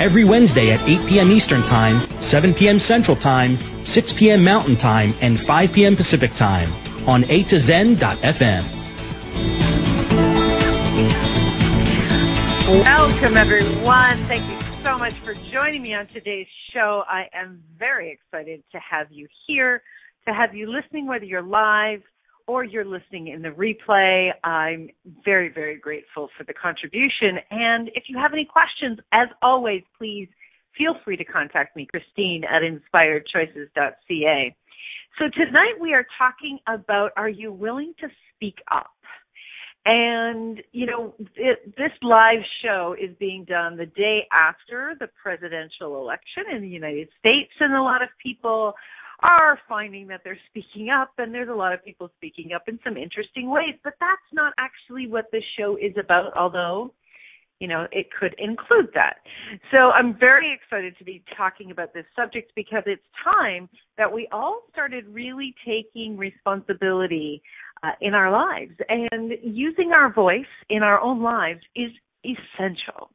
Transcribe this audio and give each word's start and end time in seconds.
every 0.00 0.24
Wednesday 0.24 0.72
at 0.72 0.80
8 0.88 1.06
p.m. 1.06 1.30
Eastern 1.30 1.62
Time, 1.62 2.00
7 2.22 2.54
p.m. 2.54 2.78
Central 2.78 3.16
Time, 3.16 3.58
6 3.84 4.12
p.m. 4.14 4.42
Mountain 4.42 4.76
Time, 4.76 5.12
and 5.20 5.38
5 5.38 5.72
p.m. 5.72 5.94
Pacific 5.94 6.34
Time 6.34 6.72
on 7.06 7.24
A 7.30 7.44
to 7.44 7.58
Zen.fm. 7.58 8.64
Welcome, 12.70 13.36
everyone. 13.36 14.16
Thank 14.24 14.48
you 14.48 14.58
so 14.82 14.96
much 14.96 15.14
for 15.14 15.34
joining 15.34 15.82
me 15.82 15.92
on 15.94 16.06
today's 16.06 16.46
show. 16.72 17.02
I 17.06 17.28
am 17.34 17.62
very 17.78 18.10
excited 18.10 18.62
to 18.72 18.78
have 18.78 19.08
you 19.10 19.28
here, 19.46 19.82
to 20.26 20.32
have 20.32 20.54
you 20.54 20.70
listening, 20.70 21.06
whether 21.06 21.24
you're 21.24 21.42
live 21.42 22.02
or 22.50 22.64
you're 22.64 22.84
listening 22.84 23.28
in 23.28 23.42
the 23.42 23.50
replay. 23.50 24.30
I'm 24.42 24.88
very, 25.24 25.48
very 25.48 25.78
grateful 25.78 26.28
for 26.36 26.42
the 26.42 26.52
contribution. 26.52 27.38
And 27.52 27.88
if 27.94 28.04
you 28.08 28.18
have 28.18 28.32
any 28.32 28.44
questions, 28.44 28.98
as 29.12 29.28
always, 29.40 29.82
please 29.96 30.28
feel 30.76 30.94
free 31.04 31.16
to 31.16 31.24
contact 31.24 31.76
me, 31.76 31.86
Christine 31.86 32.42
at 32.44 32.62
inspiredchoices.ca. 32.62 34.56
So 35.18 35.24
tonight 35.36 35.74
we 35.80 35.94
are 35.94 36.06
talking 36.18 36.58
about 36.66 37.12
are 37.16 37.28
you 37.28 37.52
willing 37.52 37.94
to 38.00 38.08
speak 38.34 38.56
up? 38.72 38.90
And, 39.86 40.60
you 40.72 40.86
know, 40.86 41.14
it, 41.36 41.76
this 41.76 41.92
live 42.02 42.42
show 42.62 42.96
is 43.00 43.16
being 43.20 43.44
done 43.44 43.76
the 43.76 43.86
day 43.86 44.26
after 44.32 44.94
the 44.98 45.08
presidential 45.22 45.96
election 45.96 46.44
in 46.54 46.62
the 46.62 46.68
United 46.68 47.08
States, 47.18 47.52
and 47.60 47.74
a 47.74 47.82
lot 47.82 48.02
of 48.02 48.08
people 48.22 48.74
are 49.22 49.58
finding 49.68 50.06
that 50.08 50.20
they're 50.24 50.38
speaking 50.48 50.90
up 50.90 51.12
and 51.18 51.34
there's 51.34 51.48
a 51.48 51.54
lot 51.54 51.72
of 51.72 51.84
people 51.84 52.10
speaking 52.16 52.52
up 52.54 52.62
in 52.68 52.78
some 52.84 52.96
interesting 52.96 53.50
ways 53.50 53.74
but 53.84 53.94
that's 54.00 54.32
not 54.32 54.52
actually 54.58 55.06
what 55.06 55.26
this 55.32 55.44
show 55.58 55.76
is 55.76 55.92
about 56.02 56.36
although 56.36 56.92
you 57.58 57.68
know 57.68 57.86
it 57.92 58.06
could 58.18 58.34
include 58.38 58.88
that. 58.94 59.16
So 59.70 59.90
i'm 59.90 60.18
very 60.18 60.52
excited 60.52 60.96
to 60.98 61.04
be 61.04 61.22
talking 61.36 61.70
about 61.70 61.92
this 61.94 62.06
subject 62.16 62.52
because 62.56 62.82
it's 62.86 63.02
time 63.22 63.68
that 63.98 64.12
we 64.12 64.28
all 64.32 64.62
started 64.72 65.06
really 65.08 65.54
taking 65.66 66.16
responsibility 66.16 67.42
uh, 67.82 67.92
in 68.00 68.14
our 68.14 68.30
lives 68.30 68.72
and 68.88 69.32
using 69.42 69.92
our 69.92 70.12
voice 70.12 70.44
in 70.68 70.82
our 70.82 71.00
own 71.00 71.22
lives 71.22 71.60
is 71.76 71.90
essential. 72.24 73.10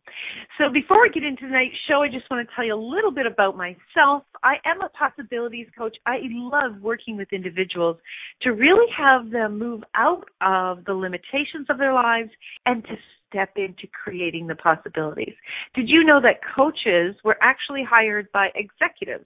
So 0.58 0.70
before 0.72 1.02
we 1.02 1.10
get 1.10 1.24
into 1.24 1.48
tonight's 1.48 1.76
show, 1.88 2.02
I 2.02 2.08
just 2.08 2.30
want 2.30 2.48
to 2.48 2.56
tell 2.56 2.66
you 2.66 2.74
a 2.74 2.76
little 2.76 3.12
bit 3.12 3.26
about 3.26 3.56
myself. 3.56 4.24
I 4.44 4.56
am 4.66 4.82
a 4.82 4.90
possibilities 4.90 5.68
coach. 5.78 5.96
I 6.06 6.20
love 6.32 6.82
working 6.82 7.18
with 7.18 7.32
individuals 7.32 7.98
to 8.42 8.52
really 8.52 8.92
have 8.98 9.32
them 9.32 9.60
move 9.60 9.84
out 9.96 10.26
of 10.42 10.86
the 10.86 10.94
limitations 10.94 11.68
of 11.70 11.78
their 11.78 11.94
lives 11.94 12.30
and 12.66 12.84
to 12.84 12.96
step 13.30 13.52
into 13.58 13.88
creating 13.88 14.48
the 14.48 14.56
possibilities. 14.56 15.34
Did 15.74 15.90
you 15.90 16.04
know 16.04 16.22
that 16.22 16.40
coaches 16.56 17.16
were 17.24 17.38
actually 17.42 17.84
hired 17.88 18.32
by 18.32 18.50
executives? 18.56 19.26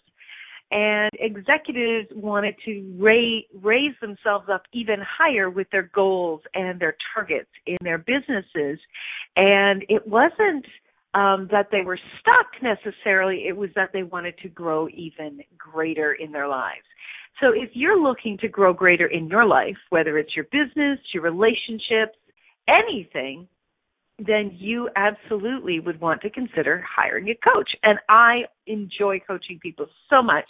And 0.71 1.09
executives 1.19 2.07
wanted 2.15 2.55
to 2.65 2.95
raise, 2.99 3.45
raise 3.61 3.95
themselves 4.01 4.47
up 4.51 4.63
even 4.71 4.97
higher 5.01 5.49
with 5.49 5.67
their 5.71 5.89
goals 5.93 6.41
and 6.53 6.79
their 6.79 6.95
targets 7.13 7.49
in 7.65 7.77
their 7.81 7.97
businesses. 7.97 8.79
And 9.35 9.83
it 9.89 10.07
wasn't 10.07 10.65
um, 11.15 11.47
that 11.51 11.69
they 11.71 11.81
were 11.81 11.99
stuck 12.19 12.61
necessarily, 12.61 13.45
it 13.47 13.57
was 13.57 13.71
that 13.75 13.89
they 13.93 14.03
wanted 14.03 14.37
to 14.43 14.49
grow 14.49 14.87
even 14.89 15.41
greater 15.57 16.13
in 16.13 16.31
their 16.31 16.47
lives. 16.47 16.85
So 17.41 17.47
if 17.53 17.69
you're 17.73 17.99
looking 17.99 18.37
to 18.39 18.47
grow 18.47 18.73
greater 18.73 19.07
in 19.07 19.27
your 19.27 19.45
life, 19.45 19.77
whether 19.89 20.17
it's 20.17 20.35
your 20.35 20.45
business, 20.45 20.99
your 21.13 21.23
relationships, 21.23 22.17
anything, 22.67 23.47
then 24.25 24.51
you 24.57 24.89
absolutely 24.95 25.79
would 25.79 25.99
want 26.01 26.21
to 26.21 26.29
consider 26.29 26.83
hiring 26.87 27.29
a 27.29 27.35
coach. 27.35 27.69
And 27.83 27.99
I 28.09 28.43
enjoy 28.67 29.19
coaching 29.19 29.59
people 29.61 29.87
so 30.09 30.21
much. 30.21 30.45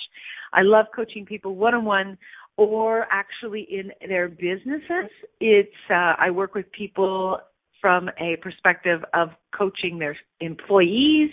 I 0.53 0.62
love 0.62 0.88
coaching 0.96 1.25
people 1.25 1.56
one 1.56 1.74
on 1.75 1.85
one 1.85 2.18
or 2.58 3.08
actually 3.12 3.68
in 3.69 3.91
their 4.08 4.28
businesses. 4.28 5.09
It's 5.40 5.69
uh, 5.90 6.13
I 6.18 6.29
work 6.31 6.56
with 6.56 6.72
people 6.72 7.40
from 7.79 8.09
a 8.19 8.35
perspective 8.41 9.02
of 9.13 9.29
coaching 9.58 10.00
their 10.00 10.18
employees, 10.41 11.31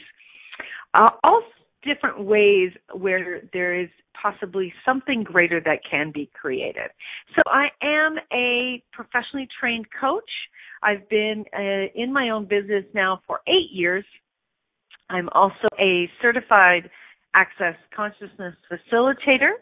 uh, 0.94 1.10
all 1.24 1.42
different 1.82 2.24
ways 2.24 2.70
where 2.92 3.42
there 3.52 3.78
is 3.78 3.88
possibly 4.20 4.72
something 4.84 5.22
greater 5.22 5.60
that 5.60 5.80
can 5.88 6.10
be 6.12 6.30
created. 6.34 6.90
So 7.34 7.42
I 7.46 7.66
am 7.82 8.16
a 8.32 8.82
professionally 8.92 9.48
trained 9.58 9.86
coach. 9.98 10.30
I've 10.82 11.08
been 11.08 11.44
uh, 11.56 11.92
in 11.94 12.12
my 12.12 12.30
own 12.30 12.46
business 12.46 12.84
now 12.94 13.20
for 13.26 13.40
eight 13.46 13.70
years. 13.72 14.04
I'm 15.10 15.28
also 15.30 15.68
a 15.78 16.08
certified 16.20 16.90
access 17.34 17.74
consciousness 17.94 18.54
facilitator, 18.70 19.52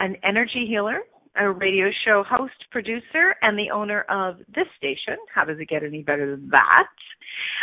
an 0.00 0.16
energy 0.24 0.66
healer, 0.66 1.00
a 1.36 1.50
radio 1.50 1.86
show 2.04 2.24
host, 2.28 2.54
producer, 2.70 3.34
and 3.42 3.58
the 3.58 3.70
owner 3.72 4.02
of 4.08 4.38
this 4.54 4.66
station. 4.76 5.16
How 5.34 5.44
does 5.44 5.58
it 5.58 5.68
get 5.68 5.82
any 5.82 6.02
better 6.02 6.30
than 6.30 6.48
that? 6.50 6.88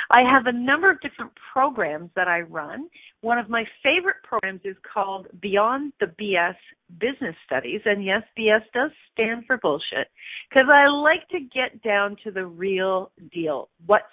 I 0.09 0.21
have 0.21 0.47
a 0.47 0.51
number 0.51 0.89
of 0.89 0.99
different 1.01 1.31
programs 1.53 2.09
that 2.15 2.27
I 2.27 2.41
run. 2.41 2.89
One 3.21 3.37
of 3.37 3.49
my 3.49 3.63
favorite 3.83 4.17
programs 4.23 4.61
is 4.63 4.75
called 4.91 5.27
Beyond 5.41 5.93
the 5.99 6.07
BS 6.07 6.55
Business 6.99 7.35
Studies. 7.45 7.81
And 7.85 8.03
yes, 8.03 8.23
BS 8.37 8.63
does 8.73 8.91
stand 9.13 9.45
for 9.45 9.57
bullshit 9.57 10.07
because 10.49 10.67
I 10.71 10.87
like 10.87 11.27
to 11.29 11.39
get 11.39 11.83
down 11.83 12.17
to 12.23 12.31
the 12.31 12.45
real 12.45 13.11
deal. 13.31 13.69
What's 13.85 14.05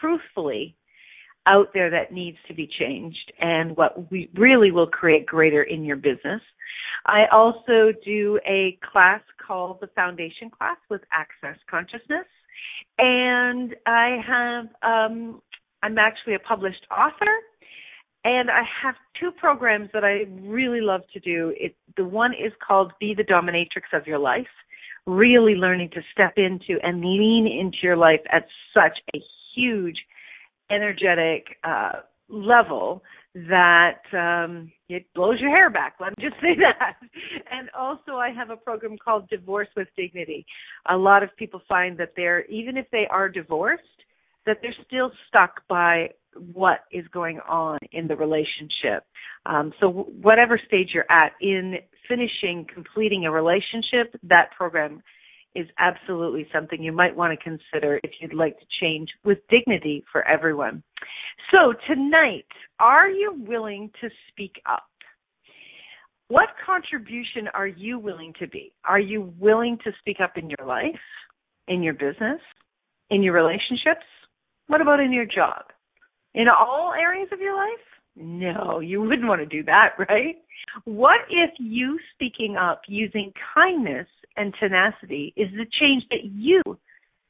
truthfully 0.00 0.74
out 1.46 1.68
there 1.74 1.90
that 1.90 2.12
needs 2.12 2.38
to 2.48 2.54
be 2.54 2.68
changed 2.78 3.32
and 3.40 3.76
what 3.76 4.10
we 4.10 4.30
really 4.34 4.70
will 4.70 4.86
create 4.86 5.26
greater 5.26 5.62
in 5.62 5.84
your 5.84 5.96
business. 5.96 6.40
I 7.06 7.24
also 7.32 7.92
do 8.04 8.38
a 8.46 8.78
class 8.92 9.20
called 9.44 9.78
the 9.80 9.88
Foundation 9.88 10.50
Class 10.50 10.76
with 10.88 11.02
Access 11.12 11.58
Consciousness. 11.68 12.26
And 12.98 13.74
I 13.86 14.18
have 14.26 14.66
um 14.82 15.42
I'm 15.82 15.98
actually 15.98 16.34
a 16.34 16.38
published 16.38 16.86
author 16.90 17.34
and 18.24 18.50
I 18.50 18.62
have 18.82 18.94
two 19.18 19.32
programs 19.32 19.90
that 19.92 20.04
I 20.04 20.26
really 20.42 20.80
love 20.80 21.02
to 21.12 21.20
do. 21.20 21.52
It 21.58 21.74
the 21.96 22.04
one 22.04 22.32
is 22.32 22.52
called 22.66 22.92
Be 23.00 23.14
the 23.14 23.24
Dominatrix 23.24 23.92
of 23.92 24.06
Your 24.06 24.18
Life, 24.18 24.46
really 25.06 25.54
learning 25.54 25.90
to 25.94 26.02
step 26.12 26.34
into 26.36 26.78
and 26.82 27.00
lean 27.00 27.46
into 27.46 27.78
your 27.82 27.96
life 27.96 28.20
at 28.30 28.46
such 28.72 28.98
a 29.14 29.22
huge 29.54 29.98
energetic 30.70 31.56
uh, 31.64 32.00
level 32.28 33.02
that 33.34 34.02
um, 34.12 34.70
it 34.88 35.06
blows 35.14 35.40
your 35.40 35.50
hair 35.50 35.70
back. 35.70 35.94
Let 36.00 36.10
me 36.18 36.24
just 36.28 36.40
say 36.40 36.54
that. 36.58 36.96
And 37.50 37.70
also, 37.78 38.12
I 38.12 38.30
have 38.30 38.50
a 38.50 38.56
program 38.56 38.96
called 39.02 39.28
Divorce 39.28 39.68
with 39.76 39.88
Dignity. 39.96 40.44
A 40.90 40.96
lot 40.96 41.22
of 41.22 41.30
people 41.36 41.62
find 41.68 41.96
that 41.98 42.12
they're 42.16 42.44
even 42.46 42.76
if 42.76 42.86
they 42.92 43.06
are 43.10 43.28
divorced, 43.28 43.82
that 44.46 44.58
they're 44.60 44.74
still 44.86 45.10
stuck 45.28 45.66
by 45.68 46.10
what 46.52 46.80
is 46.90 47.06
going 47.12 47.40
on 47.48 47.78
in 47.92 48.06
the 48.06 48.16
relationship. 48.16 49.04
Um, 49.46 49.72
so, 49.80 49.88
whatever 49.90 50.60
stage 50.66 50.90
you're 50.94 51.10
at 51.10 51.32
in 51.40 51.76
finishing, 52.08 52.66
completing 52.72 53.24
a 53.24 53.30
relationship, 53.30 54.14
that 54.24 54.50
program 54.56 55.02
is 55.54 55.66
absolutely 55.78 56.46
something 56.52 56.82
you 56.82 56.92
might 56.92 57.14
want 57.16 57.38
to 57.38 57.42
consider 57.44 58.00
if 58.02 58.10
you'd 58.20 58.34
like 58.34 58.58
to 58.58 58.66
change 58.80 59.08
with 59.24 59.38
dignity 59.50 60.04
for 60.10 60.26
everyone. 60.26 60.82
So 61.50 61.74
tonight, 61.86 62.46
are 62.80 63.08
you 63.08 63.34
willing 63.46 63.90
to 64.00 64.08
speak 64.28 64.62
up? 64.70 64.84
What 66.28 66.48
contribution 66.64 67.48
are 67.52 67.66
you 67.66 67.98
willing 67.98 68.32
to 68.40 68.46
be? 68.46 68.72
Are 68.88 69.00
you 69.00 69.32
willing 69.38 69.76
to 69.84 69.92
speak 70.00 70.16
up 70.22 70.38
in 70.38 70.48
your 70.48 70.66
life, 70.66 71.00
in 71.68 71.82
your 71.82 71.92
business, 71.92 72.40
in 73.10 73.22
your 73.22 73.34
relationships? 73.34 74.06
What 74.68 74.80
about 74.80 75.00
in 75.00 75.12
your 75.12 75.26
job? 75.26 75.64
In 76.34 76.46
all 76.48 76.94
areas 76.98 77.28
of 77.32 77.40
your 77.40 77.54
life? 77.54 77.84
No, 78.16 78.80
you 78.80 79.00
wouldn't 79.02 79.28
want 79.28 79.40
to 79.40 79.46
do 79.46 79.62
that, 79.64 79.90
right? 80.08 80.36
What 80.84 81.20
if 81.28 81.50
you 81.58 81.98
speaking 82.14 82.56
up 82.56 82.82
using 82.88 83.32
kindness 83.54 84.06
and 84.36 84.54
tenacity 84.58 85.32
is 85.36 85.48
the 85.52 85.66
change 85.80 86.04
that 86.10 86.24
you 86.24 86.62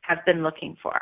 have 0.03 0.19
been 0.27 0.43
looking 0.43 0.77
for? 0.83 1.01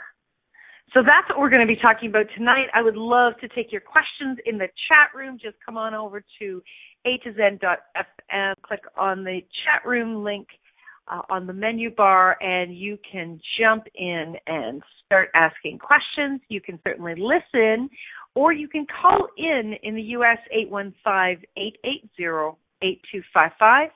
So 0.92 1.02
that's 1.02 1.28
what 1.28 1.38
we're 1.38 1.50
going 1.50 1.66
to 1.66 1.72
be 1.72 1.80
talking 1.80 2.08
about 2.08 2.26
tonight. 2.36 2.66
I 2.74 2.82
would 2.82 2.96
love 2.96 3.34
to 3.40 3.48
take 3.48 3.70
your 3.70 3.80
questions 3.80 4.38
in 4.44 4.58
the 4.58 4.66
chat 4.88 5.14
room. 5.14 5.38
Just 5.40 5.56
come 5.64 5.76
on 5.76 5.94
over 5.94 6.24
to 6.40 6.62
a 7.06 7.16
to 7.18 7.32
zen.fm, 7.34 8.54
click 8.62 8.80
on 8.98 9.22
the 9.22 9.40
chat 9.64 9.88
room 9.88 10.24
link 10.24 10.48
uh, 11.06 11.22
on 11.30 11.46
the 11.46 11.52
menu 11.52 11.94
bar, 11.94 12.36
and 12.42 12.76
you 12.76 12.98
can 13.10 13.40
jump 13.58 13.84
in 13.94 14.34
and 14.46 14.82
start 15.06 15.28
asking 15.34 15.78
questions. 15.78 16.40
You 16.48 16.60
can 16.60 16.78
certainly 16.84 17.14
listen, 17.16 17.88
or 18.34 18.52
you 18.52 18.68
can 18.68 18.86
call 19.00 19.28
in 19.36 19.74
in 19.82 19.94
the 19.94 20.02
U.S. 20.02 20.38
815-880-8255. 21.06 23.88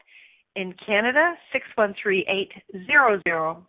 In 0.56 0.74
Canada, 0.86 1.34
613-800-8736, 1.76 3.64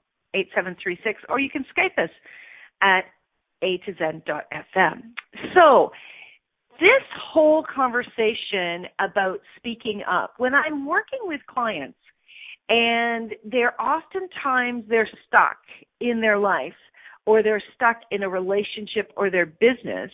or 1.29 1.39
you 1.39 1.49
can 1.49 1.65
Skype 1.75 1.97
us 2.03 2.11
at 2.81 3.05
a 3.63 3.77
to 3.85 3.95
zen.fm. 3.97 5.01
So, 5.55 5.91
this 6.79 7.03
whole 7.31 7.63
conversation 7.73 8.85
about 8.99 9.39
speaking 9.55 10.03
up, 10.09 10.33
when 10.37 10.53
I'm 10.53 10.85
working 10.85 11.19
with 11.23 11.39
clients 11.47 11.97
and 12.67 13.33
they're 13.45 13.79
oftentimes 13.81 14.83
they're 14.89 15.09
stuck 15.27 15.57
in 16.01 16.19
their 16.19 16.37
life 16.37 16.73
or 17.25 17.41
they're 17.41 17.63
stuck 17.75 18.01
in 18.11 18.23
a 18.23 18.29
relationship 18.29 19.11
or 19.15 19.29
their 19.29 19.45
business, 19.45 20.11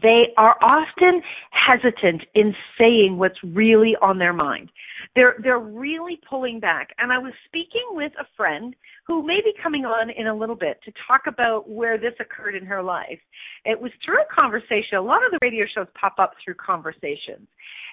they 0.00 0.28
are 0.36 0.56
often 0.62 1.22
hesitant 1.50 2.22
in 2.34 2.54
saying 2.78 3.18
what's 3.18 3.38
really 3.42 3.96
on 4.00 4.18
their 4.18 4.32
mind. 4.32 4.70
They're 5.14 5.34
they're 5.42 5.58
really 5.58 6.20
pulling 6.28 6.60
back. 6.60 6.90
And 6.98 7.12
I 7.12 7.18
was 7.18 7.32
speaking 7.46 7.84
with 7.90 8.12
a 8.18 8.24
friend 8.36 8.74
who 9.06 9.26
may 9.26 9.40
be 9.44 9.52
coming 9.62 9.84
on 9.84 10.10
in 10.10 10.28
a 10.28 10.34
little 10.34 10.54
bit 10.54 10.78
to 10.84 10.92
talk 11.06 11.22
about 11.26 11.68
where 11.68 11.98
this 11.98 12.14
occurred 12.20 12.54
in 12.54 12.64
her 12.64 12.82
life. 12.82 13.18
It 13.64 13.80
was 13.80 13.90
through 14.04 14.22
a 14.22 14.34
conversation. 14.34 14.96
A 14.96 15.02
lot 15.02 15.24
of 15.24 15.32
the 15.32 15.38
radio 15.42 15.66
shows 15.74 15.88
pop 16.00 16.14
up 16.18 16.34
through 16.42 16.54
conversations. 16.54 17.48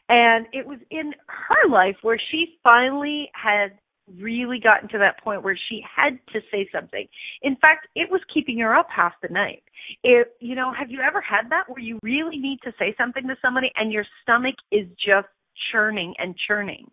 And 0.07 0.45
it 0.53 0.65
was 0.65 0.79
in 0.91 1.13
her 1.27 1.69
life 1.69 1.97
where 2.01 2.19
she 2.31 2.57
finally 2.63 3.29
had 3.33 3.77
really 4.17 4.59
gotten 4.59 4.89
to 4.89 4.97
that 4.97 5.23
point 5.23 5.44
where 5.44 5.57
she 5.69 5.81
had 5.83 6.19
to 6.33 6.39
say 6.51 6.67
something. 6.73 7.07
In 7.41 7.56
fact, 7.57 7.88
it 7.95 8.09
was 8.09 8.21
keeping 8.33 8.59
her 8.59 8.75
up 8.75 8.88
half 8.94 9.13
the 9.21 9.29
night. 9.29 9.63
It, 10.03 10.35
you 10.39 10.56
know, 10.56 10.73
have 10.77 10.89
you 10.89 11.00
ever 11.01 11.21
had 11.21 11.50
that 11.50 11.63
where 11.67 11.83
you 11.83 12.00
really 12.03 12.38
need 12.38 12.59
to 12.63 12.73
say 12.79 12.95
something 12.97 13.27
to 13.27 13.35
somebody 13.41 13.71
and 13.75 13.91
your 13.91 14.06
stomach 14.21 14.56
is 14.71 14.88
just 14.97 15.27
churning 15.71 16.13
and 16.17 16.35
churning? 16.47 16.88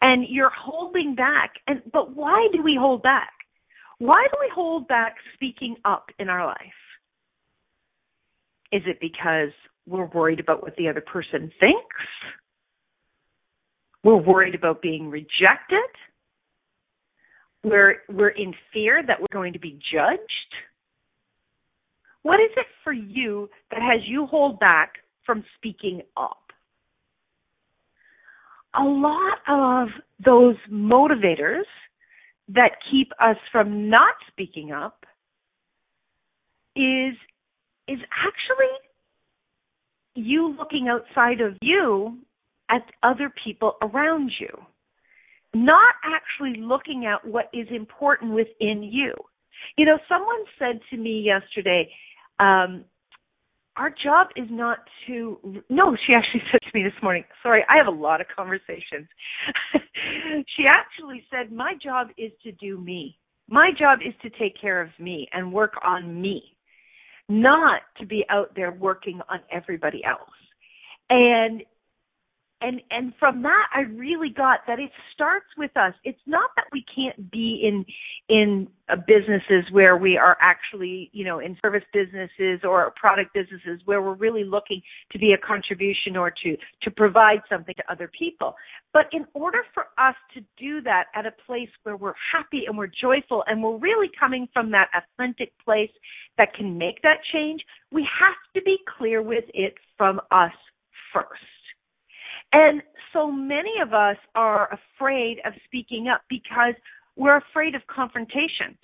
And 0.00 0.26
you're 0.28 0.52
holding 0.56 1.14
back. 1.14 1.52
And 1.66 1.82
but 1.92 2.14
why 2.16 2.48
do 2.52 2.62
we 2.62 2.76
hold 2.78 3.02
back? 3.02 3.32
Why 3.98 4.26
do 4.30 4.36
we 4.40 4.50
hold 4.52 4.88
back 4.88 5.14
speaking 5.34 5.76
up 5.84 6.06
in 6.18 6.28
our 6.28 6.44
life? 6.44 6.56
Is 8.72 8.82
it 8.86 8.98
because 9.00 9.52
we're 9.86 10.06
worried 10.06 10.40
about 10.40 10.62
what 10.62 10.74
the 10.76 10.88
other 10.88 11.02
person 11.02 11.52
thinks? 11.60 11.96
We're 14.02 14.16
worried 14.16 14.54
about 14.54 14.82
being 14.82 15.08
rejected? 15.08 15.88
We're 17.64 17.96
we're 18.08 18.30
in 18.30 18.54
fear 18.72 19.02
that 19.06 19.20
we're 19.20 19.26
going 19.32 19.52
to 19.52 19.58
be 19.58 19.78
judged? 19.92 20.22
What 22.22 22.40
is 22.40 22.50
it 22.56 22.66
for 22.84 22.92
you 22.92 23.48
that 23.70 23.80
has 23.80 24.00
you 24.06 24.26
hold 24.26 24.58
back 24.60 24.94
from 25.26 25.44
speaking 25.56 26.02
up? 26.16 26.38
A 28.74 28.84
lot 28.84 29.38
of 29.48 29.88
those 30.24 30.56
motivators 30.70 31.64
that 32.48 32.70
keep 32.90 33.10
us 33.20 33.36
from 33.50 33.88
not 33.88 34.14
speaking 34.28 34.72
up 34.72 35.04
is 36.74 37.14
is 37.88 37.98
actually 38.24 38.72
you 40.14 40.54
looking 40.58 40.88
outside 40.88 41.40
of 41.40 41.56
you 41.60 42.18
at 42.70 42.82
other 43.02 43.32
people 43.44 43.76
around 43.82 44.30
you 44.38 44.48
not 45.54 45.94
actually 46.04 46.60
looking 46.60 47.06
at 47.06 47.26
what 47.26 47.50
is 47.52 47.66
important 47.70 48.32
within 48.32 48.82
you. 48.82 49.12
You 49.76 49.86
know, 49.86 49.98
someone 50.08 50.44
said 50.58 50.80
to 50.90 50.96
me 50.96 51.20
yesterday, 51.20 51.90
um, 52.40 52.84
our 53.76 53.90
job 53.90 54.28
is 54.36 54.48
not 54.50 54.78
to 55.06 55.62
no 55.70 55.96
she 56.06 56.12
actually 56.14 56.42
said 56.52 56.60
to 56.60 56.78
me 56.78 56.82
this 56.84 57.02
morning 57.02 57.24
sorry 57.42 57.64
i 57.70 57.76
have 57.78 57.86
a 57.86 57.90
lot 57.90 58.20
of 58.20 58.26
conversations. 58.36 59.08
She 60.56 60.64
actually 60.68 61.24
said 61.30 61.52
my 61.52 61.74
job 61.82 62.08
is 62.18 62.32
to 62.42 62.52
do 62.52 62.78
me. 62.78 63.18
My 63.48 63.70
job 63.78 64.00
is 64.06 64.14
to 64.22 64.30
take 64.38 64.60
care 64.60 64.80
of 64.80 64.88
me 64.98 65.28
and 65.32 65.52
work 65.52 65.74
on 65.84 66.20
me 66.20 66.42
not 67.28 67.82
to 67.98 68.06
be 68.06 68.24
out 68.28 68.54
there 68.54 68.72
working 68.72 69.20
on 69.28 69.40
everybody 69.50 70.02
else. 70.04 70.20
And 71.10 71.62
and 72.62 72.80
and 72.90 73.12
from 73.18 73.42
that 73.42 73.66
i 73.74 73.80
really 73.80 74.30
got 74.30 74.60
that 74.66 74.78
it 74.78 74.90
starts 75.12 75.46
with 75.56 75.70
us. 75.76 75.94
It's 76.04 76.20
not 76.26 76.50
that 76.56 76.66
we 76.72 76.84
can't 76.94 77.30
be 77.30 77.62
in 77.64 77.84
in 78.28 78.68
uh, 78.88 78.96
businesses 79.06 79.70
where 79.70 79.96
we 79.96 80.16
are 80.16 80.36
actually 80.40 81.10
you 81.12 81.24
know 81.24 81.38
in 81.38 81.56
service 81.62 81.84
businesses 81.92 82.60
or 82.64 82.92
product 82.96 83.32
businesses 83.34 83.80
where 83.84 84.02
we're 84.02 84.14
really 84.14 84.44
looking 84.44 84.82
to 85.12 85.18
be 85.18 85.32
a 85.32 85.46
contribution 85.46 86.16
or 86.16 86.32
to 86.42 86.56
to 86.82 86.90
provide 86.90 87.40
something 87.48 87.74
to 87.76 87.92
other 87.92 88.10
people. 88.18 88.54
But 88.92 89.06
in 89.12 89.26
order 89.34 89.62
for 89.72 89.84
us 89.98 90.16
to 90.34 90.40
do 90.58 90.80
that 90.82 91.04
at 91.14 91.26
a 91.26 91.32
place 91.46 91.70
where 91.84 91.96
we're 91.96 92.14
happy 92.32 92.64
and 92.66 92.76
we're 92.76 92.90
joyful 93.00 93.44
and 93.46 93.62
we're 93.62 93.78
really 93.78 94.10
coming 94.18 94.48
from 94.52 94.70
that 94.72 94.88
authentic 94.94 95.52
place 95.64 95.90
that 96.36 96.54
can 96.54 96.76
make 96.76 97.00
that 97.02 97.18
change 97.32 97.60
we 97.92 98.06
have 98.18 98.34
to 98.54 98.62
be 98.62 98.78
clear 98.98 99.22
with 99.22 99.44
it 99.52 99.74
from 99.98 100.20
us 100.30 100.52
first 101.12 101.61
and 102.52 102.82
so 103.12 103.30
many 103.30 103.74
of 103.82 103.92
us 103.92 104.16
are 104.34 104.68
afraid 104.72 105.38
of 105.44 105.52
speaking 105.64 106.08
up 106.08 106.22
because 106.28 106.74
we're 107.16 107.36
afraid 107.36 107.74
of 107.74 107.82
confrontation. 107.86 108.76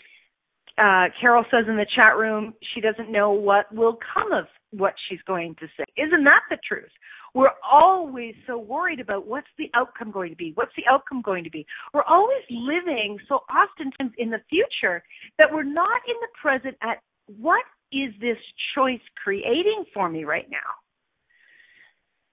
Uh, 0.77 1.07
Carol 1.21 1.45
says 1.51 1.65
in 1.69 1.77
the 1.77 1.87
chat 1.97 2.17
room 2.17 2.55
she 2.75 2.81
doesn't 2.81 3.11
know 3.11 3.33
what 3.33 3.73
will 3.75 3.99
come 4.15 4.33
of 4.33 4.47
what 4.71 4.95
she's 5.09 5.19
going 5.27 5.55
to 5.57 5.67
say. 5.77 5.85
Isn't 5.97 6.25
that 6.25 6.43
the 6.51 6.59
truth? 6.67 6.91
We're 7.35 7.57
always 7.69 8.35
so 8.47 8.59
worried 8.59 9.01
about 9.01 9.27
what's 9.27 9.49
the 9.59 9.71
outcome 9.75 10.11
going 10.11 10.31
to 10.31 10.37
be? 10.37 10.53
What's 10.55 10.73
the 10.77 10.85
outcome 10.91 11.23
going 11.23 11.45
to 11.45 11.51
be? 11.51 11.67
We're 11.93 12.05
always 12.05 12.43
living 12.51 13.19
so 13.29 13.41
oftentimes 13.51 14.13
in 14.19 14.31
the 14.31 14.41
future 14.49 15.03
that 15.39 15.53
we're 15.53 15.63
not 15.63 16.01
in 16.07 16.15
the 16.21 16.29
present 16.41 16.77
at 16.83 16.99
what 17.27 17.65
is 17.93 18.13
this 18.21 18.39
choice 18.75 19.01
creating 19.23 19.85
for 19.93 20.09
me 20.09 20.25
right 20.25 20.49
now? 20.51 20.59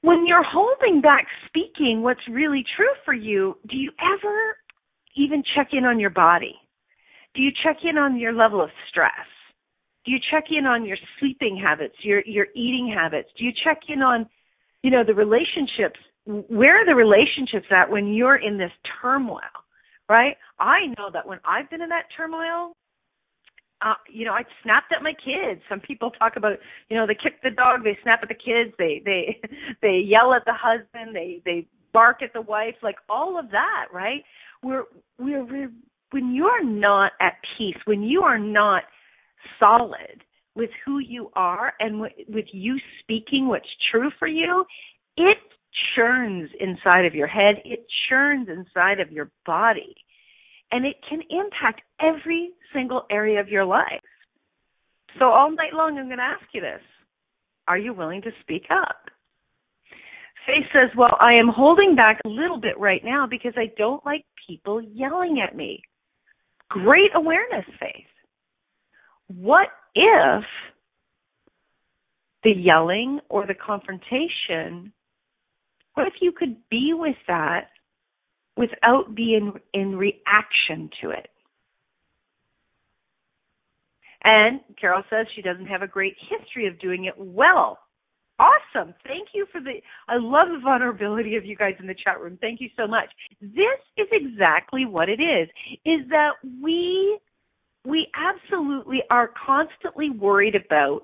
When 0.05 0.27
you're 0.27 0.43
holding 0.43 1.01
back 1.01 1.25
speaking 1.47 2.03
what's 2.03 2.21
really 2.29 2.63
true 2.77 2.93
for 3.03 3.13
you, 3.13 3.57
do 3.67 3.75
you 3.75 3.91
ever 3.99 4.55
even 5.15 5.43
check 5.55 5.69
in 5.73 5.83
on 5.83 5.99
your 5.99 6.11
body? 6.11 6.55
Do 7.33 7.41
you 7.41 7.49
check 7.63 7.77
in 7.83 7.97
on 7.97 8.19
your 8.19 8.31
level 8.31 8.61
of 8.61 8.69
stress? 8.89 9.11
Do 10.05 10.11
you 10.11 10.19
check 10.31 10.45
in 10.51 10.67
on 10.67 10.85
your 10.85 10.97
sleeping 11.19 11.59
habits, 11.61 11.95
your 12.03 12.21
your 12.25 12.45
eating 12.55 12.93
habits? 12.95 13.29
Do 13.37 13.43
you 13.43 13.51
check 13.63 13.79
in 13.89 14.03
on, 14.03 14.29
you 14.83 14.91
know, 14.91 15.03
the 15.03 15.15
relationships? 15.15 15.99
Where 16.25 16.79
are 16.79 16.85
the 16.85 16.93
relationships 16.93 17.67
at 17.71 17.89
when 17.89 18.13
you're 18.13 18.37
in 18.37 18.59
this 18.59 18.71
turmoil? 19.01 19.41
Right? 20.07 20.37
I 20.59 20.93
know 20.99 21.09
that 21.11 21.27
when 21.27 21.39
I've 21.43 21.69
been 21.71 21.81
in 21.81 21.89
that 21.89 22.05
turmoil, 22.15 22.73
uh, 23.85 23.93
you 24.09 24.25
know, 24.25 24.33
I 24.33 24.41
snapped 24.63 24.91
at 24.91 25.03
my 25.03 25.13
kids. 25.13 25.61
Some 25.69 25.79
people 25.79 26.09
talk 26.09 26.33
about, 26.35 26.57
you 26.89 26.97
know, 26.97 27.05
they 27.05 27.13
kick 27.13 27.41
the 27.43 27.51
dog, 27.51 27.83
they 27.83 27.97
snap 28.01 28.19
at 28.23 28.29
the 28.29 28.33
kids, 28.33 28.73
they 28.79 29.01
they 29.05 29.39
they 29.81 30.01
yell 30.03 30.33
at 30.33 30.43
the 30.45 30.53
husband, 30.53 31.15
they 31.15 31.41
they 31.45 31.67
bark 31.93 32.21
at 32.23 32.33
the 32.33 32.41
wife, 32.41 32.75
like 32.81 32.95
all 33.07 33.39
of 33.39 33.51
that, 33.51 33.85
right? 33.93 34.23
We're 34.63 34.85
we're, 35.19 35.45
we're 35.45 35.71
when 36.11 36.33
you're 36.33 36.63
not 36.63 37.11
at 37.21 37.33
peace, 37.57 37.77
when 37.85 38.01
you 38.01 38.23
are 38.23 38.39
not 38.39 38.83
solid 39.59 40.23
with 40.55 40.71
who 40.85 40.99
you 40.99 41.29
are 41.35 41.73
and 41.79 41.99
with 41.99 42.45
you 42.51 42.77
speaking 43.01 43.47
what's 43.47 43.67
true 43.91 44.09
for 44.17 44.27
you, 44.27 44.65
it 45.17 45.37
churns 45.95 46.49
inside 46.59 47.05
of 47.05 47.13
your 47.13 47.27
head, 47.27 47.55
it 47.65 47.85
churns 48.09 48.47
inside 48.49 48.99
of 48.99 49.11
your 49.11 49.29
body 49.45 49.95
and 50.75 50.85
it 50.85 50.97
can 51.07 51.21
impact 51.29 51.83
every 52.01 52.49
single 52.73 53.05
area 53.09 53.39
of 53.39 53.47
your 53.47 53.63
life. 53.63 54.03
So 55.17 55.23
all 55.23 55.49
night 55.49 55.73
long, 55.73 55.97
I'm 55.97 56.07
going 56.07 56.17
to 56.17 56.23
ask 56.23 56.43
you 56.51 56.59
this. 56.59 56.81
Are 57.65 57.77
you 57.77 57.93
willing 57.93 58.21
to 58.23 58.31
speak 58.41 58.63
up? 58.69 58.97
Faith 60.45 60.65
says, 60.73 60.89
well, 60.97 61.17
I 61.21 61.39
am 61.39 61.47
holding 61.47 61.95
back 61.95 62.19
a 62.25 62.29
little 62.29 62.59
bit 62.59 62.77
right 62.77 63.01
now 63.05 63.25
because 63.25 63.53
I 63.55 63.71
don't 63.77 64.05
like 64.05 64.25
people 64.45 64.81
yelling 64.81 65.41
at 65.41 65.55
me. 65.55 65.81
Great 66.69 67.11
awareness, 67.15 67.65
Faith. 67.79 68.05
What 69.27 69.69
if 69.95 70.43
the 72.43 72.51
yelling 72.51 73.21
or 73.29 73.47
the 73.47 73.55
confrontation, 73.55 74.91
what 75.93 76.05
if 76.05 76.15
you 76.19 76.33
could 76.33 76.57
be 76.69 76.91
with 76.93 77.15
that 77.29 77.69
without 78.57 79.15
being 79.15 79.53
in 79.73 79.95
reaction 79.95 80.89
to 81.01 81.09
it. 81.11 81.29
And 84.23 84.59
Carol 84.79 85.03
says 85.09 85.27
she 85.35 85.41
doesn't 85.41 85.67
have 85.67 85.83
a 85.83 85.87
great 85.87 86.15
history 86.29 86.67
of 86.67 86.79
doing 86.79 87.05
it 87.05 87.13
well. 87.17 87.79
Awesome. 88.39 88.93
Thank 89.07 89.29
you 89.33 89.45
for 89.51 89.61
the, 89.61 89.75
I 90.09 90.17
love 90.17 90.49
the 90.51 90.59
vulnerability 90.59 91.35
of 91.35 91.45
you 91.45 91.55
guys 91.55 91.75
in 91.79 91.87
the 91.87 91.95
chat 91.95 92.19
room. 92.19 92.37
Thank 92.41 92.59
you 92.59 92.69
so 92.75 92.85
much. 92.87 93.09
This 93.39 93.79
is 93.97 94.07
exactly 94.11 94.85
what 94.85 95.07
it 95.07 95.21
is, 95.21 95.47
is 95.85 96.09
that 96.09 96.31
we, 96.61 97.17
we 97.85 98.07
absolutely 98.15 99.03
are 99.09 99.29
constantly 99.45 100.09
worried 100.09 100.55
about 100.55 101.03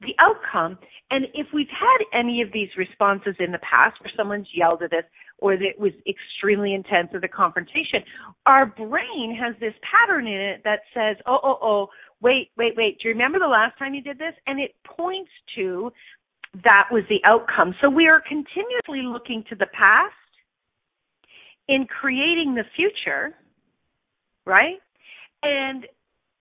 the 0.00 0.14
outcome. 0.18 0.78
And 1.10 1.26
if 1.34 1.46
we've 1.54 1.66
had 1.68 2.18
any 2.18 2.42
of 2.42 2.52
these 2.52 2.68
responses 2.76 3.34
in 3.38 3.52
the 3.52 3.58
past 3.58 3.96
where 4.00 4.12
someone's 4.16 4.48
yelled 4.54 4.82
at 4.82 4.92
us 4.92 5.04
or 5.38 5.56
that 5.56 5.64
it 5.64 5.78
was 5.78 5.92
extremely 6.06 6.74
intense 6.74 7.08
or 7.12 7.20
the 7.20 7.28
confrontation, 7.28 8.02
our 8.46 8.66
brain 8.66 9.36
has 9.40 9.54
this 9.60 9.74
pattern 9.82 10.26
in 10.26 10.40
it 10.40 10.62
that 10.64 10.80
says, 10.92 11.16
oh, 11.26 11.38
oh, 11.42 11.58
oh, 11.62 11.86
wait, 12.20 12.50
wait, 12.56 12.74
wait, 12.76 12.98
do 13.00 13.08
you 13.08 13.14
remember 13.14 13.38
the 13.38 13.46
last 13.46 13.78
time 13.78 13.94
you 13.94 14.02
did 14.02 14.18
this? 14.18 14.34
And 14.46 14.60
it 14.60 14.74
points 14.84 15.30
to 15.56 15.90
that 16.64 16.84
was 16.90 17.04
the 17.08 17.20
outcome. 17.24 17.74
So 17.80 17.90
we 17.90 18.08
are 18.08 18.20
continuously 18.20 19.02
looking 19.02 19.44
to 19.50 19.54
the 19.54 19.66
past 19.66 20.14
in 21.68 21.86
creating 21.86 22.54
the 22.54 22.64
future, 22.74 23.34
right? 24.44 24.78
And 25.42 25.86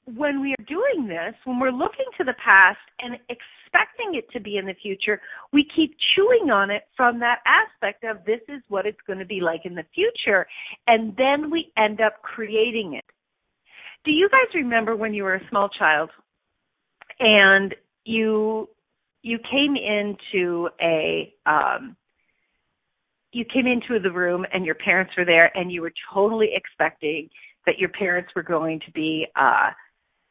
when 0.06 0.40
we 0.42 0.54
are 0.54 0.66
doing 0.68 1.08
this, 1.08 1.34
when 1.46 1.60
we're 1.60 1.72
looking 1.72 2.06
to 2.18 2.24
the 2.24 2.36
past 2.44 2.78
and 3.00 3.16
expecting 3.30 4.14
it 4.14 4.30
to 4.32 4.40
be 4.40 4.58
in 4.58 4.66
the 4.66 4.76
future, 4.82 5.20
we 5.52 5.68
keep 5.76 5.96
chewing 6.16 6.52
on 6.52 6.70
it 6.70 6.84
from 6.96 7.20
that 7.20 7.40
aspect 7.46 8.04
of 8.04 8.24
this 8.26 8.42
is 8.48 8.62
what 8.70 8.86
it's 8.86 9.00
going 9.08 9.20
to 9.20 9.26
be 9.26 9.42
like 9.42 9.62
in 9.66 9.74
the 9.74 9.86
future. 9.94 10.46
And 10.88 11.16
then 11.18 11.50
we 11.50 11.72
end 11.78 12.02
up 12.02 12.22
creating 12.22 12.94
it. 12.94 13.06
Do 14.06 14.12
you 14.12 14.30
guys 14.30 14.54
remember 14.54 14.96
when 14.96 15.14
you 15.14 15.24
were 15.24 15.36
a 15.36 15.50
small 15.50 15.70
child 15.70 16.12
and 17.20 17.74
you 18.04 18.70
you 19.24 19.40
came 19.52 19.76
into 19.76 20.70
a 20.80 21.34
um 21.48 21.96
you 23.32 23.44
came 23.52 23.66
into 23.66 24.00
the 24.00 24.12
room 24.12 24.46
and 24.54 24.66
your 24.66 24.76
parents 24.76 25.14
were 25.18 25.26
there 25.26 25.52
and 25.58 25.72
you 25.72 25.82
were 25.82 25.92
totally 26.14 26.50
expecting 26.54 27.28
that 27.66 27.80
your 27.80 27.90
parents 27.90 28.30
were 28.36 28.44
going 28.44 28.80
to 28.86 28.92
be 28.92 29.26
uh 29.36 29.72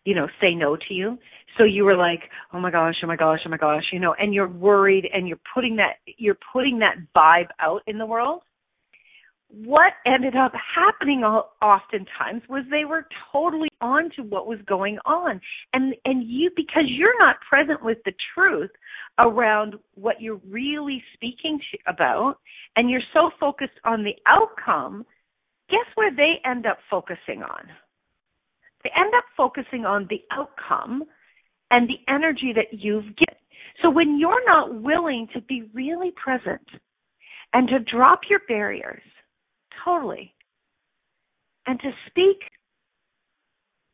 you 0.05 0.15
know 0.15 0.27
say 0.41 0.55
no 0.55 0.77
to 0.77 0.95
you. 0.95 1.19
So 1.59 1.65
you 1.65 1.85
were 1.85 1.97
like 1.97 2.21
oh 2.53 2.61
my 2.61 2.71
gosh 2.71 2.95
oh 3.03 3.07
my 3.07 3.17
gosh 3.17 3.41
oh 3.47 3.51
my 3.51 3.57
gosh 3.57 3.85
you 3.93 4.01
know 4.01 4.15
and 4.19 4.35
you're 4.35 4.49
worried 4.49 5.09
and 5.13 5.29
you're 5.29 5.41
putting 5.55 5.77
that 5.77 5.97
you're 6.19 6.39
putting 6.53 6.81
that 6.81 6.97
vibe 7.17 7.49
out 7.61 7.83
in 7.87 7.99
the 7.99 8.07
world. 8.07 8.43
What 9.49 9.93
ended 10.05 10.35
up 10.35 10.53
happening 10.75 11.21
oftentimes 11.21 12.43
was 12.49 12.65
they 12.71 12.85
were 12.85 13.07
totally 13.33 13.69
on 13.81 14.11
to 14.17 14.23
what 14.23 14.49
was 14.49 14.59
going 14.67 14.99
on. 15.05 15.41
And 15.73 15.95
and 16.05 16.25
you 16.29 16.51
because 16.57 16.85
you're 16.89 17.19
not 17.19 17.37
present 17.49 17.85
with 17.85 17.99
the 18.05 18.13
truth 18.35 18.71
around 19.19 19.77
what 19.95 20.21
you're 20.21 20.41
really 20.49 21.01
speaking 21.15 21.61
to, 21.71 21.79
about 21.87 22.39
and 22.75 22.91
you're 22.91 23.01
so 23.13 23.31
focused 23.39 23.79
on 23.85 24.03
the 24.03 24.15
outcome 24.27 25.05
guess 25.71 25.87
where 25.95 26.11
they 26.15 26.35
end 26.45 26.67
up 26.67 26.79
focusing 26.91 27.43
on 27.43 27.69
they 28.85 28.91
end 28.97 29.13
up 29.17 29.25
focusing 29.37 29.85
on 29.85 30.07
the 30.09 30.21
outcome 30.31 31.03
and 31.71 31.89
the 31.89 32.13
energy 32.13 32.53
that 32.55 32.79
you've 32.79 33.17
given 33.17 33.35
so 33.83 33.91
when 33.91 34.19
you're 34.19 34.45
not 34.47 34.83
willing 34.83 35.27
to 35.35 35.41
be 35.41 35.69
really 35.75 36.13
present 36.13 36.67
and 37.53 37.69
to 37.69 37.79
drop 37.81 38.21
your 38.29 38.41
barriers 38.47 39.03
totally. 39.85 40.33
And 41.67 41.81
to 41.81 41.91
speak 42.09 42.39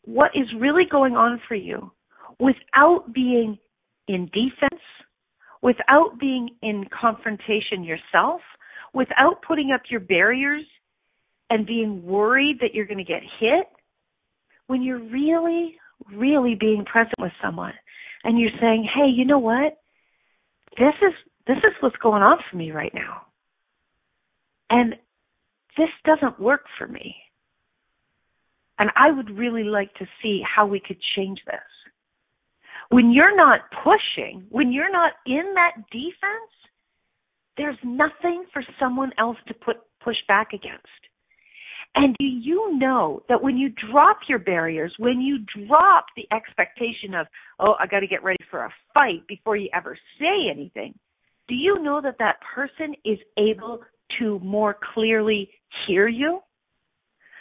what 0.04 0.30
is 0.35 0.47
really 0.59 0.85
going 0.90 1.14
on 1.14 1.40
for 1.47 1.54
you 1.54 1.92
without 2.38 3.12
being 3.12 3.59
in 4.09 4.26
defense, 4.26 4.82
without 5.62 6.18
being 6.18 6.50
in 6.62 6.85
confrontation 6.99 7.85
yourself, 7.85 8.40
without 8.92 9.42
putting 9.47 9.70
up 9.73 9.82
your 9.88 10.00
barriers 10.00 10.64
and 11.49 11.66
being 11.66 12.04
worried 12.04 12.59
that 12.61 12.75
you're 12.75 12.87
going 12.87 12.99
to 12.99 13.04
get 13.04 13.23
hit, 13.38 13.66
when 14.71 14.83
you're 14.83 15.00
really, 15.00 15.75
really 16.15 16.55
being 16.55 16.85
present 16.85 17.17
with 17.19 17.33
someone 17.43 17.73
and 18.23 18.39
you're 18.39 18.57
saying, 18.61 18.89
hey, 18.95 19.09
you 19.12 19.25
know 19.25 19.41
what? 19.41 19.79
This 20.79 20.95
is 21.03 21.12
this 21.49 21.57
is 21.57 21.73
what's 21.81 21.97
going 21.97 22.23
on 22.23 22.39
for 22.49 22.57
me 22.57 22.71
right 22.71 22.95
now. 22.95 23.23
And 24.71 24.95
this 25.77 25.89
doesn't 26.05 26.39
work 26.39 26.67
for 26.79 26.87
me. 26.87 27.17
And 28.79 28.91
I 28.97 29.11
would 29.11 29.37
really 29.37 29.65
like 29.65 29.93
to 29.95 30.07
see 30.23 30.41
how 30.47 30.67
we 30.67 30.79
could 30.79 30.99
change 31.17 31.41
this. 31.47 31.57
When 32.91 33.11
you're 33.11 33.37
not 33.37 33.62
pushing, 33.83 34.47
when 34.50 34.73
you're 34.73 34.93
not 34.93 35.15
in 35.27 35.55
that 35.55 35.73
defense, 35.91 36.53
there's 37.57 37.79
nothing 37.83 38.45
for 38.53 38.62
someone 38.79 39.11
else 39.19 39.37
to 39.49 39.55
put 39.55 39.79
push 40.05 40.17
back 40.29 40.53
against. 40.53 41.10
And 41.97 42.14
do 42.18 42.25
you 42.25 42.78
know 42.78 43.23
that 43.28 43.42
when 43.42 43.56
you 43.56 43.70
drop 43.90 44.18
your 44.28 44.38
barriers, 44.38 44.94
when 44.99 45.20
you 45.20 45.38
drop 45.66 46.06
the 46.16 46.26
expectation 46.35 47.14
of, 47.14 47.26
oh, 47.59 47.75
I 47.80 47.87
got 47.87 48.00
to 48.00 48.06
get 48.06 48.23
ready 48.23 48.38
for 48.50 48.64
a 48.64 48.73
fight 48.94 49.26
before 49.26 49.56
you 49.56 49.68
ever 49.75 49.99
say 50.18 50.49
anything, 50.50 50.94
do 51.49 51.54
you 51.56 51.82
know 51.82 52.00
that 52.00 52.16
that 52.20 52.37
person 52.54 52.94
is 53.04 53.18
able 53.37 53.80
to 54.18 54.38
more 54.40 54.76
clearly 54.94 55.50
hear 55.87 56.09
you. 56.09 56.40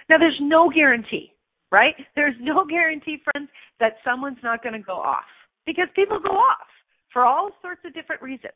Now, 0.10 0.18
there's 0.18 0.40
no 0.42 0.70
guarantee, 0.70 1.34
right? 1.72 1.96
There's 2.16 2.36
no 2.40 2.66
guarantee, 2.70 3.18
friends, 3.32 3.50
that 3.80 3.94
someone's 4.04 4.38
not 4.44 4.64
going 4.64 4.74
to 4.74 4.80
go 4.80 4.94
off 4.94 5.30
because 5.66 5.88
people 5.96 6.20
go 6.20 6.36
off 6.36 6.68
for 7.12 7.26
all 7.26 7.52
sorts 7.62 7.82
of 7.86 7.94
different 7.94 8.22
reasons. 8.22 8.54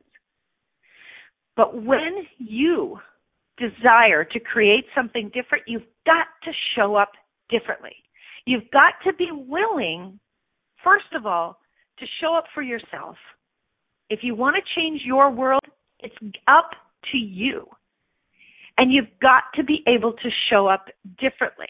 But 1.56 1.84
when 1.84 2.26
you 2.40 2.98
desire 3.70 4.24
to 4.24 4.40
create 4.40 4.86
something 4.96 5.32
different, 5.34 5.64
you've 5.68 5.88
got 6.06 6.28
to 6.44 6.52
show 6.76 6.96
up 6.96 7.12
differently. 7.50 7.96
You've 8.46 8.70
got 8.72 8.94
to 9.06 9.14
be 9.14 9.30
willing, 9.32 10.20
first 10.84 11.14
of 11.16 11.26
all, 11.26 11.60
to 12.00 12.06
show 12.20 12.36
up 12.36 12.46
for 12.54 12.62
yourself. 12.62 13.16
If 14.10 14.20
you 14.22 14.36
want 14.36 14.58
to 14.58 14.80
change 14.80 15.02
your 15.06 15.32
world, 15.32 15.64
it's 16.00 16.16
up 16.48 16.72
to 17.12 17.18
you. 17.18 17.68
And 18.78 18.92
you've 18.92 19.20
got 19.22 19.44
to 19.56 19.64
be 19.64 19.84
able 19.88 20.14
to 20.14 20.30
show 20.50 20.68
up 20.68 20.88
differently. 21.20 21.68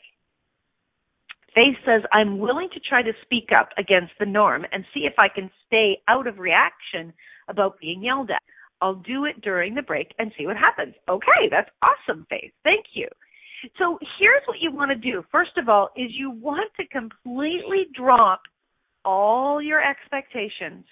Faith 1.53 1.75
says, 1.85 2.01
I'm 2.11 2.39
willing 2.39 2.69
to 2.73 2.79
try 2.79 3.03
to 3.03 3.11
speak 3.21 3.49
up 3.55 3.69
against 3.77 4.13
the 4.19 4.25
norm 4.25 4.65
and 4.71 4.83
see 4.93 5.01
if 5.01 5.13
I 5.19 5.27
can 5.27 5.51
stay 5.67 5.99
out 6.07 6.25
of 6.25 6.39
reaction 6.39 7.13
about 7.47 7.79
being 7.79 8.03
yelled 8.03 8.31
at. 8.31 8.41
I'll 8.83 8.95
do 8.95 9.23
it 9.23 9.39
during 9.41 9.73
the 9.73 9.81
break 9.81 10.13
and 10.19 10.33
see 10.37 10.45
what 10.45 10.57
happens. 10.57 10.93
Okay, 11.07 11.47
that's 11.49 11.69
awesome, 11.81 12.27
Faith. 12.29 12.51
Thank 12.65 12.87
you. 12.93 13.07
So 13.79 13.97
here's 14.19 14.43
what 14.45 14.57
you 14.59 14.73
want 14.73 14.91
to 14.91 14.97
do. 14.97 15.23
First 15.31 15.57
of 15.57 15.69
all, 15.69 15.89
is 15.95 16.11
you 16.11 16.29
want 16.29 16.69
to 16.77 16.85
completely 16.87 17.87
drop 17.95 18.41
all 19.05 19.61
your 19.61 19.81
expectations 19.81 20.83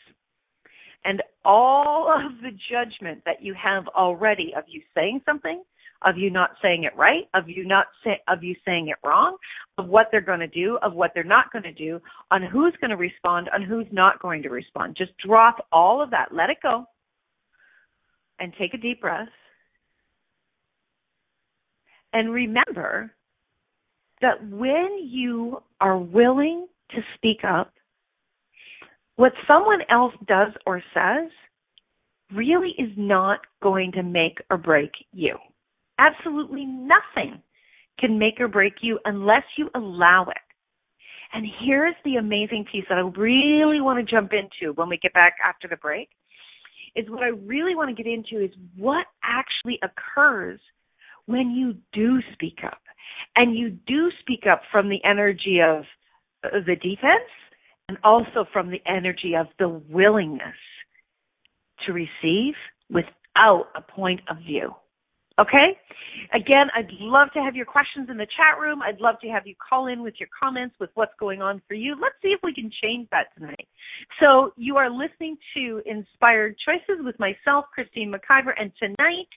and 1.04 1.22
all 1.44 2.08
of 2.10 2.42
the 2.42 2.52
judgment 2.72 3.24
that 3.26 3.42
you 3.44 3.54
have 3.62 3.90
already 3.90 4.54
of 4.56 4.64
you 4.68 4.82
saying 4.96 5.20
something 5.26 5.62
of 6.04 6.18
you 6.18 6.30
not 6.32 6.52
saying 6.62 6.84
it 6.84 6.96
right, 6.96 7.26
of 7.34 7.48
you 7.48 7.66
not 7.66 7.88
say, 8.04 8.20
of 8.28 8.44
you 8.44 8.56
saying 8.66 8.88
it 8.88 8.98
wrong, 9.08 9.38
of 9.78 9.88
what 9.88 10.08
they're 10.12 10.22
going 10.22 10.40
to 10.40 10.48
do, 10.48 10.78
of 10.82 10.94
what 10.94 11.12
they're 11.14 11.24
not 11.24 11.52
going 11.52 11.64
to 11.64 11.74
do, 11.74 12.00
on 12.32 12.42
who's 12.42 12.74
going 12.82 12.90
to 12.90 12.98
respond, 12.98 13.50
on 13.54 13.62
who's 13.62 13.86
not 13.92 14.20
going 14.20 14.42
to 14.42 14.50
respond. 14.50 14.96
Just 14.98 15.12
drop 15.18 15.68
all 15.72 16.02
of 16.02 16.10
that. 16.10 16.30
Let 16.34 16.50
it 16.50 16.58
go. 16.64 16.86
And 18.42 18.52
take 18.58 18.74
a 18.74 18.78
deep 18.78 19.02
breath. 19.02 19.30
And 22.12 22.34
remember 22.34 23.14
that 24.22 24.44
when 24.50 24.98
you 25.04 25.62
are 25.80 26.00
willing 26.00 26.66
to 26.90 26.98
speak 27.16 27.44
up, 27.48 27.72
what 29.16 29.32
someone 29.48 29.82
else 29.92 30.14
does 30.28 30.54
or 30.66 30.82
says 30.92 31.30
really 32.36 32.74
is 32.80 32.90
not 32.98 33.42
going 33.62 33.92
to 33.92 34.02
make 34.02 34.40
or 34.50 34.58
break 34.58 34.92
you. 35.14 35.38
Absolutely 36.00 36.66
nothing 36.66 37.44
can 38.00 38.18
make 38.18 38.40
or 38.40 38.48
break 38.48 38.74
you 38.82 38.98
unless 39.06 39.44
you 39.56 39.70
allow 39.76 40.26
it. 40.30 40.38
And 41.34 41.46
here's 41.64 41.96
the 42.04 42.16
amazing 42.16 42.66
piece 42.72 42.86
that 42.90 42.98
I 42.98 43.02
really 43.02 43.82
want 43.82 44.00
to 44.00 44.12
jump 44.12 44.32
into 44.34 44.74
when 44.74 44.90
we 44.90 44.98
get 44.98 45.14
back 45.14 45.36
after 45.46 45.68
the 45.68 45.78
break 45.78 46.10
is 46.96 47.10
what 47.10 47.24
I 47.24 47.30
really 47.30 47.76
want 47.76 47.96
to 47.96 48.04
get 48.04 48.12
into 48.12 48.44
is 48.44 48.52
what 48.76 49.06
actually 49.24 49.80
occurs 49.84 50.60
when 51.26 51.52
you 51.52 51.76
do 51.94 52.20
speak 52.34 52.60
up. 52.66 52.82
And 53.36 53.56
you 53.56 53.70
do 53.70 54.12
speak 54.20 54.46
up 54.52 54.62
from 54.72 54.90
the 54.90 55.04
energy 55.04 55.60
of 55.62 55.84
uh, 56.44 56.60
the 56.66 56.76
defense 56.76 57.30
and 57.88 57.98
also 58.04 58.46
from 58.52 58.70
the 58.70 58.82
energy 58.86 59.36
of 59.36 59.48
the 59.60 59.70
willingness 59.90 60.56
to 61.86 61.94
receive 61.94 62.54
without 62.90 63.68
a 63.76 63.82
point 63.82 64.22
of 64.30 64.38
view. 64.38 64.74
Okay? 65.42 65.78
Again, 66.34 66.68
I'd 66.76 66.92
love 67.00 67.30
to 67.34 67.40
have 67.40 67.56
your 67.56 67.66
questions 67.66 68.10
in 68.10 68.18
the 68.18 68.28
chat 68.38 68.60
room. 68.60 68.82
I'd 68.82 69.00
love 69.00 69.16
to 69.22 69.28
have 69.30 69.48
you 69.48 69.56
call 69.58 69.88
in 69.88 70.04
with 70.04 70.14
your 70.20 70.30
comments 70.38 70.76
with 70.80 70.90
what's 70.94 71.14
going 71.20 71.42
on 71.42 71.62
for 71.68 71.74
you. 71.74 71.96
Let's 72.00 72.16
see 72.22 72.30
if 72.30 72.40
we 72.44 72.54
can 72.54 72.72
change 72.82 73.08
that 73.12 73.34
tonight. 73.36 73.68
So 74.20 74.54
you 74.56 74.78
are 74.78 74.90
listening 74.90 75.38
to 75.56 75.82
Inspired 75.86 76.56
Choices 76.66 77.04
with 77.04 77.18
myself, 77.20 77.66
Christine 77.74 78.14
McIver, 78.14 78.54
and 78.58 78.72
tonight, 78.80 79.28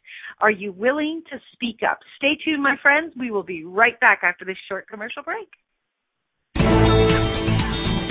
are 0.41 0.51
you 0.51 0.73
willing 0.73 1.23
to 1.31 1.39
speak 1.53 1.81
up? 1.89 1.99
Stay 2.17 2.37
tuned, 2.45 2.63
my 2.63 2.77
friends. 2.83 3.13
We 3.19 3.31
will 3.31 3.43
be 3.43 3.65
right 3.65 3.99
back 4.01 4.21
after 4.23 4.45
this 4.45 4.59
short 4.69 4.87
commercial 4.89 5.23
break. 5.23 5.49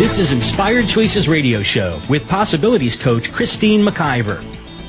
This 0.00 0.16
is 0.16 0.32
Inspired 0.32 0.88
Choices 0.88 1.28
Radio 1.28 1.62
Show 1.62 2.00
with 2.08 2.26
Possibilities 2.26 2.96
Coach 2.96 3.30
Christine 3.30 3.82
McIver. 3.82 4.42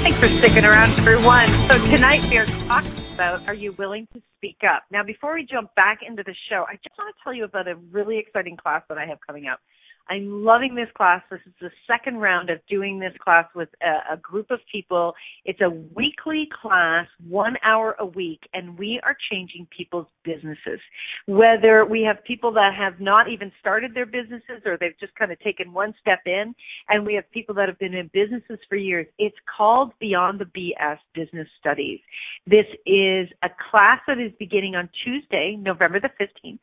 Thanks 0.02 0.20
for 0.20 0.28
sticking 0.28 0.66
around, 0.66 0.90
everyone. 1.00 1.48
So 1.70 1.78
tonight 1.86 2.30
we 2.30 2.38
are 2.38 2.46
talking 2.46 2.92
about 3.14 3.48
Are 3.48 3.54
You 3.54 3.72
Willing 3.72 4.06
to 4.14 4.22
Speak 4.36 4.58
Up? 4.70 4.84
Now, 4.92 5.04
before 5.06 5.34
we 5.34 5.46
jump 5.46 5.74
back 5.76 6.00
into 6.06 6.24
the 6.24 6.36
show, 6.50 6.66
I 6.68 6.74
just 6.76 6.98
want 6.98 7.16
to 7.16 7.24
tell 7.24 7.34
you 7.34 7.46
about 7.46 7.70
a 7.70 7.76
really 7.90 8.18
exciting 8.18 8.58
class 8.58 8.84
that 8.90 8.98
I 8.98 9.06
have 9.06 9.20
coming 9.26 9.48
up. 9.48 9.62
I'm 10.10 10.44
loving 10.44 10.74
this 10.74 10.90
class. 10.98 11.22
This 11.30 11.40
is 11.46 11.54
the 11.62 11.70
second 11.86 12.18
round 12.18 12.50
of 12.50 12.60
doing 12.68 13.00
this 13.00 13.14
class 13.24 13.46
with 13.56 13.70
a, 13.84 14.14
a, 14.14 14.18
group 14.18 14.50
of 14.50 14.60
people. 14.72 15.14
It's 15.46 15.62
a 15.62 15.70
weekly 15.70 16.50
class, 16.62 17.06
one 17.28 17.58
hour 17.64 17.96
a 18.00 18.06
week, 18.06 18.42
and 18.54 18.78
we 18.78 19.00
are 19.04 19.16
changing 19.32 19.68
people's 19.76 20.08
businesses. 20.24 20.80
Whether 21.28 21.86
we 21.86 22.02
have 22.02 22.24
people 22.24 22.52
that 22.54 22.74
have 22.76 23.00
not 23.00 23.30
even 23.30 23.52
started 23.60 23.94
their 23.94 24.08
businesses 24.08 24.64
or 24.66 24.78
they've 24.78 25.00
just 25.00 25.14
kind 25.14 25.32
of 25.32 25.40
taken 25.42 25.74
one 25.74 25.94
step 26.02 26.22
in, 26.26 26.56
and 26.90 27.06
we 27.06 27.14
have 27.14 27.30
people 27.32 27.54
that 27.56 27.70
have 27.70 27.78
been 27.78 27.94
in 27.94 28.10
businesses 28.12 28.58
for 28.68 28.78
years. 28.78 29.06
It's 29.20 29.38
called 29.58 29.92
Beyond 30.00 30.40
the 30.40 30.46
BS 30.46 30.98
Business 31.14 31.48
Studies. 31.60 32.00
This 32.48 32.66
is 32.88 33.30
a 33.44 33.50
class 33.70 34.00
that 34.08 34.18
is 34.20 34.32
beginning 34.40 34.76
on 34.76 34.90
Tuesday, 35.04 35.56
November 35.60 36.00
the 36.00 36.10
15th, 36.20 36.60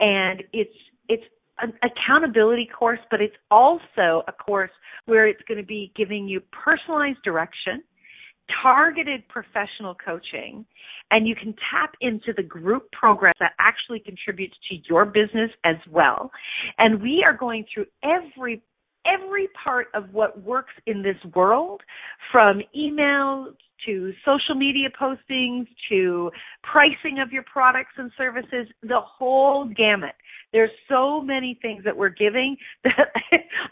and 0.00 0.42
it's 0.52 0.74
it's 1.08 1.24
an 1.60 1.72
accountability 1.82 2.68
course, 2.78 3.00
but 3.10 3.20
it's 3.20 3.36
also 3.50 4.22
a 4.28 4.32
course 4.32 4.70
where 5.06 5.26
it's 5.26 5.40
going 5.48 5.58
to 5.58 5.66
be 5.66 5.92
giving 5.96 6.28
you 6.28 6.40
personalized 6.52 7.22
direction, 7.24 7.82
targeted 8.62 9.26
professional 9.28 9.94
coaching, 9.94 10.64
and 11.10 11.26
you 11.26 11.34
can 11.34 11.54
tap 11.70 11.94
into 12.00 12.32
the 12.36 12.42
group 12.42 12.90
program 12.92 13.34
that 13.40 13.52
actually 13.58 14.00
contributes 14.00 14.54
to 14.68 14.76
your 14.88 15.04
business 15.04 15.50
as 15.64 15.76
well. 15.90 16.30
And 16.78 17.00
we 17.00 17.24
are 17.24 17.36
going 17.36 17.64
through 17.72 17.86
every 18.04 18.62
every 19.06 19.48
part 19.64 19.86
of 19.94 20.12
what 20.12 20.42
works 20.42 20.72
in 20.86 21.00
this 21.00 21.16
world 21.32 21.80
from 22.32 22.60
email 22.74 23.52
to 23.84 24.12
social 24.24 24.54
media 24.54 24.88
postings 25.00 25.66
to 25.88 26.30
pricing 26.62 27.18
of 27.20 27.32
your 27.32 27.42
products 27.42 27.92
and 27.96 28.10
services, 28.16 28.66
the 28.82 29.00
whole 29.00 29.66
gamut. 29.66 30.14
There's 30.52 30.70
so 30.88 31.20
many 31.20 31.58
things 31.60 31.84
that 31.84 31.96
we're 31.96 32.08
giving 32.08 32.56
that 32.84 33.12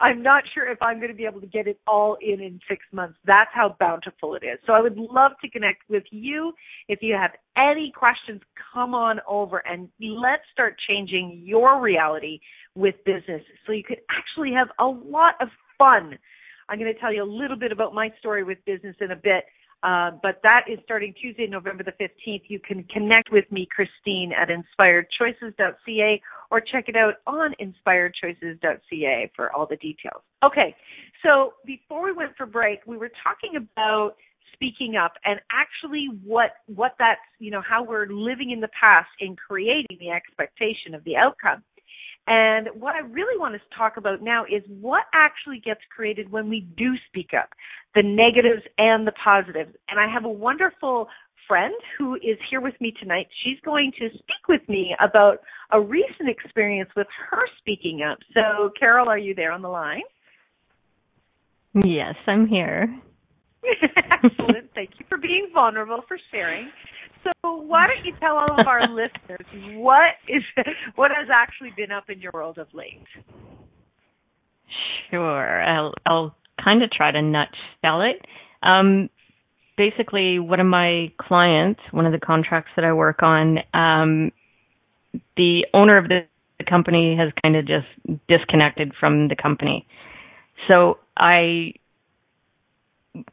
I'm 0.00 0.22
not 0.22 0.44
sure 0.52 0.70
if 0.70 0.80
I'm 0.82 0.98
going 0.98 1.10
to 1.10 1.16
be 1.16 1.24
able 1.24 1.40
to 1.40 1.46
get 1.46 1.66
it 1.66 1.80
all 1.86 2.16
in 2.20 2.40
in 2.40 2.60
six 2.68 2.84
months. 2.92 3.18
That's 3.24 3.50
how 3.52 3.76
bountiful 3.80 4.34
it 4.34 4.42
is. 4.44 4.58
So 4.66 4.72
I 4.72 4.80
would 4.80 4.96
love 4.96 5.32
to 5.42 5.48
connect 5.48 5.88
with 5.88 6.04
you. 6.10 6.52
If 6.88 7.00
you 7.02 7.14
have 7.14 7.32
any 7.56 7.92
questions, 7.96 8.42
come 8.72 8.94
on 8.94 9.20
over 9.28 9.62
and 9.66 9.88
let's 10.00 10.42
start 10.52 10.76
changing 10.88 11.42
your 11.44 11.80
reality 11.80 12.40
with 12.74 12.96
business 13.04 13.42
so 13.66 13.72
you 13.72 13.84
could 13.84 14.00
actually 14.10 14.52
have 14.52 14.68
a 14.78 14.84
lot 14.84 15.34
of 15.40 15.48
fun. 15.78 16.18
I'm 16.68 16.78
going 16.78 16.92
to 16.92 16.98
tell 16.98 17.12
you 17.12 17.22
a 17.22 17.24
little 17.24 17.56
bit 17.56 17.72
about 17.72 17.94
my 17.94 18.10
story 18.18 18.42
with 18.42 18.58
business 18.64 18.96
in 19.00 19.10
a 19.10 19.16
bit. 19.16 19.44
Uh, 19.84 20.12
but 20.22 20.40
that 20.42 20.62
is 20.66 20.78
starting 20.82 21.12
Tuesday, 21.20 21.46
November 21.46 21.84
the 21.84 21.92
15th. 21.92 22.40
You 22.48 22.58
can 22.58 22.84
connect 22.84 23.30
with 23.30 23.44
me, 23.52 23.68
Christine, 23.70 24.32
at 24.32 24.48
inspiredchoices.ca 24.48 26.22
or 26.50 26.60
check 26.60 26.88
it 26.88 26.96
out 26.96 27.14
on 27.26 27.54
inspiredchoices.ca 27.60 29.30
for 29.36 29.52
all 29.52 29.66
the 29.66 29.76
details. 29.76 30.22
Okay, 30.42 30.74
so 31.22 31.52
before 31.66 32.02
we 32.02 32.12
went 32.12 32.34
for 32.36 32.46
break, 32.46 32.80
we 32.86 32.96
were 32.96 33.10
talking 33.22 33.56
about 33.56 34.14
speaking 34.54 34.96
up 34.96 35.14
and 35.24 35.40
actually 35.50 36.08
what 36.24 36.52
what 36.66 36.94
that's 36.98 37.20
you 37.40 37.50
know 37.50 37.60
how 37.68 37.82
we're 37.82 38.06
living 38.06 38.52
in 38.52 38.60
the 38.60 38.68
past 38.68 39.08
in 39.20 39.34
creating 39.34 39.98
the 39.98 40.10
expectation 40.10 40.94
of 40.94 41.02
the 41.04 41.16
outcome 41.16 41.62
and 42.26 42.68
what 42.74 42.94
I 42.94 43.00
really 43.00 43.38
want 43.38 43.54
to 43.54 43.60
talk 43.76 43.96
about 43.96 44.22
now 44.22 44.44
is 44.44 44.62
what 44.80 45.02
actually 45.12 45.60
gets 45.60 45.80
created 45.94 46.30
when 46.30 46.48
we 46.48 46.66
do 46.76 46.94
speak 47.08 47.30
up, 47.38 47.50
the 47.94 48.02
negatives 48.02 48.62
and 48.78 49.06
the 49.06 49.12
positives. 49.12 49.74
And 49.88 50.00
I 50.00 50.10
have 50.12 50.24
a 50.24 50.30
wonderful 50.30 51.08
friend 51.46 51.74
who 51.98 52.14
is 52.14 52.38
here 52.48 52.62
with 52.62 52.74
me 52.80 52.94
tonight. 52.98 53.26
She's 53.44 53.58
going 53.64 53.92
to 53.98 54.08
speak 54.08 54.48
with 54.48 54.66
me 54.68 54.96
about 55.04 55.38
a 55.72 55.80
recent 55.80 56.28
experience 56.28 56.90
with 56.96 57.06
her 57.30 57.42
speaking 57.58 58.00
up. 58.02 58.18
So, 58.32 58.70
Carol, 58.78 59.08
are 59.08 59.18
you 59.18 59.34
there 59.34 59.52
on 59.52 59.60
the 59.60 59.68
line? 59.68 60.02
Yes, 61.84 62.14
I'm 62.26 62.46
here. 62.46 62.86
Excellent. 64.24 64.70
Thank 64.74 64.90
you 64.98 65.06
for 65.08 65.18
being 65.18 65.50
vulnerable, 65.52 66.02
for 66.06 66.18
sharing. 66.30 66.68
So 67.24 67.56
why 67.56 67.86
don't 67.86 68.04
you 68.04 68.14
tell 68.20 68.36
all 68.36 68.60
of 68.60 68.66
our 68.66 68.88
listeners 68.88 69.46
what 69.76 70.14
is 70.28 70.42
what 70.94 71.10
has 71.10 71.28
actually 71.32 71.72
been 71.76 71.90
up 71.90 72.10
in 72.10 72.20
your 72.20 72.32
world 72.34 72.58
of 72.58 72.68
late? 72.74 73.00
Sure, 75.10 75.62
I'll, 75.62 75.94
I'll 76.06 76.34
kind 76.62 76.82
of 76.82 76.90
try 76.90 77.10
to 77.10 77.22
nutshell 77.22 78.02
it. 78.02 78.24
Um, 78.62 79.08
basically 79.76 80.38
one 80.38 80.60
of 80.60 80.66
my 80.66 81.12
clients, 81.18 81.80
one 81.90 82.06
of 82.06 82.12
the 82.12 82.24
contracts 82.24 82.70
that 82.76 82.84
I 82.84 82.92
work 82.92 83.22
on, 83.22 83.58
um, 83.72 84.32
the 85.36 85.66
owner 85.72 85.98
of 85.98 86.08
the, 86.08 86.20
the 86.58 86.64
company 86.64 87.16
has 87.18 87.32
kind 87.42 87.56
of 87.56 87.66
just 87.66 87.86
disconnected 88.28 88.92
from 88.98 89.28
the 89.28 89.36
company. 89.36 89.86
So 90.70 90.98
I, 91.16 91.74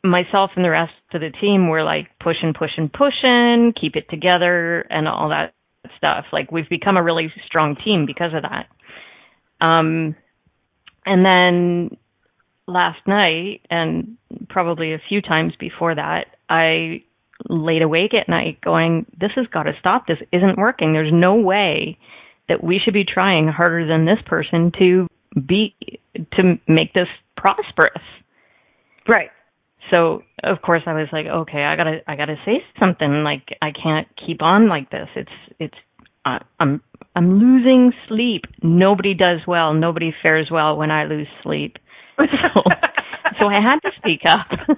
myself 0.04 0.52
and 0.56 0.64
the 0.64 0.70
rest 0.70 0.94
of 1.14 1.22
the 1.22 1.32
team 1.42 1.70
were 1.70 1.84
like 1.84 2.08
pushing, 2.20 2.54
pushing, 2.58 2.90
pushing, 2.90 3.74
keep 3.80 3.96
it 3.96 4.10
together 4.10 4.82
and 4.90 5.08
all 5.08 5.30
that 5.30 5.54
stuff. 5.98 6.26
Like 6.32 6.52
we've 6.52 6.70
become 6.70 6.98
a 6.98 7.04
really 7.04 7.32
strong 7.46 7.76
team 7.84 8.06
because 8.06 8.32
of 8.34 8.44
that. 8.44 8.68
Um, 9.60 10.16
and 11.06 11.26
then 11.26 11.98
last 12.68 13.00
night 13.08 13.62
and 13.70 14.18
probably 14.50 14.94
a 14.94 15.02
few 15.10 15.22
times 15.22 15.54
before 15.60 15.96
that, 15.96 16.26
I 16.50 17.04
laid 17.50 17.82
awake 17.82 18.14
at 18.14 18.30
night 18.30 18.62
going, 18.62 19.06
this 19.20 19.32
has 19.36 19.48
got 19.48 19.64
to 19.64 19.74
stop. 19.80 20.06
This 20.08 20.20
isn't 20.32 20.58
working. 20.58 20.94
There's 20.94 21.14
no 21.14 21.36
way 21.36 21.98
that 22.48 22.64
we 22.64 22.80
should 22.84 22.94
be 22.94 23.06
trying 23.06 23.48
harder 23.48 23.88
than 23.88 24.06
this 24.06 24.20
person 24.26 24.72
to 24.78 25.08
be, 25.48 25.76
to 26.34 26.60
make 26.68 26.94
this 26.94 27.08
prosperous. 27.36 28.04
Right. 29.08 29.30
So 29.94 30.22
of 30.44 30.62
course 30.62 30.84
I 30.86 30.94
was 30.94 31.08
like, 31.12 31.26
okay, 31.26 31.64
I 31.64 31.76
gotta, 31.76 32.00
I 32.08 32.16
gotta 32.16 32.36
say 32.46 32.64
something. 32.84 33.24
Like 33.24 33.48
I 33.62 33.72
can't 33.72 34.08
keep 34.26 34.42
on 34.42 34.70
like 34.70 34.90
this. 34.90 35.08
It's, 35.16 35.32
it's, 35.60 35.78
uh, 36.26 36.40
I'm, 36.60 36.82
I'm 37.16 37.40
losing 37.40 37.92
sleep. 38.08 38.44
Nobody 38.62 39.14
does 39.14 39.40
well. 39.48 39.74
Nobody 39.74 40.14
fares 40.24 40.50
well 40.52 40.78
when 40.78 40.92
I 40.92 41.06
lose 41.06 41.28
sleep. 41.44 41.78
So, 42.18 42.62
so 43.40 43.46
I 43.48 43.60
had 43.62 43.80
to 43.80 43.90
speak 43.98 44.22
up. 44.28 44.48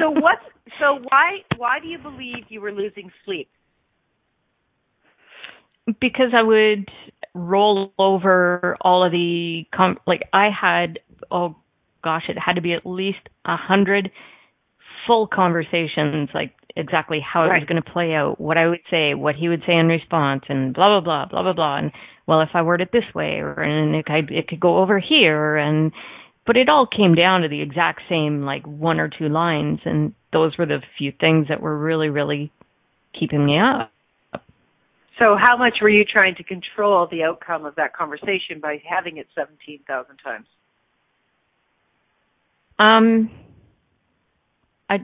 so 0.00 0.10
what? 0.10 0.38
So 0.80 0.98
why? 1.10 1.38
Why 1.56 1.78
do 1.80 1.88
you 1.88 1.98
believe 1.98 2.44
you 2.48 2.60
were 2.60 2.72
losing 2.72 3.10
sleep? 3.24 3.48
Because 6.00 6.32
I 6.36 6.42
would 6.42 6.88
roll 7.34 7.92
over 7.98 8.76
all 8.80 9.04
of 9.04 9.12
the 9.12 9.64
com- 9.74 9.98
like 10.06 10.22
I 10.32 10.48
had 10.48 11.00
oh 11.30 11.56
gosh 12.04 12.24
it 12.28 12.36
had 12.38 12.54
to 12.54 12.60
be 12.60 12.74
at 12.74 12.84
least 12.84 13.18
a 13.44 13.56
hundred 13.56 14.10
full 15.06 15.26
conversations 15.26 16.28
like 16.34 16.52
exactly 16.76 17.20
how 17.20 17.44
it 17.44 17.48
was 17.48 17.64
going 17.68 17.82
to 17.82 17.90
play 17.90 18.14
out 18.14 18.40
what 18.40 18.58
I 18.58 18.66
would 18.68 18.80
say 18.90 19.14
what 19.14 19.34
he 19.34 19.48
would 19.48 19.62
say 19.66 19.74
in 19.74 19.86
response 19.86 20.44
and 20.48 20.74
blah 20.74 20.86
blah 20.88 21.00
blah 21.00 21.26
blah 21.26 21.42
blah 21.42 21.52
blah. 21.52 21.78
And 21.78 21.92
well 22.26 22.40
if 22.40 22.50
I 22.54 22.62
word 22.62 22.80
it 22.80 22.90
this 22.92 23.14
way 23.14 23.38
or 23.38 23.62
and 23.62 23.94
it 23.94 24.06
could 24.06 24.30
it 24.30 24.48
could 24.48 24.60
go 24.60 24.78
over 24.78 24.98
here 24.98 25.56
and 25.56 25.92
but 26.46 26.56
it 26.56 26.68
all 26.68 26.86
came 26.86 27.14
down 27.14 27.42
to 27.42 27.48
the 27.48 27.62
exact 27.62 28.02
same 28.08 28.44
like 28.44 28.66
one 28.66 29.00
or 29.00 29.08
two 29.08 29.28
lines 29.28 29.80
and 29.84 30.14
those 30.32 30.58
were 30.58 30.66
the 30.66 30.82
few 30.98 31.12
things 31.12 31.48
that 31.48 31.60
were 31.60 31.78
really 31.78 32.08
really 32.08 32.52
keeping 33.18 33.46
me 33.46 33.58
up. 33.58 33.90
So 35.18 35.36
how 35.40 35.56
much 35.56 35.74
were 35.80 35.88
you 35.88 36.04
trying 36.04 36.34
to 36.36 36.42
control 36.42 37.06
the 37.08 37.22
outcome 37.22 37.64
of 37.64 37.76
that 37.76 37.94
conversation 37.94 38.58
by 38.60 38.82
having 38.84 39.18
it 39.18 39.28
17,000 39.36 40.16
times? 40.16 40.46
Um 42.78 43.30
I 44.88 44.98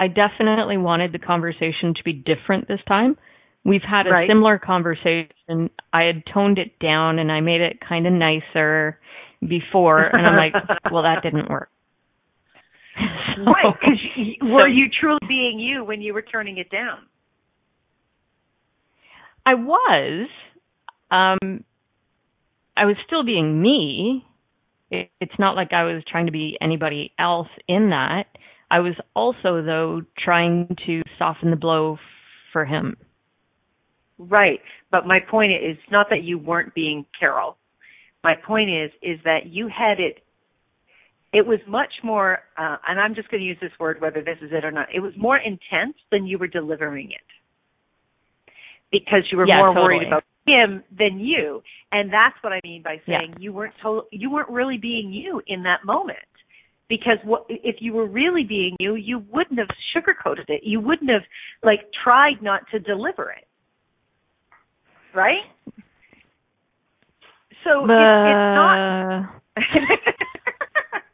I 0.00 0.08
definitely 0.08 0.78
wanted 0.78 1.12
the 1.12 1.18
conversation 1.18 1.94
to 1.94 2.04
be 2.04 2.12
different 2.12 2.68
this 2.68 2.80
time. 2.88 3.16
We've 3.64 3.82
had 3.82 4.08
a 4.08 4.10
right. 4.10 4.28
similar 4.28 4.58
conversation. 4.58 5.70
I 5.92 6.02
had 6.02 6.24
toned 6.32 6.58
it 6.58 6.78
down 6.80 7.20
and 7.20 7.30
I 7.30 7.40
made 7.40 7.60
it 7.60 7.78
kind 7.86 8.06
of 8.06 8.12
nicer 8.12 8.98
before 9.40 10.04
and 10.04 10.26
I'm 10.26 10.36
like, 10.36 10.54
well 10.92 11.02
that 11.04 11.22
didn't 11.22 11.48
work. 11.48 11.70
so, 13.36 13.42
right, 13.44 13.74
cuz 13.80 13.98
were 14.42 14.68
you 14.68 14.86
truly 15.00 15.20
being 15.28 15.58
you 15.58 15.84
when 15.84 16.00
you 16.00 16.14
were 16.14 16.22
turning 16.22 16.58
it 16.58 16.70
down? 16.70 17.06
I 19.44 19.54
was. 19.54 20.28
Um, 21.10 21.64
I 22.76 22.86
was 22.86 22.96
still 23.06 23.24
being 23.24 23.60
me. 23.60 24.24
It, 24.92 25.10
it's 25.20 25.38
not 25.38 25.56
like 25.56 25.72
I 25.72 25.84
was 25.84 26.04
trying 26.06 26.26
to 26.26 26.32
be 26.32 26.56
anybody 26.60 27.12
else 27.18 27.48
in 27.66 27.90
that. 27.90 28.26
I 28.70 28.80
was 28.80 28.94
also, 29.14 29.62
though, 29.62 30.02
trying 30.18 30.76
to 30.86 31.02
soften 31.18 31.50
the 31.50 31.56
blow 31.56 31.98
for 32.52 32.64
him. 32.64 32.96
Right. 34.18 34.60
But 34.90 35.06
my 35.06 35.18
point 35.30 35.52
is 35.52 35.76
not 35.90 36.06
that 36.10 36.22
you 36.22 36.38
weren't 36.38 36.74
being 36.74 37.04
Carol. 37.18 37.56
My 38.22 38.34
point 38.46 38.70
is, 38.70 38.90
is 39.02 39.18
that 39.24 39.46
you 39.46 39.68
had 39.68 39.98
it, 39.98 40.22
it 41.32 41.46
was 41.46 41.58
much 41.66 41.92
more, 42.04 42.40
uh, 42.56 42.76
and 42.86 43.00
I'm 43.00 43.14
just 43.14 43.30
going 43.30 43.40
to 43.40 43.46
use 43.46 43.56
this 43.60 43.72
word 43.80 44.00
whether 44.00 44.22
this 44.22 44.36
is 44.42 44.50
it 44.52 44.64
or 44.64 44.70
not, 44.70 44.88
it 44.94 45.00
was 45.00 45.12
more 45.16 45.38
intense 45.38 45.96
than 46.10 46.26
you 46.26 46.38
were 46.38 46.46
delivering 46.46 47.10
it 47.10 47.20
because 48.92 49.24
you 49.32 49.38
were 49.38 49.46
yeah, 49.48 49.56
more 49.56 49.74
totally. 49.74 49.84
worried 49.84 50.06
about 50.06 50.24
him 50.46 50.82
than 50.96 51.18
you. 51.20 51.62
And 51.90 52.12
that's 52.12 52.34
what 52.42 52.52
I 52.52 52.60
mean 52.64 52.82
by 52.82 53.00
saying 53.06 53.30
yeah. 53.32 53.38
you 53.38 53.52
weren't 53.52 53.74
to- 53.82 54.06
you 54.10 54.30
weren't 54.30 54.50
really 54.50 54.78
being 54.78 55.12
you 55.12 55.42
in 55.46 55.62
that 55.64 55.84
moment. 55.84 56.18
Because 56.88 57.18
what 57.24 57.46
if 57.48 57.76
you 57.80 57.92
were 57.94 58.06
really 58.06 58.44
being 58.44 58.76
you, 58.78 58.96
you 58.96 59.24
wouldn't 59.30 59.58
have 59.58 59.68
sugarcoated 59.96 60.48
it. 60.48 60.62
You 60.62 60.80
wouldn't 60.80 61.10
have 61.10 61.22
like 61.62 61.80
tried 62.04 62.42
not 62.42 62.62
to 62.70 62.78
deliver 62.78 63.30
it. 63.30 63.46
Right? 65.14 65.44
So 67.64 67.84
it's, 67.84 67.92
it's 67.92 68.56
not 68.56 69.42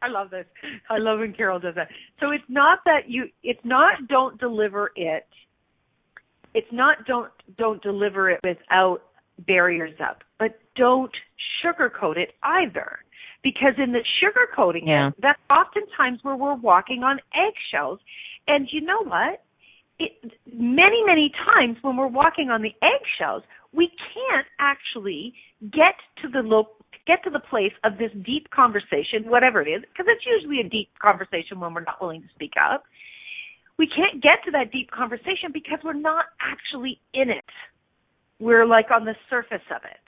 I 0.02 0.08
love 0.08 0.30
this. 0.30 0.46
I 0.88 0.98
love 0.98 1.18
when 1.18 1.34
Carol 1.34 1.60
does 1.60 1.74
that. 1.74 1.88
So 2.18 2.30
it's 2.30 2.44
not 2.48 2.78
that 2.86 3.08
you 3.08 3.26
it's 3.42 3.60
not 3.64 4.08
don't 4.08 4.40
deliver 4.40 4.90
it 4.96 5.26
it's 6.54 6.68
not 6.72 6.98
don't 7.06 7.30
don't 7.56 7.82
deliver 7.82 8.30
it 8.30 8.40
without 8.42 9.02
barriers 9.46 9.94
up, 10.00 10.22
but 10.38 10.58
don't 10.76 11.12
sugarcoat 11.64 12.16
it 12.16 12.34
either. 12.42 12.98
Because 13.42 13.74
in 13.78 13.92
the 13.92 14.02
sugarcoating 14.20 14.86
yeah. 14.86 15.10
that's 15.22 15.38
oftentimes 15.48 16.18
where 16.22 16.36
we're 16.36 16.56
walking 16.56 17.04
on 17.04 17.20
eggshells. 17.34 18.00
And 18.48 18.68
you 18.72 18.80
know 18.80 19.04
what? 19.04 19.42
It, 20.00 20.32
many, 20.52 21.02
many 21.04 21.32
times 21.54 21.76
when 21.82 21.96
we're 21.96 22.08
walking 22.08 22.50
on 22.50 22.62
the 22.62 22.72
eggshells, 22.82 23.44
we 23.72 23.90
can't 24.14 24.46
actually 24.58 25.34
get 25.72 25.94
to 26.22 26.28
the 26.28 26.40
lo- 26.40 26.70
get 27.06 27.22
to 27.24 27.30
the 27.30 27.40
place 27.40 27.72
of 27.84 27.96
this 27.98 28.10
deep 28.24 28.50
conversation, 28.50 29.24
whatever 29.26 29.62
it 29.62 29.68
is, 29.68 29.82
because 29.82 30.06
it's 30.08 30.26
usually 30.26 30.60
a 30.60 30.68
deep 30.68 30.90
conversation 31.00 31.58
when 31.60 31.72
we're 31.72 31.84
not 31.84 32.00
willing 32.00 32.22
to 32.22 32.28
speak 32.34 32.52
up 32.60 32.84
we 33.78 33.86
can't 33.86 34.22
get 34.22 34.42
to 34.44 34.50
that 34.50 34.72
deep 34.72 34.90
conversation 34.90 35.50
because 35.52 35.78
we're 35.84 35.92
not 35.92 36.26
actually 36.40 37.00
in 37.14 37.30
it. 37.30 37.44
We're 38.40 38.66
like 38.66 38.86
on 38.94 39.04
the 39.04 39.14
surface 39.30 39.66
of 39.74 39.82
it. 39.84 40.00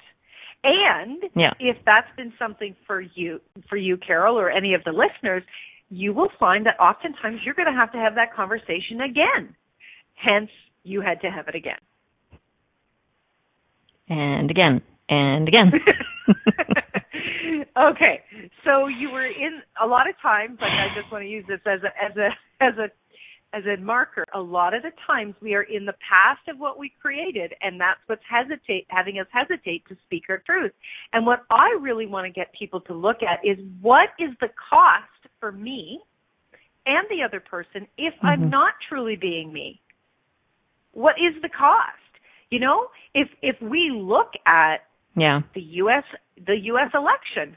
And 0.62 1.22
yeah. 1.34 1.52
if 1.58 1.76
that's 1.86 2.08
been 2.16 2.32
something 2.38 2.76
for 2.86 3.00
you, 3.00 3.40
for 3.68 3.76
you, 3.76 3.96
Carol, 3.96 4.38
or 4.38 4.50
any 4.50 4.74
of 4.74 4.84
the 4.84 4.92
listeners, 4.92 5.42
you 5.88 6.12
will 6.12 6.28
find 6.38 6.66
that 6.66 6.78
oftentimes 6.78 7.40
you're 7.44 7.54
going 7.54 7.72
to 7.72 7.78
have 7.78 7.92
to 7.92 7.98
have 7.98 8.14
that 8.16 8.34
conversation 8.34 9.00
again. 9.00 9.56
Hence, 10.14 10.50
you 10.84 11.00
had 11.00 11.20
to 11.22 11.30
have 11.30 11.48
it 11.48 11.54
again. 11.54 11.80
And 14.08 14.50
again, 14.50 14.82
and 15.08 15.48
again. 15.48 15.72
okay, 17.76 18.20
so 18.64 18.86
you 18.86 19.10
were 19.10 19.26
in 19.26 19.60
a 19.82 19.86
lot 19.86 20.08
of 20.08 20.14
times. 20.20 20.58
Like 20.60 20.70
I 20.70 20.88
just 21.00 21.10
want 21.12 21.22
to 21.22 21.28
use 21.28 21.44
this 21.48 21.60
as 21.66 21.80
a 21.82 21.90
as 22.04 22.16
a 22.16 22.28
as 22.64 22.74
a 22.78 22.88
as 23.52 23.64
a 23.66 23.80
marker, 23.80 24.24
a 24.34 24.40
lot 24.40 24.74
of 24.74 24.82
the 24.82 24.92
times 25.06 25.34
we 25.40 25.54
are 25.54 25.62
in 25.62 25.84
the 25.84 25.94
past 26.08 26.40
of 26.48 26.58
what 26.58 26.78
we 26.78 26.92
created, 27.00 27.52
and 27.60 27.80
that's 27.80 27.98
what's 28.06 28.22
hesitate 28.30 28.86
having 28.88 29.18
us 29.18 29.26
hesitate 29.32 29.86
to 29.88 29.96
speak 30.06 30.24
our 30.28 30.38
truth. 30.38 30.72
And 31.12 31.26
what 31.26 31.40
I 31.50 31.76
really 31.80 32.06
want 32.06 32.26
to 32.26 32.32
get 32.32 32.52
people 32.56 32.80
to 32.82 32.94
look 32.94 33.18
at 33.22 33.44
is 33.44 33.58
what 33.80 34.10
is 34.18 34.30
the 34.40 34.48
cost 34.70 35.32
for 35.40 35.50
me 35.50 36.00
and 36.86 37.06
the 37.10 37.24
other 37.24 37.40
person 37.40 37.86
if 37.98 38.14
mm-hmm. 38.14 38.26
I'm 38.26 38.50
not 38.50 38.74
truly 38.88 39.16
being 39.16 39.52
me? 39.52 39.80
What 40.92 41.16
is 41.18 41.40
the 41.42 41.48
cost? 41.48 41.96
You 42.50 42.60
know, 42.60 42.86
if 43.14 43.28
if 43.42 43.56
we 43.60 43.90
look 43.92 44.32
at 44.46 44.78
yeah. 45.16 45.40
the 45.54 45.60
US 45.60 46.04
the 46.46 46.56
US 46.56 46.90
election, 46.94 47.56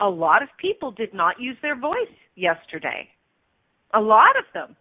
a 0.00 0.08
lot 0.08 0.42
of 0.42 0.48
people 0.60 0.92
did 0.92 1.12
not 1.12 1.40
use 1.40 1.56
their 1.62 1.78
voice 1.78 2.14
yesterday. 2.36 3.08
A 3.94 4.00
lot 4.00 4.36
of 4.38 4.44
them 4.54 4.76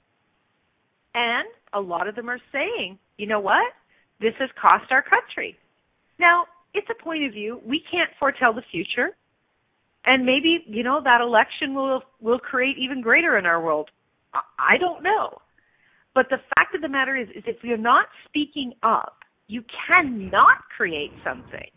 and 1.14 1.48
a 1.74 1.80
lot 1.80 2.08
of 2.08 2.16
them 2.16 2.30
are 2.30 2.40
saying, 2.52 2.98
you 3.18 3.28
know 3.28 3.40
what? 3.40 3.74
This 4.20 4.34
has 4.40 4.50
cost 4.62 4.92
our 4.92 5.02
country. 5.02 5.58
Now, 6.20 6.46
it's 6.74 6.88
a 6.90 7.04
point 7.04 7.26
of 7.26 7.34
view. 7.34 7.60
We 7.66 7.82
can't 7.92 8.10
foretell 8.20 8.54
the 8.54 8.64
future. 8.72 9.10
And 10.06 10.26
maybe, 10.26 10.64
you 10.68 10.84
know, 10.84 11.02
that 11.04 11.22
election 11.22 11.76
will 11.76 12.02
will 12.20 12.40
create 12.40 12.78
even 12.80 13.02
greater 13.02 13.38
in 13.38 13.46
our 13.46 13.62
world. 13.62 13.90
I 14.34 14.78
don't 14.80 15.04
know. 15.04 15.38
But 16.16 16.28
the 16.30 16.38
fact 16.56 16.74
of 16.76 16.82
the 16.82 16.90
matter 16.90 17.16
is 17.16 17.28
is 17.36 17.44
if 17.46 17.58
you're 17.64 17.78
not 17.78 18.06
speaking 18.28 18.74
up, 18.84 19.18
you 19.48 19.64
cannot 19.88 20.58
create 20.76 21.12
something. 21.24 21.70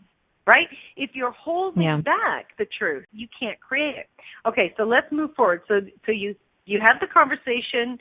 Right? 0.47 0.67
If 0.95 1.11
you're 1.13 1.31
holding 1.31 1.83
yeah. 1.83 1.97
back 1.97 2.49
the 2.59 2.67
truth, 2.77 3.05
you 3.11 3.27
can't 3.39 3.59
create 3.59 3.95
it. 3.97 4.07
Okay, 4.47 4.73
so 4.77 4.83
let's 4.83 5.07
move 5.11 5.31
forward. 5.35 5.61
So 5.67 5.81
so 6.05 6.11
you 6.11 6.35
you 6.65 6.79
have 6.81 6.99
the 6.99 7.07
conversation 7.07 7.97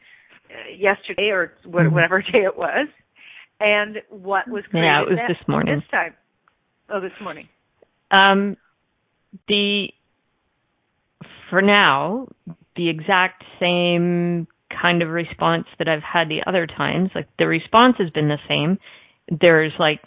yesterday 0.77 1.31
or 1.31 1.53
Mm-hmm. 1.67 1.95
whatever 1.95 2.23
day 2.33 2.45
it 2.45 2.57
was, 2.57 2.89
and 3.61 3.97
what 4.11 4.49
was 4.49 4.65
created 4.71 4.89
Yeah, 4.89 5.03
it 5.03 5.09
was 5.11 5.19
this 5.29 5.49
morning. 5.49 5.77
This 5.77 5.91
time. 5.91 6.15
Oh, 6.91 7.01
this 7.01 7.13
morning. 7.23 7.49
Um, 8.11 8.57
the 9.49 9.89
for 11.51 11.63
now, 11.63 12.29
the 12.77 12.89
exact 12.91 13.45
same 13.61 14.47
kind 14.71 15.03
of 15.03 15.09
response 15.09 15.67
that 15.79 15.89
I've 15.89 16.03
had 16.03 16.29
the 16.29 16.41
other 16.47 16.67
times. 16.67 17.11
Like 17.15 17.29
the 17.39 17.47
response 17.47 17.97
has 17.99 18.11
been 18.11 18.29
the 18.29 18.39
same. 18.49 18.79
There's 19.41 19.73
like, 19.79 20.01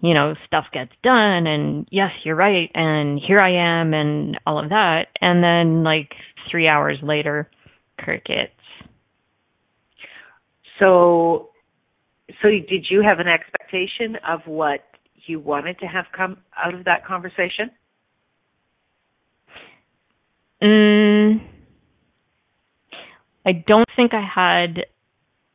you 0.00 0.14
know, 0.14 0.34
stuff 0.46 0.66
gets 0.72 0.92
done, 1.02 1.46
and 1.46 1.86
yes, 1.90 2.10
you're 2.24 2.36
right, 2.36 2.70
and 2.74 3.20
here 3.26 3.38
I 3.40 3.80
am, 3.80 3.92
and 3.94 4.38
all 4.46 4.62
of 4.62 4.70
that, 4.70 5.06
and 5.20 5.42
then 5.42 5.82
like 5.84 6.10
three 6.50 6.68
hours 6.68 6.98
later, 7.02 7.50
crickets. 7.98 8.53
So, 10.78 11.50
so 12.42 12.48
did 12.48 12.86
you 12.90 13.02
have 13.06 13.18
an 13.20 13.28
expectation 13.28 14.16
of 14.26 14.40
what 14.46 14.80
you 15.26 15.40
wanted 15.40 15.78
to 15.80 15.86
have 15.86 16.06
come 16.16 16.38
out 16.56 16.74
of 16.74 16.84
that 16.84 17.06
conversation? 17.06 17.70
Mm, 20.62 21.40
I 23.46 23.52
don't 23.66 23.88
think 23.96 24.12
I 24.14 24.22
had 24.22 24.86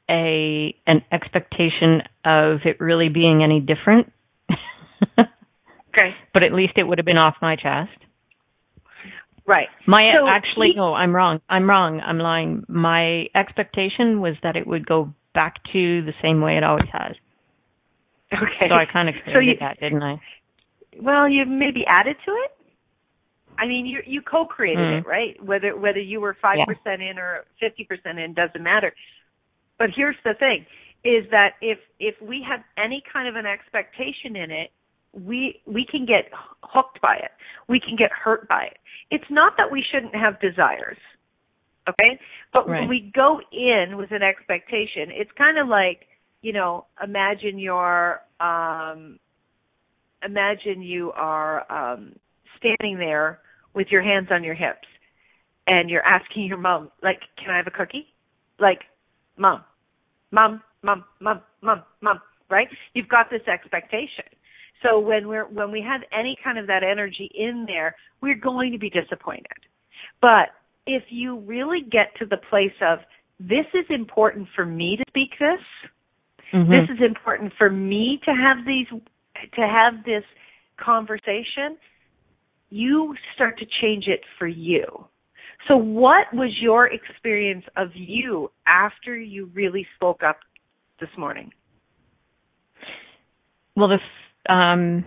a 0.09 0.75
an 0.87 1.03
expectation 1.11 2.01
of 2.25 2.59
it 2.65 2.79
really 2.79 3.09
being 3.09 3.43
any 3.43 3.59
different. 3.59 4.11
Okay. 5.91 6.13
but 6.33 6.43
at 6.43 6.53
least 6.53 6.73
it 6.77 6.83
would 6.83 6.99
have 6.99 7.05
been 7.05 7.17
off 7.17 7.35
my 7.41 7.55
chest. 7.55 7.98
Right. 9.49 9.67
My 9.87 10.11
So 10.15 10.27
actually 10.29 10.67
he- 10.69 10.75
no, 10.75 10.93
I'm 10.93 11.13
wrong. 11.15 11.41
I'm 11.49 11.67
wrong. 11.67 11.99
I'm 12.05 12.19
lying. 12.19 12.63
My 12.67 13.25
expectation 13.33 14.21
was 14.21 14.35
that 14.43 14.55
it 14.55 14.67
would 14.67 14.85
go 14.85 15.11
back 15.33 15.55
to 15.73 16.03
the 16.03 16.13
same 16.21 16.39
way 16.39 16.55
it 16.57 16.63
always 16.63 16.87
has. 16.93 17.15
Okay. 18.31 18.69
So 18.69 18.75
I 18.75 18.85
kind 18.85 19.09
of 19.09 19.15
So 19.25 19.31
created 19.31 19.53
you- 19.53 19.59
that, 19.65 19.79
didn't 19.79 20.03
I? 20.03 20.21
Well, 21.01 21.27
you 21.27 21.45
maybe 21.47 21.83
added 21.87 22.15
to 22.25 22.31
it. 22.31 22.51
I 23.57 23.65
mean, 23.65 23.85
you 23.87 24.01
you 24.05 24.21
co-created 24.21 24.85
Mm. 24.87 24.99
it, 24.99 25.07
right? 25.07 25.43
Whether 25.43 25.75
whether 25.75 25.99
you 25.99 26.21
were 26.21 26.35
five 26.35 26.59
percent 26.67 27.01
in 27.01 27.17
or 27.17 27.45
fifty 27.59 27.83
percent 27.85 28.19
in 28.19 28.33
doesn't 28.33 28.61
matter. 28.61 28.93
But 29.79 29.89
here's 29.95 30.15
the 30.23 30.35
thing: 30.35 30.65
is 31.03 31.27
that 31.31 31.55
if 31.61 31.79
if 31.99 32.21
we 32.21 32.43
have 32.43 32.63
any 32.77 33.01
kind 33.11 33.27
of 33.27 33.35
an 33.35 33.45
expectation 33.47 34.35
in 34.35 34.51
it, 34.51 34.71
we 35.13 35.61
we 35.65 35.85
can 35.89 36.05
get 36.05 36.29
hooked 36.63 37.01
by 37.01 37.15
it. 37.15 37.31
We 37.67 37.79
can 37.79 37.95
get 37.95 38.11
hurt 38.11 38.47
by 38.47 38.63
it. 38.63 38.77
It's 39.11 39.29
not 39.29 39.53
that 39.57 39.71
we 39.71 39.83
shouldn't 39.91 40.15
have 40.15 40.39
desires, 40.39 40.97
okay? 41.87 42.19
But 42.53 42.67
when 42.67 42.87
we 42.87 43.11
go 43.13 43.39
in 43.51 43.97
with 43.97 44.11
an 44.11 44.21
expectation, 44.21 45.09
it's 45.09 45.31
kind 45.37 45.57
of 45.57 45.67
like 45.67 46.07
you 46.41 46.53
know, 46.53 46.85
imagine 47.03 47.59
your 47.59 48.21
um 48.39 49.19
imagine 50.23 50.81
you 50.81 51.11
are 51.11 51.69
um 51.71 52.13
standing 52.57 52.97
there 52.97 53.39
with 53.73 53.87
your 53.89 54.01
hands 54.01 54.27
on 54.31 54.43
your 54.43 54.55
hips 54.55 54.87
and 55.67 55.89
you're 55.89 56.05
asking 56.05 56.45
your 56.45 56.57
mom 56.57 56.91
like 57.01 57.19
can 57.37 57.53
i 57.53 57.57
have 57.57 57.67
a 57.67 57.71
cookie 57.71 58.07
like 58.59 58.79
mom 59.37 59.63
mom 60.31 60.61
mom 60.83 61.05
mom 61.21 61.41
mom 61.61 61.83
mom 62.01 62.19
right 62.49 62.67
you've 62.93 63.07
got 63.07 63.29
this 63.29 63.41
expectation 63.47 64.25
so 64.81 64.99
when 64.99 65.27
we're 65.27 65.45
when 65.45 65.71
we 65.71 65.81
have 65.81 66.01
any 66.17 66.37
kind 66.43 66.57
of 66.57 66.67
that 66.67 66.83
energy 66.83 67.29
in 67.33 67.65
there 67.67 67.95
we're 68.21 68.35
going 68.35 68.71
to 68.71 68.79
be 68.79 68.89
disappointed. 68.89 69.45
But 70.21 70.49
if 70.85 71.03
you 71.09 71.39
really 71.39 71.81
get 71.81 72.15
to 72.19 72.25
the 72.25 72.37
place 72.49 72.75
of 72.81 72.99
this 73.39 73.65
is 73.73 73.85
important 73.89 74.47
for 74.55 74.65
me 74.65 74.97
to 74.97 75.03
speak 75.09 75.31
this 75.39 75.61
Mhm. 76.53 76.69
this 76.69 76.97
is 76.97 77.01
important 77.01 77.53
for 77.53 77.69
me 77.69 78.19
to 78.25 78.33
have 78.33 78.65
these 78.65 78.87
to 79.53 79.67
have 79.67 80.03
this 80.03 80.23
conversation 80.77 81.77
you 82.69 83.15
start 83.35 83.57
to 83.59 83.65
change 83.81 84.07
it 84.07 84.21
for 84.37 84.47
you. 84.47 84.85
So 85.67 85.75
what 85.75 86.33
was 86.33 86.49
your 86.61 86.87
experience 86.87 87.65
of 87.75 87.89
you 87.93 88.51
after 88.67 89.17
you 89.17 89.49
really 89.53 89.85
spoke 89.95 90.23
up 90.23 90.39
this 90.99 91.09
morning? 91.17 91.51
Well, 93.75 93.87
the 93.87 93.99
um, 94.47 95.05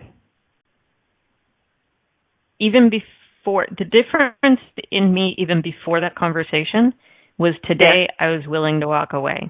even 2.59 2.89
before 2.89 3.67
the 3.77 3.85
difference 3.85 4.59
in 4.91 5.13
me, 5.13 5.35
even 5.37 5.61
before 5.61 6.01
that 6.01 6.15
conversation, 6.15 6.93
was 7.37 7.53
today 7.65 8.07
I 8.19 8.27
was 8.27 8.43
willing 8.47 8.79
to 8.81 8.87
walk 8.87 9.13
away. 9.13 9.49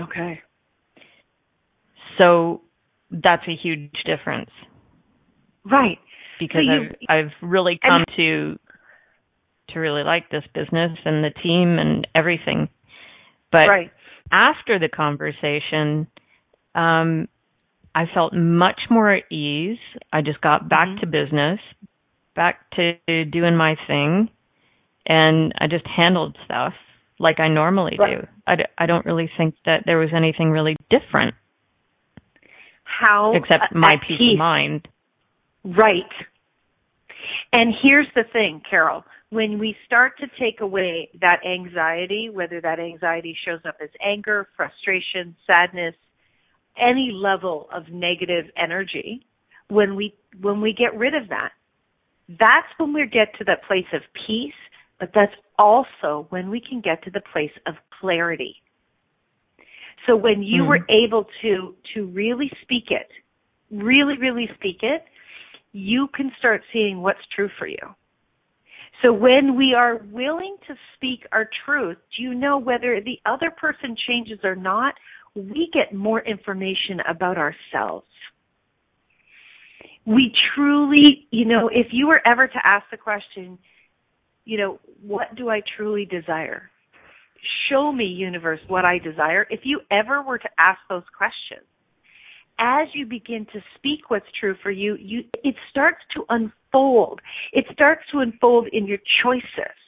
okay. 0.00 0.40
So 2.20 2.60
that's 3.10 3.42
a 3.48 3.56
huge 3.56 3.90
difference. 4.04 4.50
Right. 5.64 5.98
Because 6.38 6.64
So 6.66 6.72
you- 6.72 6.90
I've 7.08 7.26
I've 7.26 7.32
really 7.42 7.78
and- 7.82 7.92
come 7.92 8.04
to 8.16 8.58
to 9.70 9.78
really 9.80 10.02
like 10.02 10.28
this 10.28 10.44
business 10.54 10.98
and 11.04 11.24
the 11.24 11.30
team 11.42 11.78
and 11.78 12.06
everything. 12.14 12.68
But 13.50 13.68
right. 13.68 13.90
after 14.30 14.78
the 14.78 14.88
conversation, 14.88 16.06
um, 16.74 17.28
I 17.94 18.06
felt 18.14 18.32
much 18.32 18.80
more 18.90 19.10
at 19.12 19.30
ease. 19.30 19.78
I 20.12 20.22
just 20.22 20.40
got 20.40 20.68
back 20.68 20.88
Mhm. 20.88 21.00
to 21.00 21.06
business, 21.06 21.60
back 22.34 22.70
to 22.72 22.96
doing 23.26 23.56
my 23.56 23.76
thing, 23.86 24.30
and 25.06 25.52
I 25.58 25.66
just 25.66 25.86
handled 25.86 26.38
stuff 26.44 26.74
like 27.18 27.38
I 27.38 27.48
normally 27.48 27.96
Right. 27.98 28.20
do. 28.20 28.26
I, 28.46 28.56
d- 28.56 28.64
I 28.78 28.86
don't 28.86 29.04
really 29.04 29.28
think 29.36 29.54
that 29.64 29.84
there 29.84 29.98
was 29.98 30.12
anything 30.12 30.50
really 30.50 30.76
different 30.90 31.34
how 32.84 33.32
except 33.34 33.74
my 33.74 33.96
peace 33.96 34.18
peace 34.18 34.32
of 34.34 34.38
mind. 34.38 34.88
Right. 35.64 36.12
And 37.52 37.74
here's 37.82 38.08
the 38.14 38.24
thing, 38.24 38.60
Carol. 38.68 39.04
When 39.30 39.58
we 39.58 39.76
start 39.86 40.18
to 40.18 40.26
take 40.38 40.60
away 40.60 41.08
that 41.20 41.40
anxiety, 41.46 42.28
whether 42.30 42.60
that 42.60 42.78
anxiety 42.78 43.34
shows 43.44 43.60
up 43.64 43.76
as 43.80 43.88
anger, 44.00 44.48
frustration, 44.56 45.34
sadness, 45.46 45.94
any 46.78 47.10
level 47.12 47.68
of 47.72 47.88
negative 47.90 48.46
energy, 48.56 49.26
when 49.68 49.96
we 49.96 50.14
when 50.40 50.60
we 50.60 50.72
get 50.72 50.96
rid 50.96 51.14
of 51.14 51.28
that, 51.28 51.52
that's 52.28 52.68
when 52.78 52.92
we 52.92 53.06
get 53.06 53.36
to 53.38 53.44
that 53.44 53.62
place 53.64 53.86
of 53.92 54.02
peace, 54.26 54.54
but 54.98 55.10
that's 55.14 55.34
also 55.58 56.26
when 56.30 56.50
we 56.50 56.60
can 56.60 56.80
get 56.80 57.02
to 57.04 57.10
the 57.10 57.22
place 57.32 57.52
of 57.66 57.74
clarity. 58.00 58.56
So 60.06 60.16
when 60.16 60.42
you 60.42 60.64
Mhm. 60.64 60.68
were 60.68 60.86
able 60.88 61.24
to 61.42 61.76
to 61.94 62.06
really 62.06 62.50
speak 62.62 62.90
it, 62.90 63.10
really 63.70 64.18
really 64.18 64.48
speak 64.54 64.82
it, 64.82 65.04
you 65.72 66.08
can 66.08 66.32
start 66.38 66.62
seeing 66.72 67.02
what's 67.02 67.24
true 67.34 67.48
for 67.58 67.66
you. 67.66 67.94
So 69.02 69.12
when 69.12 69.56
we 69.56 69.74
are 69.74 69.96
willing 70.12 70.56
to 70.68 70.76
speak 70.94 71.26
our 71.32 71.48
truth, 71.64 71.98
do 72.16 72.22
you 72.22 72.34
know 72.34 72.58
whether 72.58 73.00
the 73.00 73.18
other 73.26 73.50
person 73.50 73.96
changes 74.06 74.38
or 74.44 74.54
not, 74.54 74.94
we 75.34 75.70
get 75.72 75.94
more 75.94 76.20
information 76.20 77.00
about 77.08 77.38
ourselves. 77.38 78.06
We 80.04 80.32
truly, 80.54 81.26
you 81.30 81.44
know, 81.44 81.68
if 81.72 81.88
you 81.92 82.08
were 82.08 82.20
ever 82.26 82.48
to 82.48 82.66
ask 82.66 82.84
the 82.90 82.96
question, 82.96 83.58
you 84.44 84.58
know, 84.58 84.80
what 85.00 85.34
do 85.36 85.48
I 85.48 85.62
truly 85.76 86.04
desire? 86.04 86.70
Show 87.68 87.92
me, 87.92 88.04
universe, 88.04 88.60
what 88.68 88.84
I 88.84 88.98
desire. 88.98 89.46
If 89.50 89.60
you 89.64 89.80
ever 89.90 90.22
were 90.22 90.38
to 90.38 90.48
ask 90.58 90.80
those 90.88 91.04
questions, 91.16 91.66
as 92.58 92.88
you 92.94 93.06
begin 93.06 93.46
to 93.52 93.60
speak 93.76 94.10
what's 94.10 94.26
true 94.38 94.54
for 94.62 94.70
you, 94.70 94.96
you 94.96 95.22
it 95.42 95.54
starts 95.70 95.98
to 96.14 96.24
unfold. 96.28 97.20
It 97.52 97.64
starts 97.72 98.02
to 98.12 98.18
unfold 98.18 98.68
in 98.72 98.86
your 98.86 98.98
choices. 99.22 99.81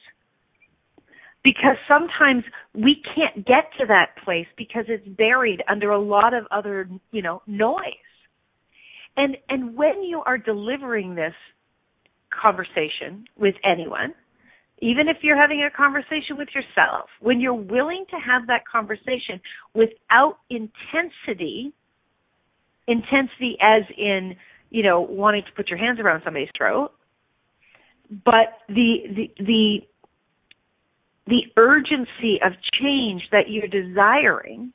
Because 1.45 1.77
sometimes 1.87 2.43
we 2.73 3.03
can't 3.15 3.45
get 3.45 3.69
to 3.79 3.85
that 3.87 4.17
place 4.25 4.47
because 4.57 4.85
it's 4.87 5.07
buried 5.07 5.63
under 5.69 5.91
a 5.91 6.01
lot 6.01 6.33
of 6.33 6.45
other, 6.51 6.89
you 7.11 7.21
know, 7.21 7.43
noise. 7.45 7.93
And 9.15 9.37
and 9.47 9.77
when 9.77 10.03
you 10.03 10.23
are 10.25 10.39
delivering 10.39 11.15
this 11.15 11.35
conversation 12.41 13.25
with 13.37 13.55
anyone, 13.63 14.15
even 14.79 15.07
if 15.07 15.17
you're 15.21 15.39
having 15.39 15.63
a 15.63 15.69
conversation 15.69 16.35
with 16.35 16.49
yourself, 16.55 17.09
when 17.21 17.39
you're 17.39 17.53
willing 17.53 18.05
to 18.09 18.17
have 18.17 18.47
that 18.47 18.63
conversation 18.69 19.39
without 19.75 20.39
intensity, 20.49 21.73
intensity 22.87 23.55
as 23.61 23.83
in 23.97 24.35
you 24.71 24.81
know 24.81 24.99
wanting 24.99 25.43
to 25.43 25.51
put 25.55 25.69
your 25.69 25.77
hands 25.77 25.99
around 25.99 26.23
somebody's 26.25 26.49
throat 26.57 26.91
but 28.23 28.59
the 28.69 28.97
the 29.15 29.43
the 29.43 29.77
the 31.27 31.41
urgency 31.57 32.39
of 32.45 32.53
change 32.81 33.23
that 33.31 33.49
you're 33.49 33.67
desiring 33.67 34.71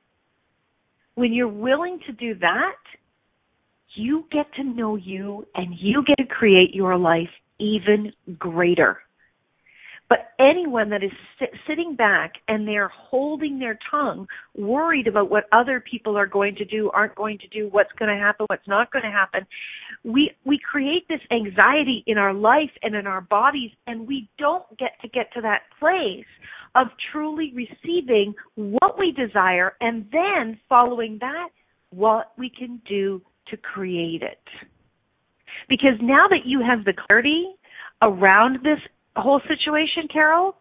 when 1.15 1.33
you're 1.33 1.49
willing 1.49 2.01
to 2.07 2.13
do 2.13 2.35
that 2.41 2.77
you 3.95 4.25
get 4.31 4.47
to 4.55 4.65
know 4.65 4.97
you 4.97 5.47
and 5.55 5.75
you 5.79 6.05
get 6.07 6.17
to 6.19 6.27
create 6.27 6.75
your 6.75 6.97
life 6.97 7.29
even 7.59 8.13
greater 8.39 8.99
But 10.11 10.33
anyone 10.41 10.91
that 10.91 11.05
is 11.05 11.13
sit, 11.39 11.51
sitting 11.69 11.95
back 11.95 12.33
and 12.49 12.67
they're 12.67 12.89
holding 12.89 13.61
their 13.61 13.79
tongue, 13.91 14.27
worried 14.57 15.07
about 15.07 15.31
what 15.31 15.45
other 15.53 15.81
people 15.81 16.19
are 16.19 16.27
going 16.27 16.57
to 16.57 16.65
do, 16.65 16.91
aren't 16.93 17.15
going 17.15 17.39
to 17.39 17.49
do, 17.49 17.69
what's 17.71 17.93
going 17.97 18.11
to 18.15 18.21
happen, 18.21 18.47
what's 18.49 18.67
not 18.67 18.91
going 18.91 19.05
to 19.05 19.11
happen, 19.11 19.47
we 20.03 20.33
we 20.45 20.59
create 20.59 21.07
this 21.09 21.21
anxiety 21.31 22.03
in 22.09 22.19
our 22.19 22.35
life 22.35 22.71
and 22.83 22.97
in 22.97 23.07
our 23.07 23.21
bodies, 23.21 23.71
and 23.87 24.07
we 24.07 24.29
don't 24.37 24.65
get 24.79 25.01
to 25.01 25.09
get 25.09 25.33
to 25.35 25.41
that 25.43 25.63
place 25.79 26.27
of 26.75 26.89
truly 27.13 27.53
receiving 27.55 28.35
what 28.57 28.99
we 28.99 29.13
desire, 29.13 29.75
and 29.81 30.07
then 30.11 30.59
following 30.69 31.19
that, 31.21 31.49
what 31.91 32.33
we 32.37 32.51
can 32.51 32.81
do 32.89 33.23
to 33.49 33.57
create 33.57 34.23
it. 34.23 34.43
Because 35.69 35.99
now 36.03 36.27
that 36.29 36.47
you 36.47 36.61
have 36.67 36.85
the 36.85 36.95
clarity 37.07 37.47
around 38.03 38.59
this 38.65 38.81
whole 39.17 39.41
situation, 39.49 40.09
Carol, 40.13 40.55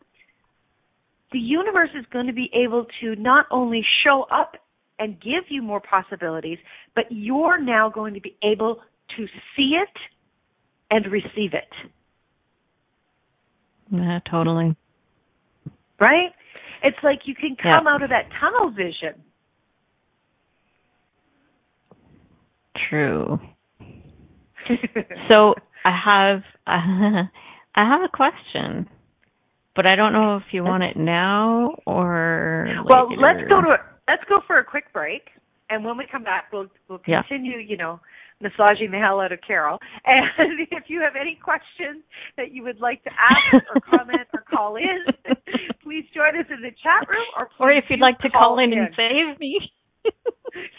the 1.32 1.40
universe 1.40 1.90
is 1.98 2.06
going 2.12 2.28
to 2.28 2.34
be 2.34 2.50
able 2.54 2.86
to 3.02 3.16
not 3.16 3.46
only 3.52 3.84
show 4.04 4.26
up 4.32 4.54
and 4.98 5.20
give 5.22 5.44
you 5.50 5.62
more 5.62 5.80
possibilities, 5.80 6.58
but 6.96 7.06
you're 7.10 7.62
now 7.62 7.90
going 7.90 8.14
to 8.14 8.22
be 8.22 8.36
able 8.44 8.80
to 9.16 9.26
see 9.56 9.78
it 9.82 9.90
and 10.92 11.06
receive 11.12 11.54
it. 11.54 11.70
Yeah, 13.92 14.20
totally. 14.30 14.76
Right? 16.00 16.32
It's 16.84 16.98
like 17.04 17.20
you 17.26 17.36
can 17.36 17.56
come 17.62 17.86
yeah. 17.86 17.94
out 17.94 18.04
of 18.04 18.10
that 18.10 18.30
tunnel 18.40 18.72
vision. 18.72 19.22
True. 22.90 23.40
so 25.30 25.56
I 25.86 25.92
have 26.06 26.44
I 27.80 27.88
have 27.88 28.02
a 28.02 28.10
question, 28.10 28.90
but 29.74 29.90
I 29.90 29.96
don't 29.96 30.12
know 30.12 30.36
if 30.36 30.44
you 30.52 30.66
want 30.66 30.84
it 30.84 30.98
now 30.98 31.78
or 31.86 32.68
well. 32.90 33.08
Let's 33.10 33.48
go 33.50 33.62
to 33.62 33.70
a, 33.70 33.78
let's 34.06 34.24
go 34.28 34.42
for 34.46 34.60
a 34.60 34.66
quick 34.66 34.92
break, 34.92 35.30
and 35.70 35.86
when 35.86 35.98
we 35.98 36.06
come 36.12 36.26
back, 36.26 36.52
we'll 36.52 36.68
we'll 36.90 37.00
continue. 37.00 37.58
Yeah. 37.58 37.66
You 37.70 37.78
know, 37.78 38.02
massaging 38.42 38.92
the 38.92 38.98
hell 38.98 39.22
out 39.22 39.32
of 39.32 39.40
Carol. 39.48 39.80
And 40.06 40.60
if 40.72 40.86
you 40.88 41.00
have 41.00 41.16
any 41.16 41.40
questions 41.42 42.04
that 42.36 42.52
you 42.52 42.64
would 42.64 42.82
like 42.82 43.02
to 43.06 43.12
ask 43.12 43.64
or 43.74 43.80
comment 43.98 44.28
or 44.34 44.44
call 44.50 44.76
in, 44.76 45.00
please 45.84 46.04
join 46.14 46.36
us 46.38 46.48
in 46.50 46.62
the 46.62 46.76
chat 46.84 47.08
room, 47.08 47.28
or 47.38 47.48
or 47.60 47.72
if 47.72 47.86
you'd 47.90 48.02
like 48.02 48.20
to 48.20 48.30
call, 48.30 48.42
call 48.42 48.60
in, 48.60 48.74
in 48.74 48.80
and 48.80 48.90
save 48.98 49.40
me. 49.40 49.72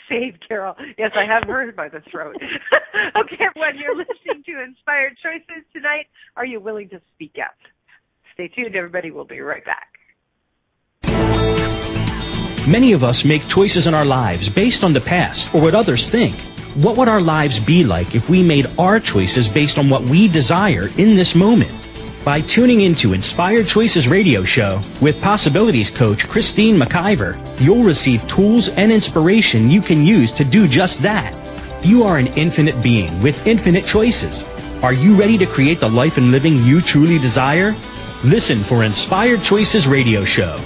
Save 0.09 0.35
Carol. 0.46 0.74
Yes, 0.98 1.12
I 1.14 1.24
have 1.24 1.48
heard 1.48 1.76
by 1.76 1.88
the 1.88 2.00
throat. 2.11 2.37
okay, 3.16 3.44
when 3.54 3.78
you're 3.78 3.96
listening 3.96 4.42
to 4.46 4.62
Inspired 4.62 5.16
Choices 5.22 5.64
tonight, 5.72 6.06
are 6.37 6.46
you 6.46 6.61
willing 6.61 6.88
to 6.90 7.00
speak 7.14 7.37
up? 7.40 7.54
Stay 8.35 8.48
tuned, 8.48 8.74
everybody. 8.74 9.11
We'll 9.11 9.24
be 9.24 9.40
right 9.40 9.64
back. 9.64 9.88
Many 12.68 12.92
of 12.92 13.02
us 13.02 13.24
make 13.24 13.48
choices 13.48 13.87
in 13.87 13.94
our 13.94 14.04
lives 14.04 14.48
based 14.48 14.85
on 14.85 14.92
the 14.92 15.00
past 15.00 15.54
or 15.54 15.62
what 15.62 15.74
others 15.74 16.09
think. 16.09 16.37
What 16.74 16.96
would 16.98 17.09
our 17.09 17.20
lives 17.20 17.59
be 17.59 17.85
like 17.85 18.14
if 18.14 18.28
we 18.28 18.42
made 18.44 18.66
our 18.78 19.00
choices 19.00 19.48
based 19.48 19.78
on 19.78 19.90
what 19.90 20.02
we 20.02 20.28
desire 20.28 20.88
in 20.96 21.16
this 21.16 21.35
moment? 21.35 21.72
By 22.24 22.42
tuning 22.42 22.83
into 22.83 23.14
Inspired 23.14 23.66
Choices 23.66 24.06
radio 24.06 24.44
show 24.44 24.83
with 25.00 25.22
possibilities 25.22 25.90
coach 25.90 26.28
Christine 26.28 26.78
McIver, 26.78 27.40
you'll 27.59 27.83
receive 27.83 28.28
tools 28.28 28.68
and 28.68 28.92
inspiration 28.92 29.70
you 29.70 29.80
can 29.80 30.04
use 30.04 30.30
to 30.33 30.44
do 30.44 30.68
just 30.68 31.02
that. 31.02 31.35
You 31.83 32.04
are 32.04 32.18
an 32.18 32.26
infinite 32.35 32.83
being 32.83 33.22
with 33.22 33.46
infinite 33.46 33.87
choices. 33.87 34.44
Are 34.83 34.92
you 34.92 35.14
ready 35.14 35.38
to 35.38 35.46
create 35.46 35.80
the 35.80 35.88
life 35.88 36.18
and 36.18 36.30
living 36.30 36.59
you 36.59 36.83
truly 36.83 37.18
desire? 37.18 37.74
Listen 38.22 38.59
for 38.59 38.85
Inspired 38.85 39.42
Choices 39.42 39.88
radio 39.88 40.22
show. 40.26 40.59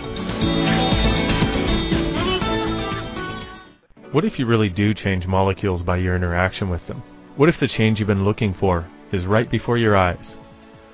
What 4.10 4.24
if 4.24 4.40
you 4.40 4.46
really 4.46 4.70
do 4.70 4.92
change 4.92 5.28
molecules 5.28 5.84
by 5.84 5.98
your 5.98 6.16
interaction 6.16 6.68
with 6.68 6.84
them? 6.88 7.00
What 7.36 7.48
if 7.48 7.60
the 7.60 7.68
change 7.68 8.00
you've 8.00 8.08
been 8.08 8.24
looking 8.24 8.54
for 8.54 8.84
is 9.12 9.24
right 9.24 9.48
before 9.48 9.78
your 9.78 9.96
eyes? 9.96 10.34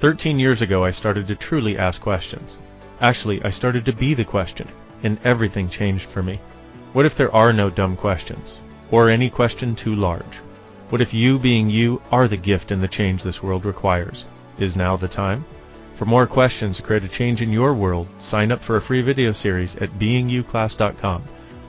Thirteen 0.00 0.38
years 0.38 0.62
ago 0.62 0.82
I 0.82 0.92
started 0.92 1.28
to 1.28 1.34
truly 1.34 1.76
ask 1.76 2.00
questions. 2.00 2.56
Actually, 3.02 3.44
I 3.44 3.50
started 3.50 3.84
to 3.84 3.92
be 3.92 4.14
the 4.14 4.24
question, 4.24 4.66
and 5.02 5.18
everything 5.24 5.68
changed 5.68 6.08
for 6.08 6.22
me. 6.22 6.40
What 6.94 7.04
if 7.04 7.18
there 7.18 7.34
are 7.34 7.52
no 7.52 7.68
dumb 7.68 7.96
questions? 7.96 8.58
Or 8.90 9.10
any 9.10 9.28
question 9.28 9.76
too 9.76 9.94
large? 9.94 10.38
What 10.88 11.02
if 11.02 11.12
you 11.12 11.38
being 11.38 11.68
you 11.68 12.00
are 12.10 12.28
the 12.28 12.38
gift 12.38 12.70
and 12.70 12.82
the 12.82 12.88
change 12.88 13.22
this 13.22 13.42
world 13.42 13.66
requires? 13.66 14.24
Is 14.58 14.74
now 14.74 14.96
the 14.96 15.06
time? 15.06 15.44
For 15.96 16.06
more 16.06 16.26
questions 16.26 16.78
to 16.78 16.82
create 16.82 17.04
a 17.04 17.08
change 17.08 17.42
in 17.42 17.52
your 17.52 17.74
world, 17.74 18.08
sign 18.18 18.52
up 18.52 18.62
for 18.62 18.78
a 18.78 18.80
free 18.80 19.02
video 19.02 19.32
series 19.32 19.76
at 19.76 19.90
beingyouclass.com. 19.98 21.24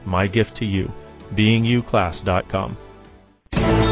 My 0.05 0.27
gift 0.27 0.55
to 0.55 0.65
you, 0.65 0.89
beingyouclass.com. 1.35 2.77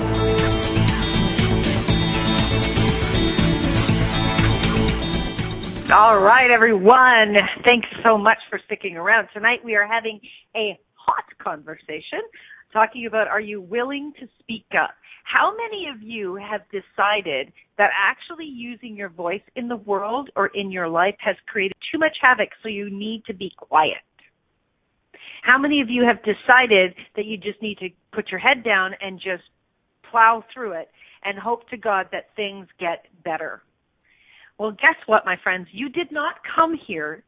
All 5.91 6.21
right, 6.21 6.51
everyone. 6.51 7.39
Thanks 7.65 7.89
so 8.05 8.19
much 8.19 8.37
for 8.51 8.61
sticking 8.67 8.99
around. 8.99 9.29
Tonight 9.33 9.65
we 9.65 9.77
are 9.77 9.87
having 9.87 10.21
a 10.55 10.79
hot 10.93 11.25
conversation 11.39 12.21
talking 12.71 13.07
about 13.07 13.29
are 13.29 13.41
you 13.41 13.63
willing 13.63 14.13
to 14.21 14.29
speak 14.41 14.67
up? 14.79 14.91
How 15.31 15.53
many 15.55 15.89
of 15.95 16.01
you 16.03 16.37
have 16.37 16.63
decided 16.71 17.53
that 17.77 17.91
actually 17.95 18.47
using 18.47 18.97
your 18.97 19.11
voice 19.11 19.43
in 19.57 19.69
the 19.69 19.77
world 19.77 20.31
or 20.37 20.47
in 20.55 20.71
your 20.71 20.89
life 20.89 21.17
has 21.19 21.37
created 21.47 21.77
too 21.93 21.99
much 21.99 22.17
havoc 22.23 22.49
so 22.63 22.69
you 22.71 22.89
need 22.89 23.25
to 23.27 23.35
be 23.35 23.53
quiet? 23.55 23.99
How 25.43 25.59
many 25.59 25.83
of 25.83 25.91
you 25.91 26.07
have 26.07 26.19
decided 26.23 26.95
that 27.15 27.27
you 27.27 27.37
just 27.37 27.61
need 27.61 27.77
to 27.79 27.91
put 28.11 28.31
your 28.31 28.41
head 28.41 28.65
down 28.65 28.93
and 29.03 29.19
just 29.19 29.43
plow 30.11 30.43
through 30.53 30.73
it 30.73 30.89
and 31.25 31.39
hope 31.39 31.69
to 31.69 31.77
God 31.77 32.07
that 32.11 32.35
things 32.35 32.67
get 32.81 33.05
better? 33.23 33.61
Well, 34.59 34.73
guess 34.73 34.97
what, 35.07 35.27
my 35.27 35.37
friends? 35.43 35.69
You 35.73 35.91
did 35.91 36.11
not 36.11 36.37
come 36.57 36.75
here 36.87 37.23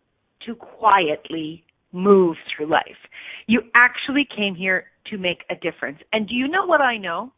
to 0.46 0.54
quietly 0.54 1.64
move 1.92 2.36
through 2.56 2.70
life. 2.70 3.08
You 3.46 3.60
actually 3.74 4.26
came 4.34 4.54
here 4.54 4.86
to 5.10 5.18
make 5.18 5.44
a 5.50 5.54
difference. 5.54 5.98
And 6.14 6.26
do 6.26 6.34
you 6.34 6.48
know 6.48 6.64
what 6.64 6.80
I 6.80 6.96
know? 6.96 7.32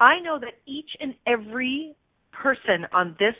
I 0.00 0.20
know 0.20 0.38
that 0.38 0.54
each 0.66 0.90
and 1.00 1.14
every 1.26 1.94
person 2.32 2.86
on 2.92 3.16
this 3.18 3.34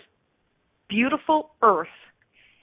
beautiful 0.88 1.50
earth 1.62 1.88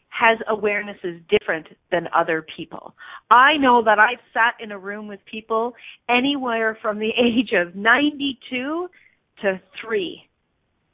has 0.10 0.38
awarenesses 0.50 1.22
different 1.28 1.68
than 1.92 2.08
other 2.16 2.46
people. 2.56 2.94
I 3.32 3.58
know 3.58 3.84
that 3.84 4.00
I've 4.00 4.20
sat 4.34 4.54
in 4.64 4.72
a 4.72 4.78
room 4.78 5.08
with 5.08 5.20
people 5.30 5.74
anywhere 6.10 6.78
from 6.82 7.00
the 7.00 7.10
age 7.18 7.52
of 7.54 7.76
92 7.76 8.88
to 9.42 9.62
3. 9.82 10.30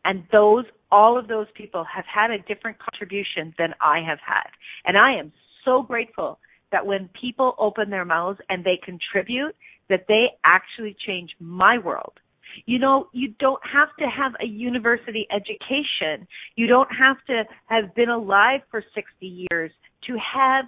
And 0.06 0.24
those, 0.32 0.66
all 0.92 1.18
of 1.18 1.28
those 1.28 1.48
people 1.56 1.86
have 1.94 2.06
had 2.06 2.32
a 2.32 2.40
different 2.54 2.78
contribution 2.80 3.54
than 3.58 3.74
I 3.82 4.00
have 4.08 4.20
had. 4.26 4.48
And 4.86 4.98
I 4.98 5.20
am 5.20 5.34
so 5.66 5.84
grateful 5.84 6.40
that 6.72 6.86
when 6.86 7.10
people 7.20 7.56
open 7.58 7.90
their 7.90 8.06
mouths 8.06 8.40
and 8.48 8.64
they 8.64 8.80
contribute, 8.84 9.56
that 9.90 10.06
they 10.08 10.28
actually 10.46 10.96
change 11.06 11.32
my 11.40 11.78
world 11.78 12.14
You 12.66 12.80
know, 12.80 13.10
you 13.14 13.34
don't 13.40 13.62
have 13.72 13.90
to 14.00 14.06
have 14.06 14.34
a 14.42 14.46
university 14.46 15.28
education. 15.32 16.28
You 16.56 16.68
don't 16.68 16.90
have 16.98 17.18
to 17.28 17.44
have 17.68 17.94
been 17.96 18.10
alive 18.10 18.62
for 18.72 18.84
60 18.94 19.48
years 19.52 19.72
to 20.08 20.18
have 20.34 20.66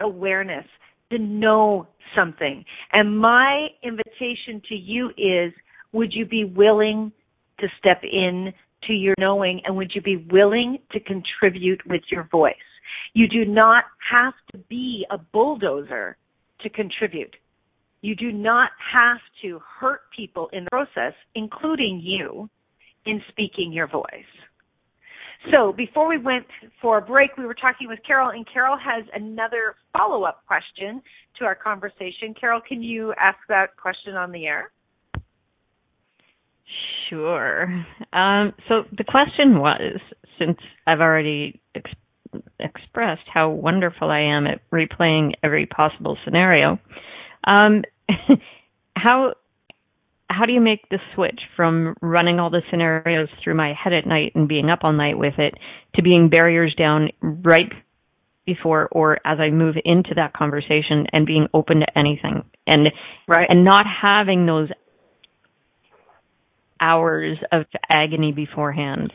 awareness, 0.00 0.66
to 1.10 1.18
know 1.18 1.86
something. 2.16 2.64
And 2.92 3.18
my 3.18 3.68
invitation 3.82 4.62
to 4.68 4.74
you 4.74 5.10
is, 5.16 5.52
would 5.92 6.12
you 6.12 6.26
be 6.26 6.44
willing 6.44 7.12
to 7.60 7.66
step 7.78 8.02
in 8.02 8.52
to 8.86 8.92
your 8.92 9.14
knowing 9.18 9.60
and 9.64 9.76
would 9.76 9.92
you 9.94 10.02
be 10.02 10.28
willing 10.30 10.78
to 10.92 11.00
contribute 11.00 11.80
with 11.86 12.02
your 12.10 12.28
voice? 12.30 12.54
You 13.14 13.28
do 13.28 13.44
not 13.44 13.84
have 14.10 14.34
to 14.52 14.58
be 14.68 15.06
a 15.10 15.18
bulldozer 15.18 16.16
to 16.60 16.68
contribute. 16.68 17.34
You 18.00 18.14
do 18.14 18.32
not 18.32 18.70
have 18.92 19.18
to 19.42 19.60
hurt 19.80 20.02
people 20.16 20.48
in 20.52 20.64
the 20.64 20.70
process, 20.70 21.14
including 21.34 22.00
you, 22.02 22.48
in 23.06 23.20
speaking 23.30 23.72
your 23.72 23.88
voice. 23.88 24.04
So 25.52 25.72
before 25.72 26.08
we 26.08 26.18
went 26.18 26.46
for 26.82 26.98
a 26.98 27.02
break, 27.02 27.36
we 27.36 27.46
were 27.46 27.54
talking 27.54 27.88
with 27.88 28.00
Carol, 28.06 28.30
and 28.30 28.46
Carol 28.52 28.76
has 28.76 29.04
another 29.14 29.76
follow 29.96 30.24
up 30.24 30.44
question 30.46 31.00
to 31.38 31.44
our 31.44 31.54
conversation. 31.54 32.34
Carol, 32.38 32.60
can 32.66 32.82
you 32.82 33.14
ask 33.18 33.38
that 33.48 33.76
question 33.76 34.14
on 34.14 34.32
the 34.32 34.46
air? 34.46 34.72
Sure. 37.08 37.64
Um, 38.12 38.52
so 38.68 38.82
the 38.96 39.04
question 39.04 39.58
was 39.58 40.00
since 40.38 40.58
I've 40.86 41.00
already 41.00 41.60
ex- 41.74 41.90
expressed 42.60 43.22
how 43.32 43.48
wonderful 43.50 44.10
I 44.10 44.20
am 44.20 44.46
at 44.46 44.60
replaying 44.70 45.32
every 45.42 45.66
possible 45.66 46.18
scenario, 46.24 46.78
um, 47.44 47.82
how 48.96 49.34
how 50.30 50.44
do 50.44 50.52
you 50.52 50.60
make 50.60 50.88
the 50.90 50.98
switch 51.14 51.40
from 51.56 51.94
running 52.02 52.38
all 52.38 52.50
the 52.50 52.62
scenarios 52.70 53.28
through 53.42 53.54
my 53.54 53.72
head 53.72 53.94
at 53.94 54.06
night 54.06 54.32
and 54.34 54.46
being 54.46 54.68
up 54.68 54.80
all 54.82 54.92
night 54.92 55.16
with 55.16 55.38
it 55.38 55.54
to 55.94 56.02
being 56.02 56.28
barriers 56.28 56.74
down 56.76 57.08
right 57.22 57.72
before 58.44 58.88
or 58.92 59.18
as 59.24 59.38
I 59.40 59.50
move 59.50 59.76
into 59.84 60.10
that 60.16 60.34
conversation 60.34 61.06
and 61.12 61.26
being 61.26 61.48
open 61.54 61.80
to 61.80 61.98
anything 61.98 62.44
and 62.66 62.90
right. 63.26 63.46
and 63.48 63.64
not 63.64 63.86
having 63.86 64.46
those 64.46 64.68
hours 66.80 67.38
of 67.52 67.66
agony 67.88 68.32
beforehand. 68.32 69.12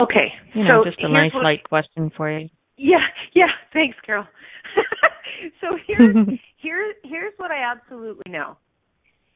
Okay. 0.00 0.32
You 0.54 0.64
know, 0.64 0.82
so 0.82 0.90
just 0.90 1.00
a 1.00 1.08
nice 1.08 1.32
what, 1.34 1.44
light 1.44 1.64
question 1.64 2.10
for 2.16 2.30
you. 2.30 2.48
Yeah, 2.76 2.98
yeah, 3.34 3.50
thanks, 3.72 3.96
Carol. 4.04 4.26
so 5.60 5.76
here's 5.86 6.38
here 6.58 6.94
here's 7.04 7.32
what 7.36 7.50
I 7.50 7.62
absolutely 7.72 8.30
know. 8.30 8.56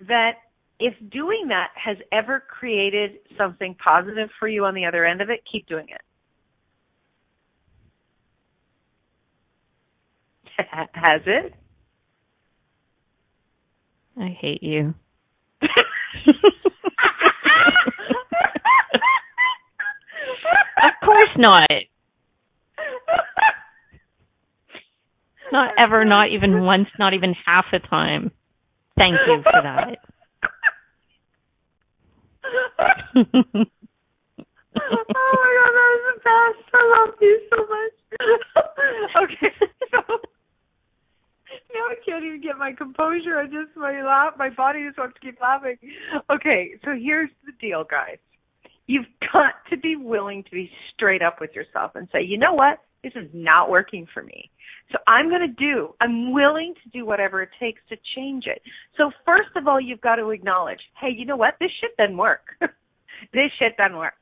That 0.06 0.32
if 0.78 0.94
doing 1.10 1.46
that 1.48 1.68
has 1.74 1.96
ever 2.10 2.40
created 2.40 3.12
something 3.38 3.74
positive 3.82 4.28
for 4.38 4.48
you 4.48 4.64
on 4.64 4.74
the 4.74 4.84
other 4.84 5.04
end 5.04 5.20
of 5.20 5.30
it, 5.30 5.40
keep 5.50 5.66
doing 5.66 5.86
it. 5.88 6.00
has 10.94 11.22
it? 11.26 11.54
I 14.18 14.36
hate 14.40 14.62
you. 14.62 14.94
of 15.62 15.68
course 21.04 21.36
not. 21.38 21.70
Not 25.52 25.74
ever, 25.78 26.02
not 26.06 26.30
even 26.32 26.64
once, 26.64 26.88
not 26.98 27.12
even 27.12 27.34
half 27.44 27.66
a 27.74 27.78
time. 27.78 28.30
Thank 28.96 29.16
you 29.26 29.42
for 29.42 29.52
that. 29.52 29.98
oh 33.14 33.66
my 34.74 35.50
god, 35.60 35.72
that 35.76 35.88
was 35.92 36.02
the 36.08 36.16
best. 36.24 36.64
I 36.72 36.82
love 36.96 37.14
you 37.20 37.36
so 37.50 37.56
much. 37.68 37.96
okay, 39.30 39.52
so 39.90 39.98
now 41.74 41.84
I 41.90 41.96
can't 42.04 42.24
even 42.24 42.40
get 42.40 42.56
my 42.56 42.72
composure. 42.72 43.38
I 43.38 43.44
just 43.44 43.76
my 43.76 44.02
laugh, 44.02 44.32
my 44.38 44.48
body 44.48 44.86
just 44.86 44.96
wants 44.96 45.18
to 45.20 45.26
keep 45.26 45.38
laughing. 45.38 45.76
Okay, 46.30 46.72
so 46.82 46.92
here's 46.98 47.30
the 47.44 47.52
deal, 47.60 47.84
guys. 47.84 48.16
You've 48.86 49.04
got 49.30 49.52
to 49.68 49.76
be 49.76 49.96
willing 49.96 50.44
to 50.44 50.50
be 50.50 50.70
straight 50.94 51.20
up 51.20 51.42
with 51.42 51.50
yourself 51.54 51.92
and 51.94 52.08
say, 52.10 52.22
you 52.22 52.38
know 52.38 52.54
what? 52.54 52.78
This 53.02 53.12
is 53.16 53.28
not 53.32 53.70
working 53.70 54.06
for 54.12 54.22
me. 54.22 54.50
So 54.92 54.98
I'm 55.06 55.28
going 55.28 55.40
to 55.40 55.48
do, 55.48 55.94
I'm 56.00 56.32
willing 56.32 56.74
to 56.84 56.90
do 56.90 57.06
whatever 57.06 57.42
it 57.42 57.48
takes 57.58 57.80
to 57.88 57.96
change 58.14 58.44
it. 58.46 58.62
So 58.96 59.10
first 59.24 59.50
of 59.56 59.66
all, 59.66 59.80
you've 59.80 60.00
got 60.00 60.16
to 60.16 60.30
acknowledge, 60.30 60.80
hey, 61.00 61.10
you 61.16 61.24
know 61.24 61.36
what? 61.36 61.54
This 61.58 61.70
shit 61.80 61.96
doesn't 61.96 62.16
work. 62.16 62.46
this 62.60 63.50
shit 63.58 63.76
doesn't 63.76 63.96
work. 63.96 64.14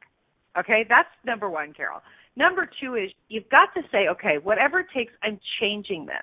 Okay, 0.59 0.85
that's 0.89 1.09
number 1.25 1.49
one, 1.49 1.73
Carol. 1.73 2.01
Number 2.37 2.69
two 2.81 2.95
is 2.95 3.11
you've 3.29 3.49
got 3.51 3.69
to 3.75 3.83
say, 3.93 4.09
okay, 4.09 4.39
whatever 4.43 4.81
it 4.81 4.87
takes, 4.95 5.13
I'm 5.23 5.39
changing 5.61 6.07
this. 6.07 6.17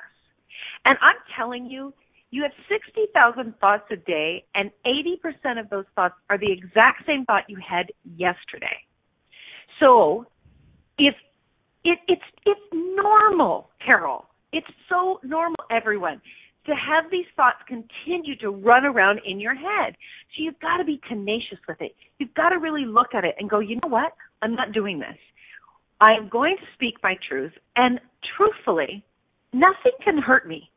And 0.85 0.97
I'm 1.01 1.17
telling 1.35 1.65
you, 1.65 1.93
you 2.29 2.43
have 2.43 2.51
60,000 2.67 3.53
thoughts 3.59 3.85
a 3.91 3.95
day, 3.95 4.43
and 4.53 4.69
80% 4.85 5.59
of 5.59 5.69
those 5.69 5.85
thoughts 5.95 6.15
are 6.29 6.37
the 6.37 6.51
exact 6.51 7.05
same 7.05 7.23
thought 7.25 7.43
you 7.47 7.57
had 7.57 7.87
yesterday. 8.03 8.83
So, 9.79 10.25
if 10.97 11.15
it, 11.87 11.99
it's 12.07 12.21
it's 12.45 12.59
normal, 12.73 13.69
Carol. 13.83 14.25
It's 14.51 14.67
so 14.89 15.19
normal, 15.23 15.63
everyone, 15.71 16.21
to 16.65 16.73
have 16.73 17.09
these 17.11 17.25
thoughts 17.35 17.57
continue 17.67 18.35
to 18.37 18.49
run 18.49 18.85
around 18.85 19.21
in 19.25 19.39
your 19.39 19.55
head. 19.55 19.95
So 20.35 20.43
you've 20.43 20.59
got 20.59 20.77
to 20.77 20.85
be 20.85 20.99
tenacious 21.07 21.59
with 21.67 21.79
it. 21.81 21.95
You've 22.19 22.33
got 22.33 22.49
to 22.49 22.59
really 22.59 22.85
look 22.85 23.13
at 23.13 23.23
it 23.23 23.35
and 23.39 23.49
go, 23.49 23.59
you 23.59 23.75
know 23.75 23.89
what? 23.89 24.13
I'm 24.41 24.53
not 24.53 24.73
doing 24.73 24.99
this. 24.99 25.17
I'm 26.01 26.29
going 26.29 26.57
to 26.57 26.65
speak 26.75 26.95
my 27.01 27.15
truth, 27.27 27.53
and 27.75 27.99
truthfully, 28.35 29.03
nothing 29.53 29.93
can 30.03 30.17
hurt 30.17 30.47
me. 30.47 30.69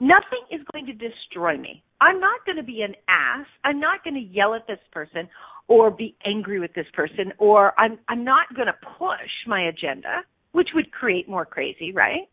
Nothing 0.00 0.44
is 0.50 0.60
going 0.72 0.86
to 0.86 0.92
destroy 0.92 1.56
me. 1.56 1.82
I'm 2.00 2.20
not 2.20 2.44
going 2.44 2.56
to 2.56 2.62
be 2.62 2.82
an 2.82 2.94
ass. 3.08 3.46
I'm 3.64 3.80
not 3.80 4.04
going 4.04 4.14
to 4.14 4.20
yell 4.20 4.54
at 4.54 4.66
this 4.66 4.80
person 4.92 5.28
or 5.68 5.90
be 5.90 6.16
angry 6.24 6.60
with 6.60 6.72
this 6.74 6.86
person 6.92 7.32
or 7.38 7.78
I'm 7.78 7.98
I'm 8.08 8.24
not 8.24 8.54
going 8.54 8.66
to 8.66 8.76
push 8.98 9.32
my 9.46 9.68
agenda, 9.68 10.22
which 10.56 10.70
would 10.74 10.90
create 10.90 11.28
more 11.28 11.44
crazy, 11.44 11.92
right? 11.92 12.26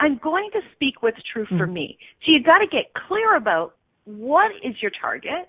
I'm 0.00 0.16
going 0.22 0.48
to 0.54 0.62
speak 0.72 1.02
what's 1.02 1.22
true 1.30 1.44
for 1.44 1.66
Mhm. 1.66 1.72
me. 1.74 1.98
So 2.22 2.32
you've 2.32 2.44
got 2.44 2.60
to 2.60 2.66
get 2.66 2.94
clear 2.94 3.34
about 3.34 3.76
what 4.04 4.50
is 4.62 4.80
your 4.80 4.90
target 4.92 5.46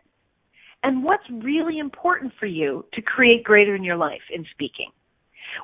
and 0.84 1.06
what's 1.06 1.28
really 1.30 1.80
important 1.80 2.34
for 2.34 2.48
you 2.48 2.86
to 2.92 3.02
create 3.02 3.46
greater 3.46 3.76
in 3.76 3.84
your 3.86 3.96
life 3.96 4.30
in 4.30 4.44
speaking. 4.52 4.92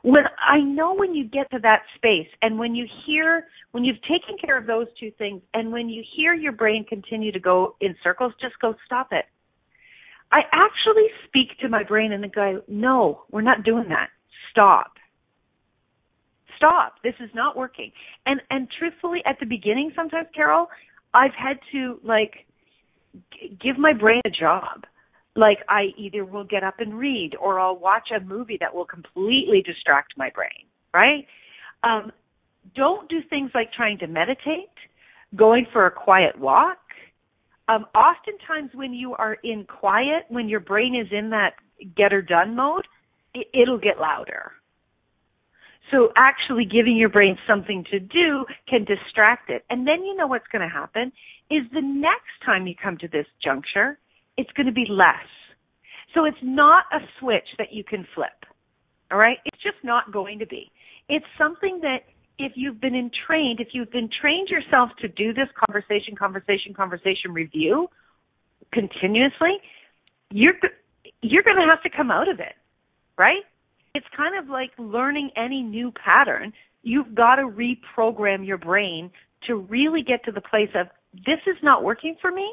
When 0.03 0.25
I 0.39 0.61
know 0.61 0.93
when 0.93 1.13
you 1.13 1.25
get 1.25 1.51
to 1.51 1.59
that 1.59 1.83
space 1.95 2.29
and 2.41 2.57
when 2.57 2.75
you 2.75 2.87
hear 3.05 3.49
when 3.71 3.83
you've 3.83 4.01
taken 4.03 4.37
care 4.37 4.55
of 4.55 4.65
those 4.65 4.87
two 4.93 5.11
things 5.11 5.41
and 5.53 5.69
when 5.69 5.89
you 5.89 6.01
hear 6.15 6.33
your 6.33 6.53
brain 6.53 6.85
continue 6.85 7.33
to 7.33 7.39
go 7.39 7.75
in 7.81 7.93
circles, 8.01 8.33
just 8.39 8.57
go 8.59 8.73
stop 8.85 9.11
it. 9.11 9.25
I 10.31 10.45
actually 10.53 11.09
speak 11.25 11.57
to 11.59 11.67
my 11.67 11.83
brain 11.83 12.13
and 12.13 12.31
go, 12.31 12.61
no, 12.67 13.23
we're 13.31 13.41
not 13.41 13.63
doing 13.63 13.89
that. 13.89 14.11
Stop. 14.51 14.96
Stop. 16.57 16.95
This 17.03 17.13
is 17.19 17.29
not 17.33 17.55
working. 17.55 17.91
And 18.25 18.41
and 18.49 18.67
truthfully, 18.77 19.19
at 19.25 19.37
the 19.39 19.45
beginning, 19.45 19.91
sometimes, 19.95 20.27
Carol, 20.35 20.67
I've 21.13 21.33
had 21.37 21.57
to 21.71 21.99
like 22.03 22.45
g- 23.33 23.57
give 23.61 23.77
my 23.77 23.93
brain 23.93 24.21
a 24.25 24.29
job. 24.29 24.83
Like 25.35 25.59
I 25.69 25.87
either 25.97 26.25
will 26.25 26.43
get 26.43 26.63
up 26.63 26.79
and 26.79 26.97
read, 26.97 27.31
or 27.39 27.59
I'll 27.59 27.77
watch 27.77 28.09
a 28.15 28.23
movie 28.23 28.57
that 28.59 28.73
will 28.73 28.85
completely 28.85 29.61
distract 29.65 30.13
my 30.17 30.29
brain. 30.33 30.65
Right? 30.93 31.25
Um, 31.83 32.11
don't 32.75 33.07
do 33.09 33.19
things 33.29 33.51
like 33.53 33.71
trying 33.71 33.99
to 33.99 34.07
meditate, 34.07 34.73
going 35.35 35.67
for 35.71 35.85
a 35.85 35.91
quiet 35.91 36.37
walk. 36.39 36.79
Um, 37.69 37.85
oftentimes, 37.93 38.71
when 38.73 38.93
you 38.93 39.13
are 39.13 39.37
in 39.43 39.65
quiet, 39.65 40.23
when 40.29 40.49
your 40.49 40.61
brain 40.61 40.95
is 40.95 41.07
in 41.11 41.29
that 41.31 41.51
get 41.95 42.11
her 42.11 42.21
done 42.21 42.55
mode, 42.55 42.87
it, 43.33 43.47
it'll 43.53 43.77
get 43.77 43.99
louder. 43.99 44.53
So 45.91 46.11
actually 46.17 46.65
giving 46.65 46.97
your 46.97 47.09
brain 47.09 47.37
something 47.47 47.85
to 47.91 47.99
do 47.99 48.45
can 48.67 48.83
distract 48.83 49.49
it. 49.49 49.63
And 49.69 49.87
then 49.87 50.03
you 50.03 50.15
know 50.15 50.27
what's 50.27 50.47
going 50.51 50.67
to 50.67 50.73
happen 50.73 51.11
is 51.49 51.63
the 51.73 51.81
next 51.81 52.43
time 52.45 52.67
you 52.67 52.75
come 52.81 52.97
to 52.97 53.07
this 53.07 53.25
juncture, 53.43 53.97
it's 54.37 54.51
going 54.51 54.67
to 54.67 54.73
be 54.73 54.85
less. 54.89 55.27
So 56.13 56.25
it's 56.25 56.37
not 56.41 56.85
a 56.91 56.99
switch 57.19 57.47
that 57.57 57.71
you 57.71 57.83
can 57.83 58.05
flip. 58.13 58.45
All 59.11 59.17
right? 59.17 59.37
It's 59.45 59.61
just 59.63 59.77
not 59.83 60.11
going 60.11 60.39
to 60.39 60.45
be. 60.45 60.71
It's 61.07 61.25
something 61.37 61.79
that 61.83 61.99
if 62.37 62.53
you've 62.55 62.79
been 62.79 62.95
entrained, 62.95 63.59
if 63.59 63.69
you've 63.71 63.91
been 63.91 64.09
trained 64.21 64.49
yourself 64.49 64.89
to 65.01 65.07
do 65.07 65.33
this 65.33 65.47
conversation, 65.65 66.15
conversation, 66.15 66.73
conversation 66.73 67.33
review 67.33 67.87
continuously, 68.71 69.57
you're 70.31 70.53
you're 71.21 71.43
going 71.43 71.57
to 71.57 71.65
have 71.65 71.81
to 71.83 71.89
come 71.89 72.11
out 72.11 72.29
of 72.29 72.39
it, 72.39 72.53
right? 73.17 73.43
It's 73.97 74.05
kind 74.15 74.37
of 74.37 74.47
like 74.47 74.69
learning 74.77 75.31
any 75.35 75.63
new 75.63 75.91
pattern. 75.91 76.53
You've 76.83 77.15
got 77.15 77.37
to 77.37 77.49
reprogram 77.49 78.45
your 78.45 78.59
brain 78.59 79.09
to 79.47 79.55
really 79.55 80.03
get 80.03 80.23
to 80.25 80.31
the 80.31 80.39
place 80.39 80.69
of 80.75 80.85
this 81.13 81.39
is 81.47 81.57
not 81.63 81.83
working 81.83 82.15
for 82.21 82.29
me. 82.29 82.47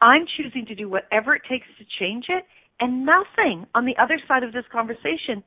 I'm 0.00 0.24
choosing 0.38 0.64
to 0.64 0.74
do 0.74 0.88
whatever 0.88 1.34
it 1.34 1.42
takes 1.46 1.66
to 1.78 1.84
change 2.00 2.24
it, 2.30 2.44
and 2.80 3.04
nothing 3.04 3.66
on 3.74 3.84
the 3.84 3.94
other 4.02 4.18
side 4.26 4.42
of 4.42 4.54
this 4.54 4.64
conversation 4.72 5.44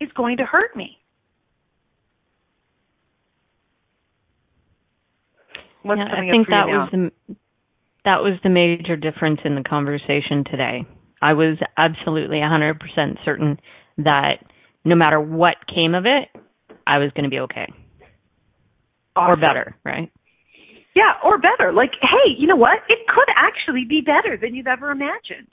is 0.00 0.10
going 0.16 0.38
to 0.38 0.44
hurt 0.44 0.74
me. 0.74 0.98
What's 5.84 6.00
yeah, 6.00 6.16
I 6.16 6.30
think 6.32 6.48
that 6.48 6.66
was 6.66 6.88
the 6.90 7.10
that 8.04 8.22
was 8.22 8.40
the 8.42 8.50
major 8.50 8.96
difference 8.96 9.38
in 9.44 9.54
the 9.54 9.62
conversation 9.62 10.42
today. 10.50 10.84
I 11.22 11.34
was 11.34 11.58
absolutely 11.76 12.38
100% 12.38 12.76
certain 13.24 13.58
that 13.98 14.38
no 14.84 14.94
matter 14.94 15.20
what 15.20 15.56
came 15.72 15.94
of 15.94 16.04
it, 16.06 16.28
I 16.86 16.98
was 16.98 17.10
going 17.14 17.24
to 17.24 17.30
be 17.30 17.40
okay. 17.40 17.66
Or 19.16 19.36
better, 19.36 19.74
right? 19.84 20.12
Yeah, 20.94 21.12
or 21.24 21.38
better. 21.38 21.72
Like, 21.72 21.92
hey, 22.00 22.32
you 22.38 22.46
know 22.46 22.56
what? 22.56 22.78
It 22.88 22.98
could 23.08 23.28
actually 23.34 23.84
be 23.88 24.00
better 24.00 24.36
than 24.40 24.54
you've 24.54 24.66
ever 24.66 24.90
imagined. 24.90 25.48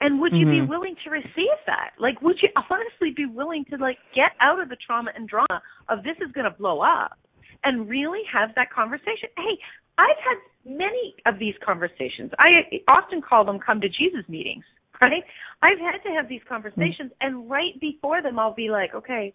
And 0.00 0.20
would 0.20 0.32
you 0.32 0.46
be 0.46 0.60
Mhm. 0.60 0.68
willing 0.68 0.96
to 1.04 1.10
receive 1.10 1.58
that? 1.66 1.92
Like, 1.98 2.20
would 2.22 2.42
you 2.42 2.48
honestly 2.70 3.12
be 3.12 3.24
willing 3.26 3.64
to 3.66 3.76
like 3.76 3.98
get 4.14 4.32
out 4.40 4.58
of 4.58 4.68
the 4.68 4.76
trauma 4.76 5.12
and 5.14 5.28
drama 5.28 5.62
of 5.88 6.02
this 6.02 6.18
is 6.20 6.32
going 6.32 6.44
to 6.44 6.50
blow 6.50 6.80
up 6.80 7.18
and 7.62 7.88
really 7.88 8.24
have 8.24 8.54
that 8.56 8.70
conversation? 8.70 9.28
Hey, 9.36 9.58
I've 9.98 10.18
had 10.18 10.38
many 10.64 11.14
of 11.24 11.38
these 11.38 11.54
conversations. 11.58 12.32
I 12.38 12.80
often 12.88 13.22
call 13.22 13.44
them 13.44 13.60
come 13.60 13.80
to 13.80 13.88
Jesus 13.88 14.28
meetings, 14.28 14.64
right? 15.02 15.24
I've 15.62 15.78
had 15.78 15.98
to 16.08 16.14
have 16.14 16.28
these 16.28 16.40
conversations 16.48 17.12
and 17.20 17.50
right 17.50 17.78
before 17.80 18.22
them 18.22 18.38
I'll 18.38 18.54
be 18.54 18.70
like, 18.70 18.94
okay, 18.94 19.34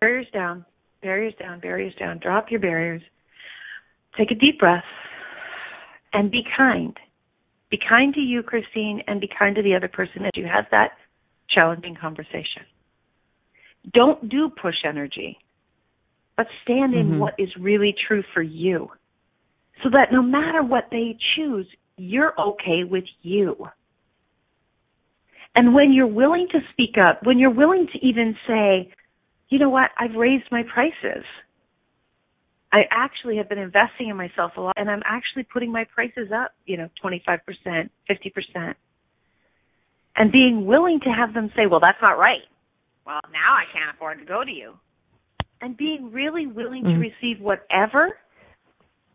barriers 0.00 0.26
down, 0.32 0.64
barriers 1.02 1.34
down, 1.38 1.60
barriers 1.60 1.94
down, 1.98 2.18
drop 2.18 2.50
your 2.50 2.60
barriers. 2.60 3.02
Take 4.18 4.30
a 4.30 4.34
deep 4.34 4.58
breath 4.58 4.84
and 6.12 6.30
be 6.30 6.42
kind. 6.56 6.96
Be 7.70 7.78
kind 7.88 8.14
to 8.14 8.20
you, 8.20 8.42
Christine, 8.42 9.02
and 9.06 9.20
be 9.20 9.28
kind 9.38 9.56
to 9.56 9.62
the 9.62 9.74
other 9.74 9.88
person 9.88 10.24
as 10.24 10.30
you 10.34 10.46
have 10.46 10.64
that 10.70 10.92
challenging 11.50 11.96
conversation. 12.00 12.62
Don't 13.92 14.28
do 14.28 14.50
push 14.60 14.76
energy, 14.84 15.38
but 16.36 16.46
stand 16.62 16.94
in 16.94 17.14
Mhm. 17.14 17.18
what 17.18 17.34
is 17.38 17.54
really 17.56 17.92
true 18.06 18.22
for 18.32 18.42
you 18.42 18.90
so 19.82 19.90
that 19.90 20.12
no 20.12 20.22
matter 20.22 20.62
what 20.62 20.88
they 20.90 21.16
choose, 21.34 21.66
you're 21.96 22.38
okay 22.40 22.84
with 22.84 23.04
you. 23.22 23.68
And 25.54 25.74
when 25.74 25.92
you're 25.92 26.06
willing 26.06 26.48
to 26.50 26.58
speak 26.72 26.96
up, 27.00 27.20
when 27.24 27.38
you're 27.38 27.50
willing 27.50 27.86
to 27.92 28.06
even 28.06 28.36
say, 28.46 28.92
you 29.48 29.58
know 29.58 29.70
what, 29.70 29.90
I've 29.98 30.14
raised 30.16 30.50
my 30.50 30.62
prices. 30.72 31.24
I 32.72 32.82
actually 32.90 33.36
have 33.36 33.48
been 33.48 33.58
investing 33.58 34.08
in 34.08 34.16
myself 34.16 34.52
a 34.56 34.60
lot 34.60 34.74
and 34.76 34.90
I'm 34.90 35.02
actually 35.04 35.44
putting 35.44 35.70
my 35.70 35.84
prices 35.94 36.32
up, 36.34 36.52
you 36.66 36.76
know, 36.76 36.88
25%, 37.04 37.38
50%. 38.10 38.74
And 40.16 40.32
being 40.32 40.66
willing 40.66 40.98
to 41.04 41.10
have 41.10 41.34
them 41.34 41.50
say, 41.54 41.66
well, 41.70 41.80
that's 41.80 42.02
not 42.02 42.18
right. 42.18 42.42
Well, 43.06 43.20
now 43.32 43.54
I 43.54 43.64
can't 43.72 43.94
afford 43.94 44.18
to 44.18 44.24
go 44.24 44.42
to 44.44 44.50
you. 44.50 44.74
And 45.60 45.76
being 45.76 46.10
really 46.10 46.46
willing 46.46 46.82
to 46.82 46.90
Mhm. 46.90 47.00
receive 47.00 47.40
whatever, 47.40 48.18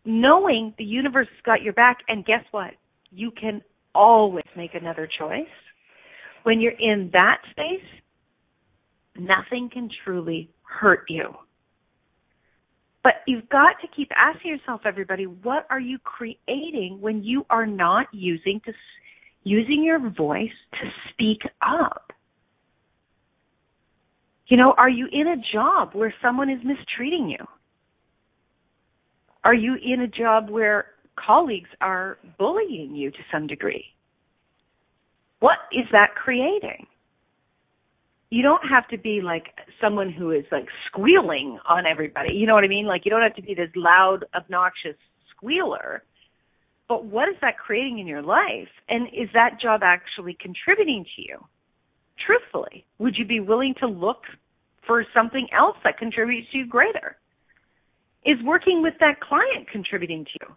knowing 0.05 0.73
the 0.77 0.85
universe 0.85 1.27
has 1.27 1.41
got 1.41 1.61
your 1.61 1.73
back. 1.73 1.99
And 2.07 2.23
guess 2.25 2.45
what? 2.51 2.73
You 3.11 3.31
can 3.31 3.61
always 3.93 4.45
make 4.55 4.73
another 4.73 5.05
choice. 5.05 5.49
When 6.43 6.59
you're 6.59 6.79
in 6.79 7.09
that 7.13 7.37
space, 7.51 7.85
nothing 9.17 9.69
can 9.71 9.89
truly 10.03 10.49
hurt 10.63 11.05
you. 11.09 11.33
But 13.03 13.13
you've 13.27 13.49
got 13.49 13.75
to 13.81 13.87
keep 13.95 14.09
asking 14.15 14.51
yourself, 14.51 14.81
everybody, 14.85 15.25
what 15.25 15.65
are 15.69 15.79
you 15.79 15.99
creating 15.99 16.97
when 16.99 17.23
you 17.23 17.45
are 17.49 17.65
not 17.65 18.07
using 18.11 18.61
to 18.65 18.73
using 19.43 19.83
your 19.83 19.99
voice 20.11 20.49
to 20.73 20.89
speak 21.11 21.39
up? 21.61 22.11
You 24.47 24.57
know, 24.57 24.73
are 24.77 24.89
you 24.89 25.07
in 25.11 25.27
a 25.27 25.37
job 25.53 25.91
where 25.93 26.13
someone 26.21 26.49
is 26.49 26.59
mistreating 26.63 27.29
you? 27.29 27.45
Are 29.43 29.53
you 29.53 29.75
in 29.75 30.01
a 30.01 30.07
job 30.07 30.49
where 30.49 30.87
colleagues 31.15 31.69
are 31.79 32.17
bullying 32.37 32.95
you 32.95 33.11
to 33.11 33.17
some 33.31 33.47
degree? 33.47 33.85
What 35.39 35.57
is 35.71 35.85
that 35.91 36.15
creating? 36.15 36.87
you 38.31 38.43
don't 38.43 38.61
have 38.69 38.87
to 38.89 38.97
be 38.97 39.21
like 39.23 39.47
someone 39.81 40.11
who 40.11 40.31
is 40.31 40.45
like 40.51 40.67
squealing 40.87 41.57
on 41.67 41.85
everybody. 41.85 42.33
You 42.33 42.45
know 42.45 42.53
what 42.53 42.63
I 42.63 42.67
mean? 42.67 42.85
Like 42.85 43.01
you 43.05 43.11
don't 43.11 43.23
have 43.23 43.35
to 43.35 43.41
be 43.41 43.55
this 43.55 43.71
loud, 43.75 44.25
obnoxious 44.35 44.95
squealer. 45.35 46.03
But 46.87 47.05
what 47.05 47.29
is 47.29 47.35
that 47.41 47.57
creating 47.57 47.99
in 47.99 48.07
your 48.07 48.21
life? 48.21 48.69
And 48.87 49.07
is 49.07 49.29
that 49.33 49.59
job 49.61 49.81
actually 49.83 50.37
contributing 50.39 51.05
to 51.15 51.21
you? 51.21 51.37
Truthfully, 52.25 52.85
would 52.99 53.15
you 53.17 53.25
be 53.25 53.39
willing 53.39 53.73
to 53.79 53.87
look 53.87 54.23
for 54.85 55.05
something 55.13 55.47
else 55.57 55.77
that 55.83 55.97
contributes 55.97 56.51
to 56.51 56.59
you 56.59 56.67
greater? 56.67 57.17
Is 58.25 58.37
working 58.43 58.81
with 58.83 58.95
that 58.99 59.21
client 59.21 59.69
contributing 59.71 60.25
to 60.25 60.31
you? 60.41 60.55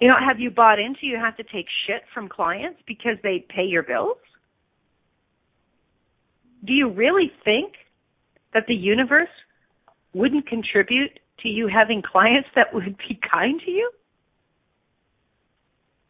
You 0.00 0.08
know, 0.08 0.16
have 0.18 0.40
you 0.40 0.50
bought 0.50 0.78
into 0.78 1.06
you 1.06 1.16
have 1.16 1.36
to 1.36 1.44
take 1.44 1.66
shit 1.86 2.02
from 2.12 2.28
clients 2.28 2.80
because 2.86 3.16
they 3.22 3.46
pay 3.48 3.64
your 3.64 3.82
bills? 3.82 4.18
do 6.64 6.72
you 6.72 6.88
really 6.88 7.30
think 7.44 7.74
that 8.52 8.64
the 8.66 8.74
universe 8.74 9.28
wouldn't 10.14 10.46
contribute 10.46 11.18
to 11.40 11.48
you 11.48 11.68
having 11.68 12.02
clients 12.02 12.48
that 12.54 12.72
would 12.72 12.96
be 13.08 13.18
kind 13.30 13.60
to 13.64 13.70
you? 13.70 13.90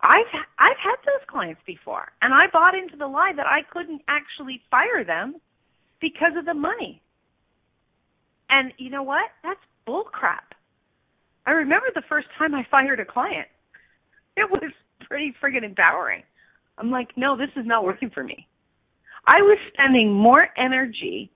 I've 0.01 0.27
I've 0.59 0.77
had 0.77 0.97
those 1.07 1.27
clients 1.29 1.63
before, 1.67 2.13
and 2.21 2.35
I 2.35 2.45
bought 2.53 2.75
into 2.75 2.97
the 2.97 3.07
lie 3.07 3.33
that 3.37 3.47
I 3.47 3.61
couldn't 3.73 4.03
actually 4.07 4.61
fire 4.71 5.03
them 5.03 5.37
because 6.01 6.33
of 6.37 6.45
the 6.45 6.53
money. 6.53 7.01
And 8.51 8.73
you 8.77 8.91
know 8.91 9.03
what? 9.03 9.31
That's 9.43 9.61
bull 9.87 10.05
crap. 10.05 10.55
I 11.47 11.53
remember 11.53 11.87
the 11.95 12.03
first 12.09 12.27
time 12.39 12.55
I 12.55 12.67
fired 12.71 13.01
a 13.01 13.05
client. 13.07 13.49
It 14.37 14.51
was 14.51 14.73
pretty 15.09 15.33
friggin' 15.43 15.65
empowering. 15.65 16.23
I'm 16.79 16.91
like, 16.91 17.09
no, 17.17 17.37
this 17.37 17.51
is 17.57 17.67
not 17.67 17.85
working 17.85 18.11
for 18.11 18.25
me. 18.25 18.47
I 19.27 19.41
was 19.41 19.59
spending 19.73 20.13
more 20.13 20.49
energy 20.59 21.31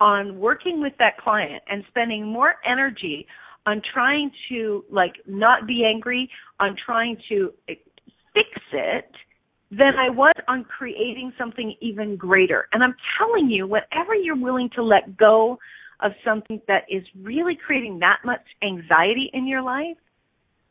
on 0.00 0.38
working 0.38 0.80
with 0.80 0.94
that 0.98 1.18
client 1.18 1.62
and 1.68 1.84
spending 1.88 2.24
more 2.26 2.54
energy 2.66 3.26
on 3.66 3.82
trying 3.92 4.30
to 4.48 4.84
like 4.90 5.12
not 5.26 5.66
be 5.66 5.84
angry, 5.84 6.30
on 6.58 6.74
trying 6.84 7.16
to 7.28 7.52
fix 7.66 8.48
it 8.72 9.10
than 9.70 9.92
I 9.98 10.08
was 10.10 10.34
on 10.48 10.64
creating 10.64 11.32
something 11.38 11.76
even 11.80 12.16
greater. 12.16 12.66
And 12.72 12.82
I'm 12.82 12.94
telling 13.18 13.48
you, 13.50 13.66
whatever 13.66 14.14
you're 14.14 14.40
willing 14.40 14.70
to 14.74 14.82
let 14.82 15.16
go 15.16 15.58
of 16.02 16.12
something 16.24 16.60
that 16.66 16.84
is 16.88 17.04
really 17.22 17.56
creating 17.64 17.98
that 18.00 18.18
much 18.24 18.40
anxiety 18.62 19.30
in 19.34 19.46
your 19.46 19.62
life, 19.62 19.98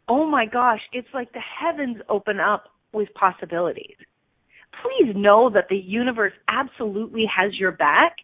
oh 0.09 0.25
my 0.25 0.45
gosh, 0.45 0.81
it's 0.91 1.07
like 1.13 1.31
the 1.33 1.39
heavens 1.39 1.97
open 2.09 2.39
up 2.39 2.65
with 2.91 3.07
possibilities 3.13 3.95
please 4.81 5.13
know 5.15 5.49
that 5.53 5.67
the 5.69 5.77
universe 5.77 6.33
absolutely 6.47 7.25
has 7.25 7.51
your 7.59 7.71
back. 7.71 8.15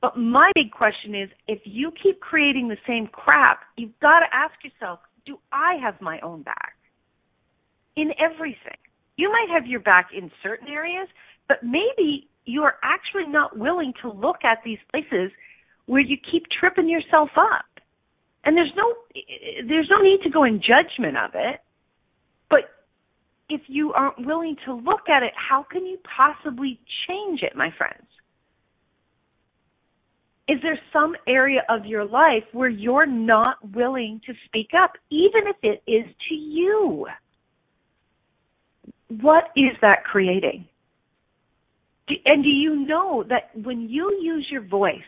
But 0.00 0.16
my 0.16 0.50
big 0.54 0.72
question 0.72 1.14
is 1.14 1.28
if 1.46 1.60
you 1.64 1.92
keep 2.02 2.20
creating 2.20 2.68
the 2.68 2.76
same 2.86 3.06
crap, 3.06 3.60
you've 3.76 3.98
got 4.00 4.20
to 4.20 4.26
ask 4.32 4.54
yourself, 4.64 5.00
do 5.24 5.38
I 5.52 5.76
have 5.82 6.00
my 6.00 6.18
own 6.20 6.42
back? 6.42 6.74
In 7.96 8.10
everything. 8.18 8.78
You 9.16 9.30
might 9.30 9.48
have 9.52 9.66
your 9.66 9.80
back 9.80 10.08
in 10.16 10.30
certain 10.42 10.68
areas, 10.68 11.08
but 11.46 11.58
maybe 11.62 12.28
you 12.44 12.62
are 12.62 12.76
actually 12.82 13.30
not 13.30 13.56
willing 13.56 13.92
to 14.02 14.10
look 14.10 14.38
at 14.44 14.58
these 14.64 14.78
places 14.90 15.30
where 15.86 16.00
you 16.00 16.16
keep 16.30 16.44
tripping 16.58 16.88
yourself 16.88 17.28
up. 17.36 17.64
And 18.44 18.56
there's 18.56 18.72
no 18.76 18.94
there's 19.68 19.88
no 19.90 20.02
need 20.02 20.20
to 20.24 20.30
go 20.30 20.44
in 20.44 20.60
judgment 20.60 21.16
of 21.16 21.30
it. 21.34 21.60
But 22.50 22.70
if 23.48 23.60
you 23.68 23.92
aren't 23.92 24.26
willing 24.26 24.56
to 24.66 24.74
look 24.74 25.08
at 25.08 25.22
it, 25.22 25.32
how 25.36 25.64
can 25.70 25.86
you 25.86 25.98
possibly 26.16 26.80
change 27.06 27.42
it, 27.42 27.54
my 27.56 27.70
friends? 27.78 28.06
Is 30.48 30.58
there 30.62 30.78
some 30.92 31.14
area 31.28 31.62
of 31.68 31.86
your 31.86 32.04
life 32.04 32.42
where 32.52 32.68
you're 32.68 33.06
not 33.06 33.56
willing 33.74 34.20
to 34.26 34.34
speak 34.46 34.70
up, 34.76 34.92
even 35.10 35.42
if 35.46 35.56
it 35.62 35.82
is 35.88 36.04
to 36.28 36.34
you? 36.34 37.06
What 39.20 39.44
is 39.56 39.76
that 39.82 40.04
creating? 40.04 40.66
And 42.24 42.42
do 42.42 42.50
you 42.50 42.86
know 42.86 43.24
that 43.28 43.50
when 43.54 43.88
you 43.88 44.18
use 44.20 44.46
your 44.50 44.66
voice, 44.66 44.98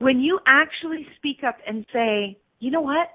when 0.00 0.18
you 0.18 0.40
actually 0.46 1.06
speak 1.16 1.44
up 1.46 1.58
and 1.66 1.86
say, 1.92 2.38
you 2.58 2.70
know 2.70 2.80
what? 2.80 3.08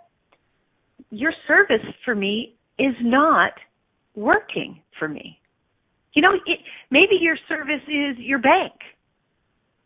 Your 1.09 1.33
service 1.47 1.85
for 2.05 2.15
me 2.15 2.55
is 2.79 2.93
not 3.01 3.51
working 4.15 4.81
for 4.97 5.07
me. 5.07 5.39
You 6.13 6.21
know, 6.21 6.33
it, 6.33 6.59
maybe 6.91 7.15
your 7.19 7.37
service 7.49 7.81
is 7.87 8.17
your 8.19 8.39
bank, 8.39 8.73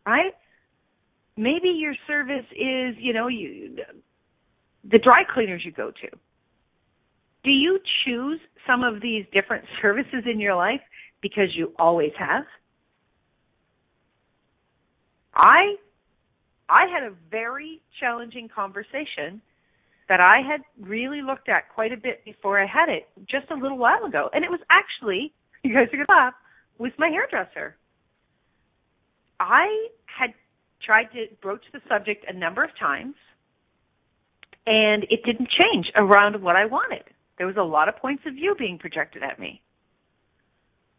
right? 0.05 0.33
Maybe 1.37 1.69
your 1.69 1.95
service 2.05 2.45
is, 2.51 2.95
you 2.99 3.13
know, 3.13 3.27
you 3.27 3.77
the 4.83 4.99
dry 4.99 5.23
cleaners 5.33 5.63
you 5.65 5.71
go 5.71 5.91
to. 5.91 6.17
Do 7.43 7.49
you 7.49 7.79
choose 8.05 8.39
some 8.67 8.83
of 8.83 9.01
these 9.01 9.25
different 9.33 9.63
services 9.81 10.23
in 10.31 10.39
your 10.39 10.55
life 10.55 10.81
because 11.21 11.55
you 11.55 11.73
always 11.79 12.11
have? 12.19 12.43
I 15.33 15.75
I 16.69 16.85
had 16.85 17.03
a 17.03 17.13
very 17.31 17.81
challenging 17.99 18.47
conversation 18.53 19.41
that 20.07 20.19
I 20.19 20.41
had 20.41 20.61
really 20.79 21.21
looked 21.21 21.49
at 21.49 21.69
quite 21.73 21.91
a 21.91 21.97
bit 21.97 22.23
before 22.25 22.59
I 22.59 22.65
had 22.65 22.89
it 22.89 23.07
just 23.29 23.49
a 23.51 23.55
little 23.55 23.77
while 23.77 24.05
ago. 24.05 24.29
And 24.33 24.43
it 24.43 24.51
was 24.51 24.59
actually, 24.69 25.33
you 25.63 25.73
guys 25.73 25.87
are 25.93 25.97
going 25.97 26.05
to 26.05 26.13
laugh, 26.13 26.33
with 26.77 26.93
my 26.97 27.09
hairdresser. 27.09 27.75
I 29.39 29.87
had 30.05 30.33
tried 30.83 31.05
to 31.13 31.25
broach 31.41 31.63
the 31.73 31.81
subject 31.89 32.25
a 32.27 32.33
number 32.33 32.63
of 32.63 32.69
times 32.79 33.15
and 34.65 35.03
it 35.09 35.23
didn't 35.25 35.49
change 35.49 35.87
around 35.95 36.41
what 36.41 36.55
I 36.55 36.65
wanted. 36.65 37.03
There 37.37 37.47
was 37.47 37.57
a 37.57 37.63
lot 37.63 37.89
of 37.89 37.95
points 37.97 38.23
of 38.27 38.33
view 38.33 38.55
being 38.57 38.77
projected 38.77 39.23
at 39.23 39.39
me. 39.39 39.61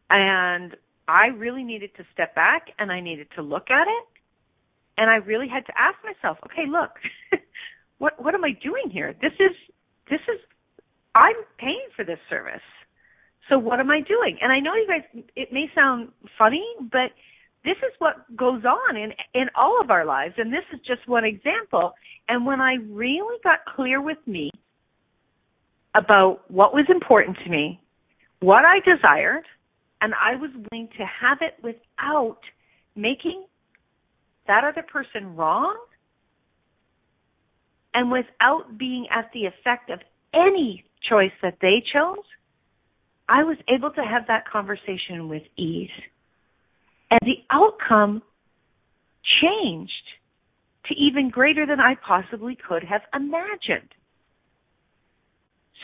And 0.09 0.77
I 1.07 1.29
really 1.29 1.63
needed 1.63 1.91
to 1.97 2.05
step 2.13 2.35
back 2.35 2.69
and 2.79 2.91
I 2.91 3.01
needed 3.01 3.29
to 3.37 3.43
look 3.43 3.71
at 3.71 3.87
it 3.87 4.10
and 4.99 5.11
I 5.11 5.17
really 5.17 5.49
had 5.49 5.67
to 5.67 5.73
ask 5.79 5.97
myself, 6.05 6.39
okay, 6.47 6.69
look, 6.69 6.91
what 7.99 8.23
what 8.23 8.35
am 8.35 8.45
I 8.45 8.53
doing 8.63 8.91
here? 8.91 9.15
This 9.21 9.33
is 9.39 9.57
this 10.11 10.21
is 10.29 10.41
I'm 11.15 11.37
paying 11.59 11.87
for 11.97 12.05
this 12.05 12.19
service. 12.29 12.63
So 13.49 13.59
what 13.59 13.81
am 13.81 13.91
I 13.91 14.01
doing? 14.01 14.39
And 14.41 14.53
I 14.53 14.61
know 14.61 14.75
you 14.75 14.87
guys 14.87 15.25
it 15.37 15.53
may 15.53 15.67
sound 15.75 16.11
funny, 16.39 16.65
but 16.93 17.11
this 17.65 17.77
is 17.79 17.93
what 17.99 18.25
goes 18.37 18.65
on 18.65 18.97
in 18.97 19.13
in 19.35 19.49
all 19.55 19.81
of 19.81 19.91
our 19.91 20.05
lives 20.05 20.35
and 20.39 20.53
this 20.53 20.65
is 20.73 20.81
just 20.87 21.09
one 21.09 21.25
example. 21.25 21.93
And 22.29 22.47
when 22.47 22.61
I 22.61 22.75
really 22.89 23.39
got 23.43 23.61
clear 23.75 24.01
with 24.01 24.19
me 24.27 24.51
about 25.95 26.49
what 26.51 26.73
was 26.73 26.87
important 26.89 27.37
to 27.45 27.51
me, 27.51 27.81
what 28.41 28.65
I 28.65 28.79
desired, 28.81 29.45
and 30.01 30.15
I 30.15 30.37
was 30.37 30.51
willing 30.71 30.89
to 30.97 31.05
have 31.05 31.39
it 31.41 31.63
without 31.63 32.39
making 32.97 33.45
that 34.47 34.65
other 34.65 34.83
person 34.83 35.37
wrong 35.37 35.77
and 37.95 38.11
without 38.11 38.79
being 38.79 39.07
at 39.11 39.31
the 39.33 39.47
effect 39.47 39.91
of 39.91 40.01
any 40.33 40.85
choice 41.09 41.33
that 41.43 41.59
they 41.61 41.83
chose, 41.93 42.25
I 43.29 43.43
was 43.43 43.57
able 43.69 43.91
to 43.93 44.03
have 44.03 44.27
that 44.29 44.49
conversation 44.49 45.29
with 45.29 45.43
ease. 45.57 45.91
And 47.11 47.21
the 47.23 47.43
outcome 47.51 48.23
changed 49.43 49.93
to 50.87 50.95
even 50.95 51.31
greater 51.31 51.67
than 51.67 51.81
I 51.81 51.95
possibly 52.07 52.57
could 52.57 52.85
have 52.85 53.03
imagined. 53.15 53.89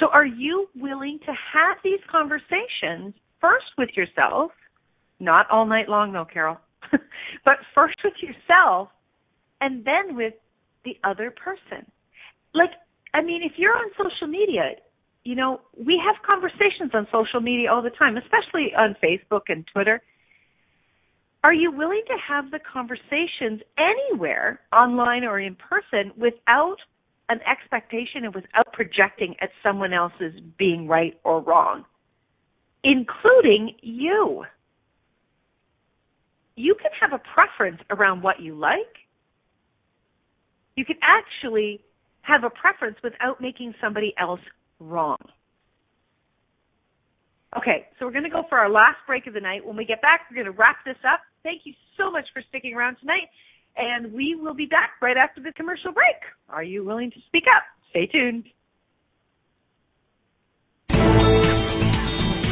So 0.01 0.09
are 0.13 0.27
you 0.27 0.69
willing 0.77 1.19
to 1.21 1.33
have 1.33 1.79
these 1.83 2.01
conversations 2.11 3.15
first 3.41 3.67
with 3.79 3.91
yourself, 3.97 4.51
not 5.21 5.47
all 5.51 5.67
night 5.67 5.89
long 5.89 6.13
though, 6.13 6.27
Carol, 6.31 6.59
but 7.45 7.57
first 7.75 7.97
with 8.05 8.15
yourself 8.21 8.89
and 9.61 9.85
then 9.85 10.17
with 10.17 10.35
the 10.85 10.97
other 11.05 11.31
person. 11.31 11.87
Like, 12.55 12.71
I 13.15 13.23
mean, 13.23 13.43
if 13.43 13.53
you're 13.57 13.77
on 13.77 13.91
social 13.97 14.29
media, 14.29 14.73
you 15.25 15.35
know, 15.35 15.61
we 15.77 16.01
have 16.05 16.17
conversations 16.25 16.93
on 16.95 17.07
social 17.11 17.41
media 17.41 17.71
all 17.71 17.83
the 17.83 17.91
time, 17.91 18.17
especially 18.17 18.73
on 18.77 18.95
Facebook 19.03 19.43
and 19.49 19.65
Twitter. 19.73 20.01
Are 21.43 21.55
you 21.55 21.71
willing 21.71 22.03
to 22.07 22.17
have 22.29 22.51
the 22.51 22.61
conversations 22.61 23.61
anywhere, 23.79 24.61
online 24.73 25.25
or 25.25 25.39
in 25.41 25.57
person, 25.57 26.13
without 26.17 26.77
an 27.29 27.41
expectation 27.43 28.25
and 28.25 28.35
without 28.35 28.73
projecting 28.73 29.35
at 29.41 29.51
someone 29.63 29.93
else's 29.93 30.35
being 30.59 30.87
right 30.87 31.19
or 31.25 31.41
wrong, 31.41 31.85
including 32.85 33.75
you? 33.81 34.45
You 36.57 36.75
can 36.81 36.91
have 37.01 37.13
a 37.13 37.23
preference 37.35 37.81
around 37.91 38.23
what 38.23 38.41
you 38.41 38.55
like. 38.55 38.81
You 40.75 40.85
can 40.85 40.97
actually 41.03 41.81
have 42.23 42.45
a 42.45 42.51
preference 42.51 42.97
without 43.05 43.41
making 43.41 43.75
somebody 43.81 44.15
else 44.19 44.41
wrong. 44.81 45.19
Okay, 47.57 47.87
so 47.99 48.05
we're 48.05 48.13
going 48.13 48.25
to 48.25 48.31
go 48.31 48.45
for 48.49 48.59
our 48.59 48.69
last 48.69 48.97
break 49.07 49.27
of 49.27 49.35
the 49.35 49.41
night. 49.41 49.65
When 49.65 49.77
we 49.77 49.85
get 49.85 50.03
back, 50.03 50.23
we're 50.29 50.43
going 50.43 50.53
to 50.53 50.59
wrap 50.59 50.77
this 50.85 50.97
up. 51.11 51.21
Thank 51.43 51.63
you 51.65 51.73
so 51.97 52.11
much 52.11 52.27
for 52.35 52.43
sticking 52.49 52.75
around 52.75 52.97
tonight, 53.01 53.29
and 53.77 54.13
we 54.13 54.35
will 54.35 54.55
be 54.55 54.67
back 54.67 54.93
right 55.01 55.17
after 55.17 55.41
the 55.41 55.53
commercial 55.53 55.93
break. 55.93 56.17
Are 56.49 56.65
you 56.65 56.85
willing 56.85 57.11
to 57.13 57.21
speak 57.29 57.45
up? 57.55 57.63
Stay 57.91 58.07
tuned. 58.07 58.45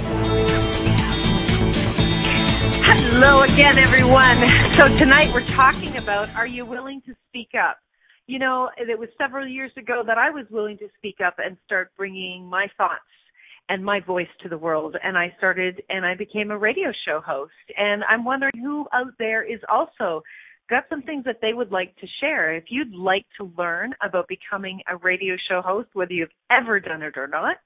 Hello 2.82 3.42
again, 3.42 3.76
everyone. 3.76 4.38
So 4.76 4.88
tonight 4.96 5.30
we're 5.34 5.44
talking 5.44 5.96
about 5.98 6.34
are 6.34 6.46
you 6.46 6.64
willing 6.64 7.02
to 7.02 7.14
speak 7.28 7.50
up? 7.54 7.78
You 8.26 8.38
know, 8.38 8.70
it 8.78 8.98
was 8.98 9.08
several 9.18 9.46
years 9.46 9.72
ago 9.76 10.02
that 10.06 10.16
I 10.16 10.30
was 10.30 10.46
willing 10.50 10.78
to 10.78 10.88
speak 10.96 11.16
up 11.24 11.34
and 11.38 11.58
start 11.66 11.90
bringing 11.96 12.46
my 12.46 12.68
thoughts 12.78 13.02
and 13.68 13.84
my 13.84 14.00
voice 14.00 14.28
to 14.42 14.48
the 14.48 14.56
world. 14.56 14.96
And 15.02 15.18
I 15.18 15.34
started 15.36 15.82
and 15.90 16.06
I 16.06 16.14
became 16.14 16.50
a 16.50 16.58
radio 16.58 16.92
show 17.06 17.20
host. 17.20 17.52
And 17.76 18.02
I'm 18.08 18.24
wondering 18.24 18.52
who 18.62 18.86
out 18.92 19.12
there 19.18 19.42
is 19.42 19.60
also 19.70 20.22
got 20.68 20.84
some 20.88 21.02
things 21.02 21.24
that 21.24 21.38
they 21.40 21.52
would 21.52 21.70
like 21.70 21.94
to 21.96 22.06
share. 22.20 22.54
If 22.54 22.64
you'd 22.68 22.94
like 22.94 23.26
to 23.38 23.50
learn 23.56 23.94
about 24.02 24.28
becoming 24.28 24.80
a 24.90 24.96
radio 24.96 25.36
show 25.48 25.62
host, 25.62 25.88
whether 25.94 26.12
you've 26.12 26.28
ever 26.50 26.80
done 26.80 27.02
it 27.02 27.16
or 27.16 27.26
not, 27.26 27.56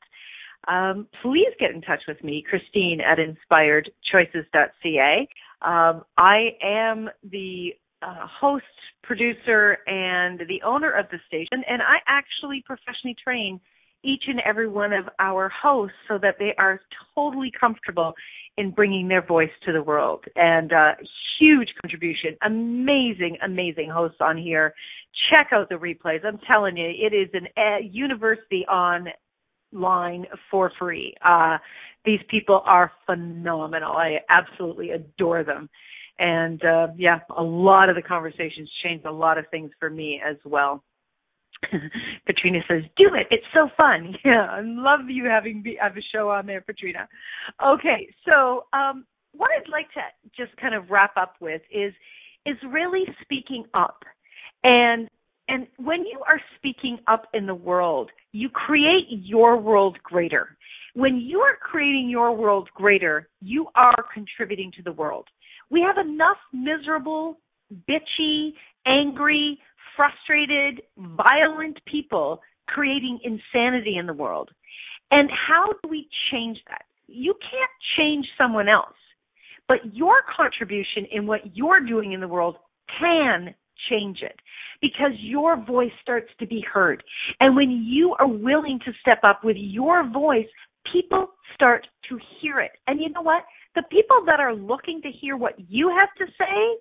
um, 0.68 1.08
please 1.22 1.48
get 1.58 1.72
in 1.72 1.82
touch 1.82 2.02
with 2.06 2.22
me, 2.22 2.44
Christine 2.48 3.00
at 3.00 3.18
inspiredchoices.ca. 3.18 5.28
Um, 5.62 6.04
I 6.16 6.50
am 6.62 7.10
the 7.28 7.74
uh, 8.02 8.26
host, 8.40 8.64
producer, 9.02 9.78
and 9.86 10.40
the 10.40 10.62
owner 10.64 10.92
of 10.92 11.06
the 11.10 11.18
station, 11.26 11.64
and 11.68 11.82
I 11.82 11.96
actually 12.06 12.62
professionally 12.64 13.16
train 13.22 13.60
each 14.04 14.24
and 14.26 14.40
every 14.44 14.68
one 14.68 14.92
of 14.92 15.06
our 15.18 15.48
hosts 15.50 15.96
so 16.08 16.18
that 16.18 16.36
they 16.38 16.54
are 16.58 16.80
totally 17.14 17.52
comfortable 17.58 18.14
in 18.56 18.70
bringing 18.70 19.08
their 19.08 19.24
voice 19.24 19.50
to 19.64 19.72
the 19.72 19.82
world. 19.82 20.24
And 20.36 20.72
uh, 20.72 20.92
huge 21.38 21.68
contribution, 21.80 22.36
amazing, 22.42 23.38
amazing 23.44 23.90
hosts 23.90 24.18
on 24.20 24.36
here. 24.36 24.74
Check 25.32 25.48
out 25.52 25.68
the 25.68 25.76
replays. 25.76 26.24
I'm 26.24 26.38
telling 26.46 26.76
you, 26.76 26.88
it 26.88 27.14
is 27.14 27.28
an 27.34 27.46
a 27.56 27.82
university 27.82 28.64
online 28.66 30.26
for 30.50 30.72
free. 30.78 31.14
Uh, 31.24 31.58
these 32.04 32.20
people 32.28 32.62
are 32.64 32.92
phenomenal. 33.06 33.92
I 33.92 34.18
absolutely 34.28 34.90
adore 34.90 35.44
them. 35.44 35.68
And 36.18 36.62
uh, 36.64 36.88
yeah, 36.96 37.20
a 37.36 37.42
lot 37.42 37.88
of 37.88 37.96
the 37.96 38.02
conversations 38.02 38.70
changed 38.84 39.06
a 39.06 39.12
lot 39.12 39.38
of 39.38 39.44
things 39.50 39.70
for 39.78 39.88
me 39.88 40.20
as 40.24 40.36
well. 40.44 40.82
Katrina 42.26 42.60
says, 42.68 42.82
"Do 42.96 43.10
it. 43.14 43.26
It's 43.30 43.46
so 43.54 43.68
fun." 43.76 44.14
Yeah, 44.24 44.46
I 44.50 44.60
love 44.62 45.08
you 45.08 45.24
having 45.26 45.62
be, 45.62 45.76
have 45.80 45.96
a 45.96 46.02
show 46.14 46.30
on 46.30 46.46
there, 46.46 46.60
Katrina. 46.60 47.08
Okay, 47.64 48.08
so 48.26 48.64
um, 48.72 49.04
what 49.32 49.50
I'd 49.50 49.70
like 49.70 49.86
to 49.94 50.00
just 50.36 50.56
kind 50.58 50.74
of 50.74 50.90
wrap 50.90 51.16
up 51.16 51.34
with 51.40 51.62
is 51.70 51.92
is 52.46 52.56
really 52.70 53.04
speaking 53.22 53.64
up, 53.74 54.02
and 54.64 55.08
and 55.48 55.66
when 55.76 56.00
you 56.00 56.20
are 56.28 56.40
speaking 56.56 56.98
up 57.08 57.26
in 57.34 57.46
the 57.46 57.54
world, 57.54 58.10
you 58.32 58.48
create 58.48 59.06
your 59.08 59.56
world 59.56 59.98
greater. 60.02 60.56
When 60.94 61.16
you 61.16 61.40
are 61.40 61.56
creating 61.56 62.08
your 62.10 62.36
world 62.36 62.68
greater, 62.74 63.28
you 63.40 63.66
are 63.74 64.04
contributing 64.12 64.70
to 64.76 64.82
the 64.82 64.92
world. 64.92 65.26
We 65.70 65.80
have 65.80 66.04
enough 66.04 66.36
miserable, 66.52 67.38
bitchy, 67.88 68.50
angry, 68.86 69.58
frustrated, 69.96 70.82
violent 70.96 71.78
people 71.86 72.40
creating 72.68 73.18
insanity 73.24 73.96
in 73.98 74.06
the 74.06 74.14
world. 74.14 74.50
And 75.10 75.30
how 75.30 75.66
do 75.82 75.88
we 75.88 76.08
change 76.30 76.58
that? 76.68 76.84
You 77.06 77.34
can't 77.34 77.70
change 77.98 78.26
someone 78.38 78.68
else, 78.68 78.96
but 79.68 79.78
your 79.92 80.22
contribution 80.34 81.06
in 81.12 81.26
what 81.26 81.40
you're 81.54 81.80
doing 81.80 82.12
in 82.12 82.20
the 82.20 82.28
world 82.28 82.56
can 82.98 83.54
change 83.90 84.18
it 84.22 84.38
because 84.80 85.12
your 85.18 85.62
voice 85.64 85.92
starts 86.02 86.28
to 86.38 86.46
be 86.46 86.64
heard. 86.72 87.02
And 87.40 87.54
when 87.56 87.70
you 87.70 88.14
are 88.18 88.26
willing 88.26 88.78
to 88.84 88.92
step 89.00 89.20
up 89.22 89.44
with 89.44 89.56
your 89.58 90.08
voice, 90.10 90.46
people 90.92 91.28
start 91.54 91.86
to 92.08 92.18
hear 92.40 92.60
it. 92.60 92.72
And 92.86 93.00
you 93.00 93.10
know 93.10 93.22
what? 93.22 93.44
The 93.74 93.82
people 93.90 94.24
that 94.26 94.40
are 94.40 94.54
looking 94.54 95.00
to 95.02 95.10
hear 95.10 95.36
what 95.36 95.54
you 95.68 95.88
have 95.88 96.08
to 96.18 96.32
say, 96.38 96.76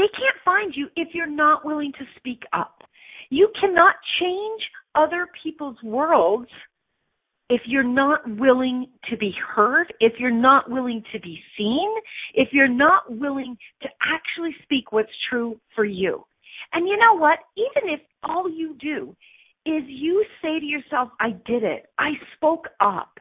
they 0.00 0.08
can't 0.16 0.44
find 0.44 0.72
you 0.74 0.88
if 0.96 1.08
you're 1.12 1.26
not 1.26 1.64
willing 1.64 1.92
to 1.92 2.04
speak 2.16 2.42
up. 2.54 2.82
You 3.28 3.50
cannot 3.60 3.94
change 4.18 4.62
other 4.94 5.28
people's 5.42 5.76
worlds 5.84 6.48
if 7.50 7.60
you're 7.66 7.82
not 7.82 8.20
willing 8.38 8.86
to 9.10 9.16
be 9.18 9.34
heard, 9.54 9.92
if 10.00 10.14
you're 10.18 10.30
not 10.30 10.70
willing 10.70 11.02
to 11.12 11.20
be 11.20 11.38
seen, 11.58 11.90
if 12.34 12.48
you're 12.52 12.68
not 12.68 13.02
willing 13.10 13.58
to 13.82 13.88
actually 14.02 14.54
speak 14.62 14.90
what's 14.90 15.10
true 15.28 15.60
for 15.74 15.84
you. 15.84 16.24
And 16.72 16.88
you 16.88 16.96
know 16.96 17.18
what? 17.18 17.40
Even 17.58 17.90
if 17.92 18.00
all 18.22 18.48
you 18.48 18.76
do 18.80 19.14
is 19.66 19.82
you 19.86 20.24
say 20.40 20.58
to 20.60 20.64
yourself, 20.64 21.10
I 21.20 21.32
did 21.44 21.62
it, 21.62 21.86
I 21.98 22.12
spoke 22.36 22.68
up. 22.80 23.18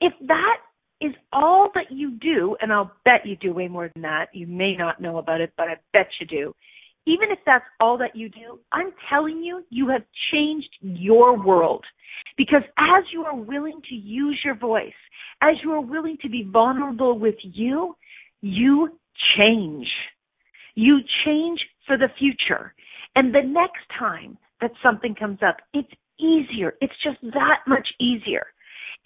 If 0.00 0.14
that 0.26 0.56
is 1.00 1.12
all 1.32 1.70
that 1.74 1.90
you 1.90 2.12
do, 2.12 2.56
and 2.60 2.72
I'll 2.72 2.92
bet 3.04 3.24
you 3.24 3.36
do 3.36 3.52
way 3.52 3.68
more 3.68 3.90
than 3.92 4.02
that. 4.02 4.26
You 4.32 4.46
may 4.46 4.76
not 4.76 5.00
know 5.00 5.18
about 5.18 5.40
it, 5.40 5.52
but 5.56 5.68
I 5.68 5.76
bet 5.92 6.08
you 6.20 6.26
do. 6.26 6.54
Even 7.06 7.30
if 7.30 7.38
that's 7.46 7.64
all 7.80 7.96
that 7.98 8.14
you 8.14 8.28
do, 8.28 8.58
I'm 8.72 8.92
telling 9.08 9.42
you, 9.42 9.64
you 9.70 9.88
have 9.88 10.02
changed 10.32 10.68
your 10.80 11.42
world. 11.42 11.84
Because 12.36 12.62
as 12.78 13.04
you 13.12 13.24
are 13.24 13.36
willing 13.36 13.80
to 13.88 13.94
use 13.94 14.38
your 14.44 14.54
voice, 14.54 14.92
as 15.42 15.56
you 15.64 15.72
are 15.72 15.80
willing 15.80 16.18
to 16.22 16.28
be 16.28 16.46
vulnerable 16.50 17.18
with 17.18 17.36
you, 17.42 17.96
you 18.42 18.98
change. 19.38 19.86
You 20.74 20.98
change 21.24 21.60
for 21.86 21.96
the 21.96 22.08
future. 22.18 22.74
And 23.16 23.34
the 23.34 23.42
next 23.42 23.82
time 23.98 24.36
that 24.60 24.72
something 24.82 25.14
comes 25.14 25.38
up, 25.46 25.56
it's 25.72 25.90
easier. 26.18 26.74
It's 26.80 26.92
just 27.02 27.18
that 27.22 27.60
much 27.66 27.88
easier. 27.98 28.46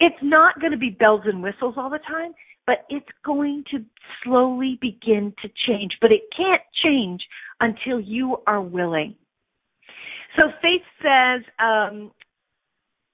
It's 0.01 0.17
not 0.23 0.61
going 0.61 0.73
to 0.73 0.79
be 0.79 0.91
bells 0.91 1.23
and 1.25 1.43
whistles 1.43 1.75
all 1.77 1.91
the 1.91 1.99
time, 1.99 2.33
but 2.67 2.85
it's 2.89 3.07
going 3.25 3.65
to 3.71 3.79
slowly 4.23 4.79
begin 4.81 5.33
to 5.43 5.49
change. 5.67 5.93
But 6.01 6.13
it 6.13 6.23
can't 6.37 6.63
change 6.83 7.23
until 7.61 8.01
you 8.01 8.39
are 8.47 8.61
willing. 8.61 9.15
So 10.37 10.45
Faith 10.61 10.83
says, 11.01 11.43
um, 11.61 12.11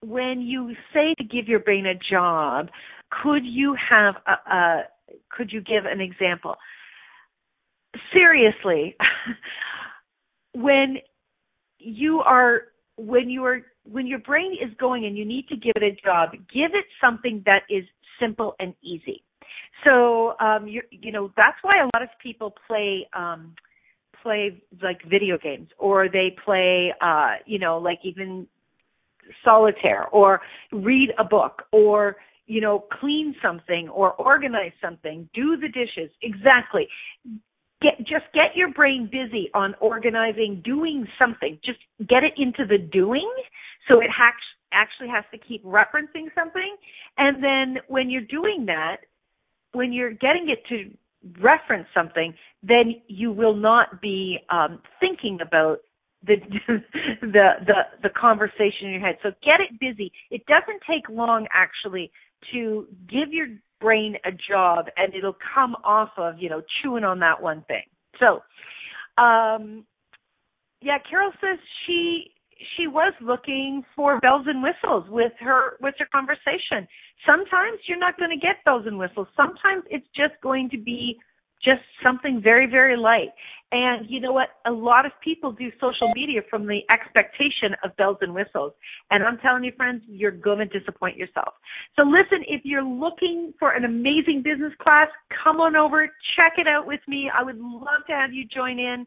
when 0.02 0.40
you 0.40 0.74
say 0.94 1.14
to 1.18 1.24
give 1.24 1.48
your 1.48 1.60
brain 1.60 1.86
a 1.86 1.94
job, 2.10 2.68
could 3.22 3.44
you 3.44 3.76
have 3.88 4.14
a, 4.26 4.50
a 4.50 4.82
could 5.30 5.52
you 5.52 5.60
give 5.60 5.84
an 5.84 6.00
example? 6.00 6.56
Seriously, 8.12 8.96
when 10.54 10.98
you 11.78 12.20
are 12.20 12.62
when 12.96 13.28
you 13.28 13.44
are 13.44 13.62
when 13.90 14.06
your 14.06 14.20
brain 14.20 14.52
is 14.52 14.72
going 14.78 15.04
and 15.06 15.16
you 15.16 15.24
need 15.24 15.48
to 15.48 15.56
give 15.56 15.72
it 15.76 15.82
a 15.82 15.92
job, 16.04 16.32
give 16.32 16.74
it 16.74 16.84
something 17.00 17.42
that 17.46 17.62
is 17.68 17.84
simple 18.20 18.54
and 18.60 18.74
easy. 18.82 19.22
So 19.84 20.34
um 20.40 20.68
you 20.68 20.82
you 20.90 21.12
know 21.12 21.32
that's 21.36 21.56
why 21.62 21.78
a 21.80 21.88
lot 21.94 22.02
of 22.02 22.08
people 22.22 22.54
play 22.66 23.08
um 23.14 23.54
play 24.22 24.62
like 24.82 25.00
video 25.08 25.38
games 25.38 25.68
or 25.78 26.08
they 26.08 26.36
play 26.44 26.92
uh 27.00 27.36
you 27.46 27.58
know 27.58 27.78
like 27.78 27.98
even 28.04 28.46
solitaire 29.48 30.06
or 30.08 30.40
read 30.72 31.10
a 31.18 31.24
book 31.24 31.62
or 31.72 32.16
you 32.46 32.60
know 32.60 32.84
clean 33.00 33.34
something 33.42 33.88
or 33.88 34.12
organize 34.12 34.72
something 34.82 35.28
do 35.34 35.56
the 35.56 35.68
dishes. 35.68 36.10
Exactly. 36.22 36.88
Get 37.82 37.98
just 37.98 38.26
get 38.34 38.54
your 38.54 38.72
brain 38.72 39.08
busy 39.10 39.50
on 39.54 39.74
organizing 39.80 40.60
doing 40.62 41.06
something. 41.18 41.58
Just 41.64 41.78
get 42.08 42.22
it 42.22 42.34
into 42.36 42.66
the 42.66 42.78
doing 42.78 43.30
so 43.88 44.00
it 44.00 44.10
ha- 44.14 44.32
actually 44.72 45.08
has 45.08 45.24
to 45.32 45.38
keep 45.38 45.64
referencing 45.64 46.28
something. 46.34 46.76
And 47.18 47.42
then 47.42 47.82
when 47.88 48.10
you're 48.10 48.22
doing 48.22 48.66
that, 48.66 48.98
when 49.72 49.92
you're 49.92 50.12
getting 50.12 50.48
it 50.48 50.64
to 50.68 50.90
reference 51.40 51.86
something, 51.94 52.34
then 52.62 53.02
you 53.08 53.32
will 53.32 53.54
not 53.54 54.00
be 54.00 54.38
um, 54.50 54.80
thinking 55.00 55.38
about 55.40 55.78
the 56.26 56.36
the 57.20 57.48
the 57.66 57.74
the 58.02 58.08
conversation 58.10 58.86
in 58.86 58.90
your 58.92 59.00
head. 59.00 59.16
So 59.22 59.30
get 59.42 59.60
it 59.60 59.78
busy. 59.80 60.12
It 60.30 60.44
doesn't 60.46 60.82
take 60.88 61.08
long 61.08 61.46
actually 61.52 62.10
to 62.52 62.86
give 63.08 63.32
your 63.32 63.48
brain 63.80 64.16
a 64.24 64.30
job 64.30 64.86
and 64.96 65.14
it'll 65.14 65.36
come 65.54 65.74
off 65.84 66.10
of, 66.18 66.34
you 66.38 66.50
know, 66.50 66.62
chewing 66.82 67.04
on 67.04 67.18
that 67.20 67.40
one 67.40 67.64
thing. 67.68 67.84
So 68.18 68.42
um 69.22 69.84
yeah, 70.82 70.98
Carol 71.08 71.32
says 71.40 71.58
she 71.86 72.32
she 72.76 72.86
was 72.86 73.12
looking 73.20 73.82
for 73.96 74.20
bells 74.20 74.46
and 74.46 74.62
whistles 74.62 75.04
with 75.08 75.32
her 75.40 75.76
with 75.80 75.94
her 75.98 76.06
conversation. 76.12 76.86
Sometimes 77.26 77.78
you're 77.86 77.98
not 77.98 78.18
going 78.18 78.30
to 78.30 78.36
get 78.36 78.64
bells 78.64 78.84
and 78.86 78.98
whistles. 78.98 79.28
Sometimes 79.36 79.84
it's 79.90 80.06
just 80.14 80.34
going 80.42 80.68
to 80.70 80.78
be 80.78 81.18
just 81.62 81.82
something 82.02 82.40
very 82.42 82.66
very 82.66 82.96
light. 82.96 83.30
And 83.72 84.10
you 84.10 84.20
know 84.20 84.32
what? 84.32 84.48
A 84.66 84.70
lot 84.70 85.06
of 85.06 85.12
people 85.22 85.52
do 85.52 85.70
social 85.80 86.10
media 86.14 86.40
from 86.50 86.66
the 86.66 86.80
expectation 86.90 87.76
of 87.84 87.96
bells 87.96 88.16
and 88.20 88.34
whistles. 88.34 88.72
And 89.10 89.22
I'm 89.22 89.38
telling 89.38 89.62
you 89.62 89.72
friends, 89.76 90.02
you're 90.08 90.32
going 90.32 90.58
to 90.58 90.66
disappoint 90.66 91.16
yourself. 91.16 91.54
So 91.94 92.02
listen, 92.02 92.44
if 92.48 92.62
you're 92.64 92.84
looking 92.84 93.54
for 93.58 93.72
an 93.72 93.84
amazing 93.84 94.42
business 94.42 94.72
class, 94.82 95.06
come 95.44 95.60
on 95.60 95.76
over, 95.76 96.08
check 96.36 96.54
it 96.58 96.66
out 96.66 96.86
with 96.86 97.00
me. 97.06 97.30
I 97.32 97.44
would 97.44 97.58
love 97.58 98.02
to 98.08 98.12
have 98.12 98.32
you 98.32 98.44
join 98.44 98.80
in. 98.80 99.06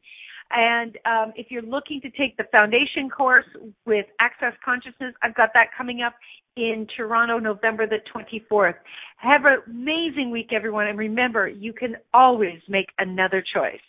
And 0.51 0.97
um, 1.05 1.33
if 1.35 1.47
you're 1.49 1.63
looking 1.63 2.01
to 2.01 2.09
take 2.11 2.37
the 2.37 2.43
foundation 2.51 3.09
course 3.09 3.45
with 3.85 4.05
Access 4.19 4.53
Consciousness, 4.63 5.13
I've 5.23 5.35
got 5.35 5.49
that 5.53 5.67
coming 5.75 6.01
up 6.01 6.13
in 6.55 6.87
Toronto, 6.95 7.39
November 7.39 7.87
the 7.87 7.97
24th. 8.13 8.75
Have 9.17 9.45
an 9.45 9.59
amazing 9.67 10.31
week, 10.31 10.49
everyone. 10.53 10.87
And 10.87 10.97
remember, 10.97 11.47
you 11.47 11.73
can 11.73 11.95
always 12.13 12.59
make 12.67 12.87
another 12.99 13.43
choice. 13.53 13.81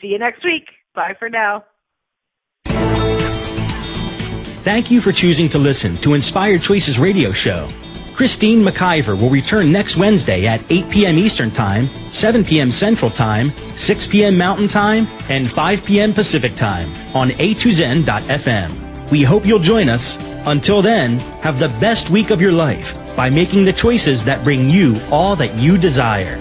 See 0.00 0.08
you 0.08 0.18
next 0.18 0.44
week. 0.44 0.64
Bye 0.94 1.14
for 1.18 1.28
now. 1.28 1.64
Thank 4.64 4.90
you 4.90 5.00
for 5.00 5.12
choosing 5.12 5.48
to 5.50 5.58
listen 5.58 5.96
to 5.98 6.14
Inspired 6.14 6.60
Choices 6.60 6.98
Radio 6.98 7.30
Show. 7.30 7.68
Christine 8.16 8.60
McIver 8.62 9.20
will 9.20 9.28
return 9.28 9.70
next 9.70 9.98
Wednesday 9.98 10.46
at 10.46 10.62
8 10.70 10.88
p.m. 10.88 11.18
Eastern 11.18 11.50
Time, 11.50 11.86
7 12.12 12.44
p.m. 12.46 12.72
Central 12.72 13.10
Time, 13.10 13.50
6 13.50 14.06
p.m. 14.06 14.38
Mountain 14.38 14.68
Time, 14.68 15.06
and 15.28 15.50
5 15.50 15.84
p.m. 15.84 16.14
Pacific 16.14 16.54
Time 16.54 16.90
on 17.14 17.28
a2zen.fm. 17.28 19.10
We 19.10 19.22
hope 19.22 19.44
you'll 19.44 19.58
join 19.58 19.90
us. 19.90 20.16
Until 20.46 20.80
then, 20.80 21.18
have 21.42 21.58
the 21.58 21.68
best 21.78 22.08
week 22.08 22.30
of 22.30 22.40
your 22.40 22.52
life 22.52 22.96
by 23.16 23.28
making 23.28 23.66
the 23.66 23.72
choices 23.74 24.24
that 24.24 24.42
bring 24.42 24.70
you 24.70 24.98
all 25.10 25.36
that 25.36 25.54
you 25.58 25.76
desire. 25.76 26.38